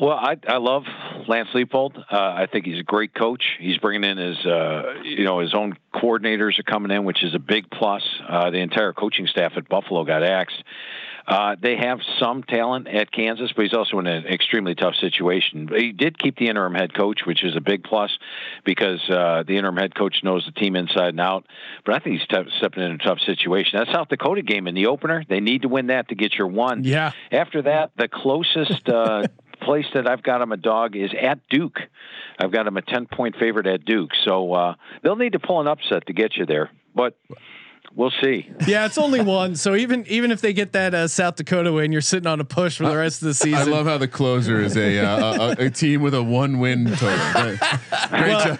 Well, 0.00 0.16
I, 0.16 0.36
I 0.48 0.56
love 0.56 0.84
Lance 1.28 1.50
Leopold. 1.54 1.98
Uh, 1.98 2.16
I 2.16 2.46
think 2.50 2.64
he's 2.64 2.80
a 2.80 2.82
great 2.82 3.12
coach. 3.14 3.44
He's 3.58 3.76
bringing 3.76 4.08
in 4.08 4.16
his, 4.16 4.46
uh, 4.46 4.94
you 5.04 5.24
know, 5.24 5.40
his 5.40 5.52
own 5.52 5.76
coordinators 5.94 6.58
are 6.58 6.62
coming 6.62 6.90
in, 6.90 7.04
which 7.04 7.22
is 7.22 7.34
a 7.34 7.38
big 7.38 7.70
plus. 7.70 8.02
Uh, 8.26 8.48
the 8.50 8.60
entire 8.60 8.94
coaching 8.94 9.26
staff 9.26 9.52
at 9.56 9.68
Buffalo 9.68 10.04
got 10.04 10.22
axed. 10.22 10.56
Uh, 11.30 11.54
they 11.62 11.76
have 11.76 12.00
some 12.18 12.42
talent 12.42 12.88
at 12.88 13.12
Kansas, 13.12 13.52
but 13.54 13.62
he's 13.62 13.72
also 13.72 14.00
in 14.00 14.08
an 14.08 14.26
extremely 14.26 14.74
tough 14.74 14.96
situation. 14.96 15.68
He 15.72 15.92
did 15.92 16.18
keep 16.18 16.36
the 16.36 16.48
interim 16.48 16.74
head 16.74 16.92
coach, 16.92 17.20
which 17.24 17.44
is 17.44 17.54
a 17.54 17.60
big 17.60 17.84
plus 17.84 18.10
because 18.64 18.98
uh, 19.08 19.44
the 19.46 19.56
interim 19.56 19.76
head 19.76 19.94
coach 19.94 20.16
knows 20.24 20.44
the 20.44 20.50
team 20.60 20.74
inside 20.74 21.10
and 21.10 21.20
out. 21.20 21.46
But 21.86 21.94
I 21.94 21.98
think 22.00 22.18
he's 22.18 22.26
tough, 22.26 22.46
stepping 22.58 22.82
in 22.82 22.90
a 22.90 22.98
tough 22.98 23.20
situation. 23.20 23.78
That 23.78 23.94
South 23.94 24.08
Dakota 24.08 24.42
game 24.42 24.66
in 24.66 24.74
the 24.74 24.86
opener, 24.86 25.22
they 25.28 25.38
need 25.38 25.62
to 25.62 25.68
win 25.68 25.86
that 25.86 26.08
to 26.08 26.16
get 26.16 26.34
your 26.34 26.48
one. 26.48 26.82
Yeah. 26.82 27.12
After 27.30 27.62
that, 27.62 27.92
the 27.96 28.08
closest. 28.08 28.88
Uh, 28.88 29.22
place 29.60 29.84
that 29.92 30.08
I've 30.08 30.22
got 30.22 30.40
him 30.40 30.52
a 30.52 30.56
dog 30.56 30.96
is 30.96 31.10
at 31.20 31.38
Duke. 31.50 31.80
I've 32.38 32.50
got 32.50 32.66
him 32.66 32.78
a 32.78 32.82
10 32.82 33.08
point 33.08 33.36
favorite 33.36 33.66
at 33.66 33.84
Duke. 33.84 34.12
So 34.24 34.54
uh, 34.54 34.74
they'll 35.02 35.16
need 35.16 35.34
to 35.34 35.38
pull 35.38 35.60
an 35.60 35.68
upset 35.68 36.06
to 36.06 36.14
get 36.14 36.34
you 36.38 36.46
there. 36.46 36.70
But 36.94 37.14
We'll 37.96 38.12
see. 38.22 38.48
Yeah, 38.66 38.86
it's 38.86 38.98
only 38.98 39.20
one. 39.24 39.56
So 39.56 39.74
even 39.74 40.06
even 40.06 40.30
if 40.30 40.40
they 40.40 40.52
get 40.52 40.72
that 40.72 40.94
uh, 40.94 41.08
South 41.08 41.36
Dakota 41.36 41.72
win, 41.72 41.90
you're 41.92 42.00
sitting 42.00 42.26
on 42.28 42.40
a 42.40 42.44
push 42.44 42.76
for 42.78 42.88
the 42.88 42.96
rest 42.96 43.20
of 43.20 43.26
the 43.28 43.34
season. 43.34 43.58
I 43.58 43.64
love 43.64 43.86
how 43.86 43.98
the 43.98 44.08
closer 44.08 44.60
is 44.60 44.76
a 44.76 44.98
uh, 45.04 45.54
a, 45.58 45.66
a 45.66 45.70
team 45.70 46.00
with 46.02 46.14
a 46.14 46.22
one 46.22 46.60
win 46.60 46.86
total. 46.96 47.18
Great, 47.32 47.58
great 48.10 48.38
job. 48.44 48.58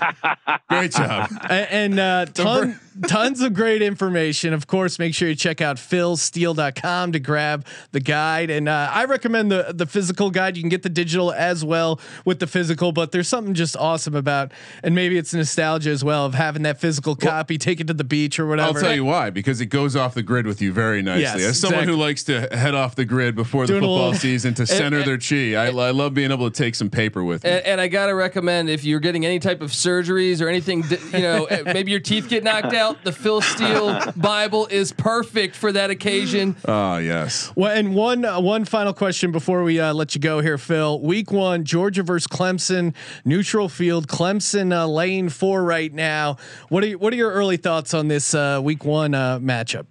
Great 0.68 0.92
job. 0.92 1.30
A- 1.44 1.72
and 1.72 1.98
uh, 2.00 2.26
ton, 2.26 2.78
tons 3.06 3.40
of 3.40 3.54
great 3.54 3.82
information. 3.82 4.52
Of 4.52 4.66
course, 4.66 4.98
make 4.98 5.14
sure 5.14 5.28
you 5.28 5.34
check 5.36 5.60
out 5.60 5.76
philsteele.com 5.76 7.12
to 7.12 7.18
grab 7.20 7.66
the 7.92 8.00
guide. 8.00 8.50
And 8.50 8.68
uh, 8.68 8.90
I 8.92 9.04
recommend 9.04 9.50
the 9.50 9.72
the 9.74 9.86
physical 9.86 10.30
guide. 10.30 10.56
You 10.56 10.62
can 10.62 10.70
get 10.70 10.82
the 10.82 10.88
digital 10.88 11.32
as 11.32 11.64
well 11.64 12.00
with 12.24 12.40
the 12.40 12.46
physical, 12.46 12.92
but 12.92 13.12
there's 13.12 13.28
something 13.28 13.54
just 13.54 13.76
awesome 13.76 14.14
about, 14.14 14.52
and 14.82 14.94
maybe 14.94 15.16
it's 15.18 15.32
nostalgia 15.32 15.90
as 15.90 16.02
well 16.04 16.26
of 16.26 16.34
having 16.34 16.62
that 16.64 16.80
physical 16.80 17.14
copy, 17.16 17.58
take 17.58 17.80
it 17.80 17.86
to 17.86 17.94
the 17.94 18.04
beach 18.04 18.38
or 18.38 18.46
whatever. 18.46 18.78
I'll 18.78 18.82
tell 18.84 18.94
you 18.94 19.04
why 19.20 19.30
because 19.30 19.60
it 19.60 19.66
goes 19.66 19.96
off 19.96 20.14
the 20.14 20.22
grid 20.22 20.46
with 20.46 20.62
you 20.62 20.72
very 20.72 21.02
nicely. 21.02 21.22
Yes, 21.42 21.50
As 21.50 21.60
someone 21.60 21.80
exactly. 21.80 21.94
who 21.94 22.00
likes 22.00 22.24
to 22.24 22.40
head 22.56 22.74
off 22.74 22.94
the 22.94 23.04
grid 23.04 23.34
before 23.34 23.66
the 23.66 23.74
Doing 23.74 23.78
a 23.78 23.86
football 23.86 23.96
little- 24.08 24.14
season 24.14 24.54
to 24.54 24.66
center 24.80 25.02
their 25.02 25.18
chi, 25.18 25.54
I, 25.54 25.66
I 25.66 25.90
love 25.90 26.14
being 26.14 26.30
able 26.32 26.50
to 26.50 26.56
take 26.62 26.74
some 26.74 26.88
paper 26.90 27.22
with 27.22 27.44
me. 27.44 27.50
And, 27.50 27.66
and 27.66 27.80
I 27.80 27.88
gotta 27.88 28.14
recommend 28.14 28.70
if 28.70 28.84
you're 28.84 29.00
getting 29.00 29.26
any 29.26 29.38
type 29.38 29.60
of 29.60 29.70
surgeries 29.70 30.40
or 30.40 30.48
anything, 30.48 30.84
you 31.12 31.20
know, 31.20 31.44
eh, 31.46 31.62
maybe 31.72 31.90
your 31.90 32.00
teeth 32.00 32.28
get 32.28 32.44
knocked 32.44 32.72
out, 32.74 33.04
the 33.04 33.12
Phil 33.12 33.40
Steele 33.40 34.00
Bible 34.16 34.66
is 34.66 34.92
perfect 34.92 35.54
for 35.56 35.70
that 35.72 35.90
occasion. 35.90 36.56
Ah, 36.66 36.98
yes. 36.98 37.52
Well, 37.54 37.70
and 37.76 37.94
one 37.94 38.24
uh, 38.24 38.40
one 38.40 38.64
final 38.64 38.92
question 38.92 39.32
before 39.32 39.62
we 39.62 39.78
uh, 39.80 39.92
let 39.92 40.14
you 40.14 40.20
go 40.20 40.40
here, 40.40 40.58
Phil. 40.58 41.00
Week 41.00 41.30
one, 41.30 41.64
Georgia 41.64 42.02
versus 42.02 42.26
Clemson, 42.26 42.94
neutral 43.24 43.68
field. 43.68 44.08
Clemson 44.08 44.72
uh, 44.74 44.86
lane 44.86 45.28
four 45.28 45.62
right 45.64 45.92
now. 45.92 46.36
What 46.68 46.84
are 46.84 46.88
you, 46.88 46.98
what 46.98 47.12
are 47.12 47.16
your 47.16 47.32
early 47.32 47.56
thoughts 47.56 47.92
on 47.94 48.08
this 48.08 48.34
uh, 48.34 48.60
week 48.62 48.84
one 48.84 49.09
uh, 49.14 49.38
matchup? 49.38 49.86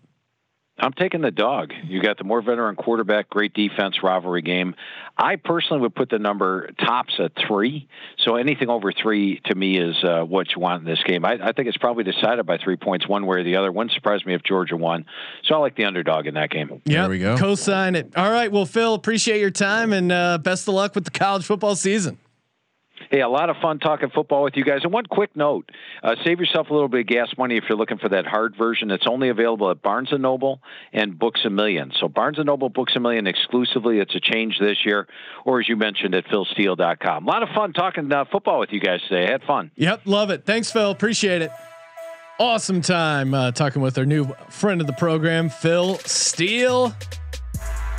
I'm 0.81 0.93
taking 0.93 1.21
the 1.21 1.31
dog. 1.31 1.73
You 1.83 2.01
got 2.01 2.17
the 2.17 2.23
more 2.23 2.41
veteran 2.41 2.75
quarterback, 2.75 3.29
great 3.29 3.53
defense, 3.53 4.01
rivalry 4.01 4.41
game. 4.41 4.75
I 5.17 5.35
personally 5.35 5.81
would 5.81 5.93
put 5.93 6.09
the 6.09 6.19
number 6.19 6.69
tops 6.79 7.13
at 7.19 7.33
three. 7.47 7.87
So 8.19 8.35
anything 8.35 8.69
over 8.69 8.91
three 8.93 9.41
to 9.45 9.55
me 9.55 9.77
is 9.77 9.95
uh, 10.03 10.21
what 10.21 10.47
you 10.55 10.61
want 10.61 10.81
in 10.81 10.89
this 10.89 11.03
game. 11.05 11.25
I, 11.25 11.33
I 11.33 11.51
think 11.51 11.67
it's 11.67 11.77
probably 11.77 12.05
decided 12.05 12.45
by 12.45 12.57
three 12.57 12.77
points, 12.77 13.07
one 13.07 13.25
way 13.25 13.39
or 13.39 13.43
the 13.43 13.57
other. 13.57 13.71
Wouldn't 13.71 13.93
surprise 13.93 14.25
me 14.25 14.33
if 14.33 14.43
Georgia 14.43 14.77
won. 14.77 15.05
So 15.43 15.55
I 15.55 15.57
like 15.57 15.75
the 15.75 15.85
underdog 15.85 16.27
in 16.27 16.35
that 16.35 16.49
game. 16.49 16.81
Yeah, 16.85 17.07
we 17.07 17.19
go. 17.19 17.37
Co-sign 17.37 17.95
it. 17.95 18.15
All 18.15 18.31
right. 18.31 18.51
Well, 18.51 18.65
Phil, 18.65 18.93
appreciate 18.93 19.41
your 19.41 19.51
time 19.51 19.91
and 19.91 20.11
uh, 20.11 20.37
best 20.37 20.67
of 20.67 20.75
luck 20.75 20.95
with 20.95 21.03
the 21.03 21.11
college 21.11 21.45
football 21.45 21.75
season. 21.75 22.17
Hey, 23.09 23.21
a 23.21 23.29
lot 23.29 23.49
of 23.49 23.57
fun 23.61 23.79
talking 23.79 24.09
football 24.09 24.43
with 24.43 24.55
you 24.55 24.63
guys. 24.63 24.81
And 24.83 24.93
one 24.93 25.05
quick 25.05 25.35
note: 25.35 25.69
uh, 26.03 26.15
save 26.23 26.39
yourself 26.39 26.69
a 26.69 26.73
little 26.73 26.87
bit 26.87 27.01
of 27.01 27.07
gas 27.07 27.29
money 27.37 27.57
if 27.57 27.63
you're 27.69 27.77
looking 27.77 27.97
for 27.97 28.09
that 28.09 28.25
hard 28.25 28.55
version. 28.57 28.91
It's 28.91 29.07
only 29.07 29.29
available 29.29 29.71
at 29.71 29.81
Barnes 29.81 30.09
and 30.11 30.21
Noble 30.21 30.61
and 30.93 31.17
Books 31.17 31.41
a 31.45 31.49
Million. 31.49 31.91
So 31.99 32.07
Barnes 32.07 32.37
and 32.37 32.45
Noble, 32.45 32.69
Books 32.69 32.93
a 32.95 32.99
Million 32.99 33.27
exclusively. 33.27 33.99
It's 33.99 34.15
a 34.15 34.19
change 34.19 34.59
this 34.59 34.85
year, 34.85 35.07
or 35.45 35.59
as 35.59 35.69
you 35.69 35.75
mentioned 35.75 36.15
at 36.15 36.25
PhilSteele.com. 36.25 37.25
A 37.25 37.29
lot 37.29 37.43
of 37.43 37.49
fun 37.55 37.73
talking 37.73 38.11
uh, 38.11 38.25
football 38.31 38.59
with 38.59 38.71
you 38.71 38.79
guys 38.79 39.01
today. 39.07 39.27
I 39.27 39.31
had 39.31 39.43
fun. 39.43 39.71
Yep, 39.75 40.01
love 40.05 40.29
it. 40.29 40.45
Thanks, 40.45 40.71
Phil. 40.71 40.91
Appreciate 40.91 41.41
it. 41.41 41.51
Awesome 42.39 42.79
time 42.81 43.33
uh, 43.33 43.51
talking 43.51 43.81
with 43.81 43.97
our 43.97 44.05
new 44.05 44.33
friend 44.49 44.79
of 44.79 44.87
the 44.87 44.93
program, 44.93 45.49
Phil 45.49 45.95
Steele. 46.05 46.95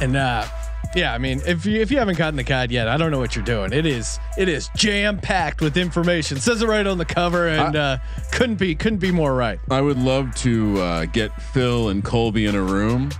And 0.00 0.16
uh, 0.16 0.46
yeah, 0.94 1.14
I 1.14 1.18
mean, 1.18 1.40
if 1.46 1.66
you 1.66 1.80
if 1.80 1.90
you 1.90 1.98
haven't 1.98 2.18
gotten 2.18 2.36
the 2.36 2.42
guide 2.42 2.72
yet, 2.72 2.88
I 2.88 2.96
don't 2.96 3.10
know 3.10 3.18
what 3.20 3.36
you're 3.36 3.44
doing. 3.44 3.72
It 3.72 3.86
is 3.86 4.18
it 4.36 4.48
is 4.48 4.68
jam 4.74 5.18
packed 5.18 5.60
with 5.60 5.76
information. 5.76 6.36
It 6.36 6.40
says 6.40 6.62
it 6.62 6.66
right 6.66 6.86
on 6.86 6.98
the 6.98 7.04
cover, 7.04 7.46
and 7.46 7.76
uh, 7.76 7.98
couldn't 8.32 8.56
be 8.56 8.74
couldn't 8.74 8.98
be 8.98 9.12
more 9.12 9.34
right. 9.34 9.60
I 9.70 9.80
would 9.80 9.98
love 9.98 10.34
to 10.36 10.80
uh, 10.80 11.04
get 11.06 11.30
Phil 11.40 11.90
and 11.90 12.02
Colby 12.04 12.46
in 12.46 12.56
a 12.56 12.62
room 12.62 13.10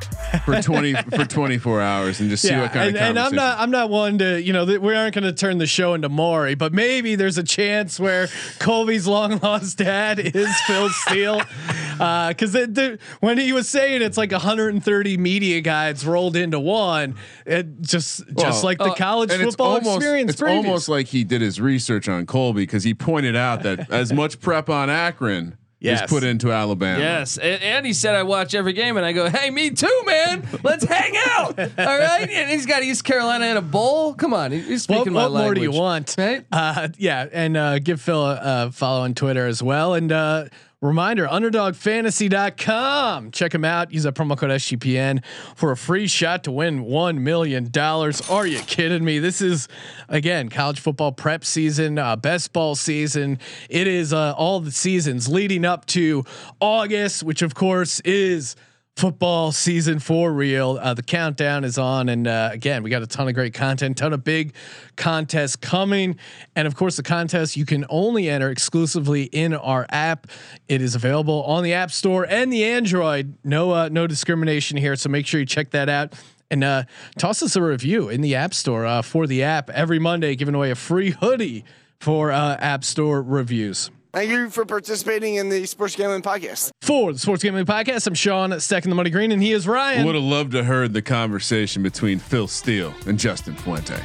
for 0.45 0.61
twenty 0.61 0.95
for 1.17 1.25
twenty 1.25 1.59
four 1.59 1.81
hours 1.81 2.21
and 2.21 2.29
just 2.29 2.43
see 2.43 2.57
what 2.57 2.73
kind 2.73 2.89
and, 2.89 2.97
of 2.97 3.03
and 3.03 3.19
I'm 3.19 3.35
not 3.35 3.59
I'm 3.61 3.71
not 3.71 3.89
one 3.89 4.19
to 4.19 4.43
you 4.43 4.53
know 4.53 4.67
th- 4.67 4.81
we 4.81 4.95
aren't 4.95 5.15
going 5.15 5.25
to 5.25 5.33
turn 5.33 5.59
the 5.59 5.67
show 5.67 5.95
into 5.95 6.09
Maury, 6.09 6.57
but 6.57 6.73
maybe 6.73 7.15
there's 7.15 7.39
a 7.39 7.45
chance 7.45 8.01
where 8.01 8.29
Colby's 8.59 9.07
long 9.07 9.39
lost 9.39 9.79
dad 9.79 10.19
is 10.19 10.49
Phil 10.63 10.89
Steele, 10.89 11.41
because 12.29 12.99
when 13.21 13.39
he 13.39 13.53
was 13.53 13.69
saying 13.69 14.03
it's 14.03 14.17
like 14.17 14.33
130 14.33 15.17
media 15.19 15.61
guides 15.61 16.07
rolled 16.07 16.37
into 16.37 16.59
one, 16.59 17.17
it 17.47 17.81
just 17.83 18.27
just 18.27 18.37
Well, 18.37 18.63
like 18.63 18.79
the 18.79 18.85
uh, 18.85 18.95
college 18.95 19.31
and 19.33 19.43
it's 19.43 19.53
football 19.53 19.75
almost, 19.75 19.97
experience. 19.97 20.31
It's 20.33 20.41
previous. 20.41 20.65
almost 20.65 20.89
like 20.89 21.07
he 21.09 21.25
did 21.25 21.41
his 21.41 21.61
research 21.61 22.09
on 22.09 22.27
Colby 22.27 22.63
because 22.63 22.85
he 22.85 22.95
pointed 22.95 23.37
out 23.37 23.63
that 23.65 23.91
as 23.93 24.13
much 24.13 24.41
prep 24.41 24.69
on 24.71 24.89
Akron 24.91 25.57
Yes. 25.83 26.03
is 26.03 26.11
put 26.11 26.25
into 26.25 26.53
Alabama. 26.53 26.99
Yes, 27.01 27.39
and, 27.39 27.63
and 27.63 27.87
he 27.87 27.95
said 27.95 28.15
I 28.15 28.23
watch 28.23 28.55
every 28.55 28.75
game, 28.75 28.99
and 28.99 29.07
I 29.07 29.13
go, 29.13 29.31
"Hey, 29.31 29.49
me 29.49 29.71
too, 29.71 30.03
man. 30.05 30.47
Let's 30.63 30.85
hang 30.85 31.15
out." 31.17 31.59
All 31.59 31.67
right, 31.99 32.29
and 32.31 32.51
he's 32.51 32.67
got 32.67 32.83
East 32.83 33.03
Carolina 33.03 33.47
in 33.47 33.57
a 33.57 33.63
bowl. 33.63 34.13
Come 34.13 34.35
on, 34.35 34.53
he- 34.53 34.59
he's 34.61 34.87
What, 34.87 34.97
speaking 34.99 35.15
my 35.15 35.23
language. 35.25 35.33
what 35.39 35.43
more 35.45 35.55
do 35.55 35.63
you 35.63 35.71
want? 35.73 36.15
Right? 36.19 36.45
Uh, 36.53 36.89
yeah, 36.99 37.27
and 37.33 37.57
uh, 37.57 37.79
give 37.79 37.99
Phil 37.99 38.23
a, 38.27 38.67
a 38.67 38.73
follow 38.73 39.01
on 39.05 39.15
Twitter 39.15 39.47
as 39.47 39.63
well. 39.63 39.95
And 39.95 40.13
uh, 40.13 40.45
reminder: 40.81 41.27
UnderdogFantasy.com. 41.27 43.31
Check 43.31 43.55
him 43.55 43.65
out. 43.65 43.93
Use 43.93 44.03
that 44.05 44.15
promo 44.15 44.37
code 44.37 44.51
SGPN 44.51 45.23
for 45.55 45.71
a 45.71 45.77
free 45.77 46.07
shot 46.07 46.45
to 46.45 46.53
win 46.53 46.83
one 46.83 47.23
million 47.23 47.71
dollars. 47.71 48.29
Are 48.31 48.47
you 48.47 48.61
kidding 48.61 49.05
me? 49.05 49.19
This 49.19 49.43
is 49.43 49.69
again 50.09 50.49
college 50.49 50.81
football 50.81 51.13
prep 51.13 51.45
season, 51.45 51.99
uh, 51.99 52.17
best 52.17 52.53
ball 52.53 52.75
season. 52.75 53.39
It 53.69 53.87
is 53.87 54.13
uh, 54.13 54.35
all 54.37 54.61
the 54.61 54.73
seasons 54.73 55.29
leading 55.29 55.65
up 55.65 55.87
to 55.87 56.25
August, 56.61 57.23
which 57.23 57.43
of 57.43 57.55
course 57.55 58.01
is 58.01 58.57
football 58.97 59.51
season 59.53 59.99
for 59.99 60.33
real. 60.33 60.79
Uh, 60.81 60.95
the 60.95 61.03
countdown 61.03 61.65
is 61.65 61.79
on, 61.79 62.09
and 62.09 62.27
uh, 62.27 62.51
again, 62.53 62.83
we 62.83 62.91
got 62.91 63.03
a 63.03 63.07
ton 63.07 63.29
of 63.29 63.35
great 63.35 63.55
content, 63.55 63.97
ton 63.97 64.13
of 64.13 64.23
big 64.25 64.55
contests 64.97 65.57
coming, 65.57 66.17
and 66.55 66.67
of 66.67 66.75
course, 66.77 66.97
the 66.97 67.03
contest 67.03 67.57
you 67.57 67.65
can 67.65 67.87
only 67.89 68.29
enter 68.29 68.51
exclusively 68.51 69.25
in 69.25 69.55
our 69.55 69.87
app. 69.91 70.27
It 70.69 70.83
is 70.83 70.95
available 70.95 71.43
on 71.45 71.65
the 71.65 71.73
App 71.73 71.91
Store 71.91 72.27
and 72.27 72.53
the 72.53 72.65
Android. 72.65 73.35
No, 73.43 73.71
uh, 73.73 73.89
no 73.91 74.07
discrimination 74.07 74.77
here, 74.77 74.97
so 74.97 75.09
make 75.09 75.27
sure 75.27 75.41
you 75.41 75.47
check 75.47 75.71
that 75.71 75.89
out. 75.89 76.15
And 76.51 76.65
uh, 76.65 76.83
toss 77.17 77.43
us 77.45 77.55
a 77.55 77.63
review 77.63 78.09
in 78.09 78.23
the 78.23 78.35
App 78.35 78.55
Store 78.55 78.85
uh, 78.85 79.03
for 79.03 79.29
the 79.29 79.45
app 79.45 79.71
every 79.71 80.01
Monday, 80.01 80.35
giving 80.35 80.55
away 80.55 80.73
a 80.73 80.75
free 80.75 81.11
hoodie 81.11 81.65
for 82.01 82.33
uh, 82.33 82.57
App 82.57 82.83
Store 82.83 83.23
reviews. 83.23 83.91
Thank 84.13 84.31
you 84.31 84.51
for 84.51 84.65
participating 84.67 85.37
in 85.37 85.49
the 85.49 85.65
Sports 85.67 85.95
Gambling 85.95 86.23
Podcast. 86.23 86.73
For 86.91 87.13
the 87.13 87.21
Sports 87.21 87.45
Gambling 87.45 87.67
Podcast, 87.67 88.09
I'm 88.09 88.15
Sean, 88.15 88.53
at 88.53 88.63
stacking 88.63 88.89
the 88.91 88.97
money 88.97 89.11
green, 89.11 89.31
and 89.31 89.41
he 89.41 89.53
is 89.53 89.69
Ryan. 89.69 90.05
Would 90.07 90.17
have 90.17 90.25
loved 90.25 90.51
to 90.51 90.65
heard 90.65 90.93
the 90.93 91.01
conversation 91.01 91.85
between 91.85 92.19
Phil 92.19 92.49
Steele 92.49 92.93
and 93.07 93.17
Justin 93.17 93.55
Fuente. 93.55 93.95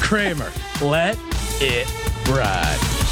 Kramer. 0.00 0.50
Let 0.80 1.18
it 1.60 1.86
ride. 2.26 3.09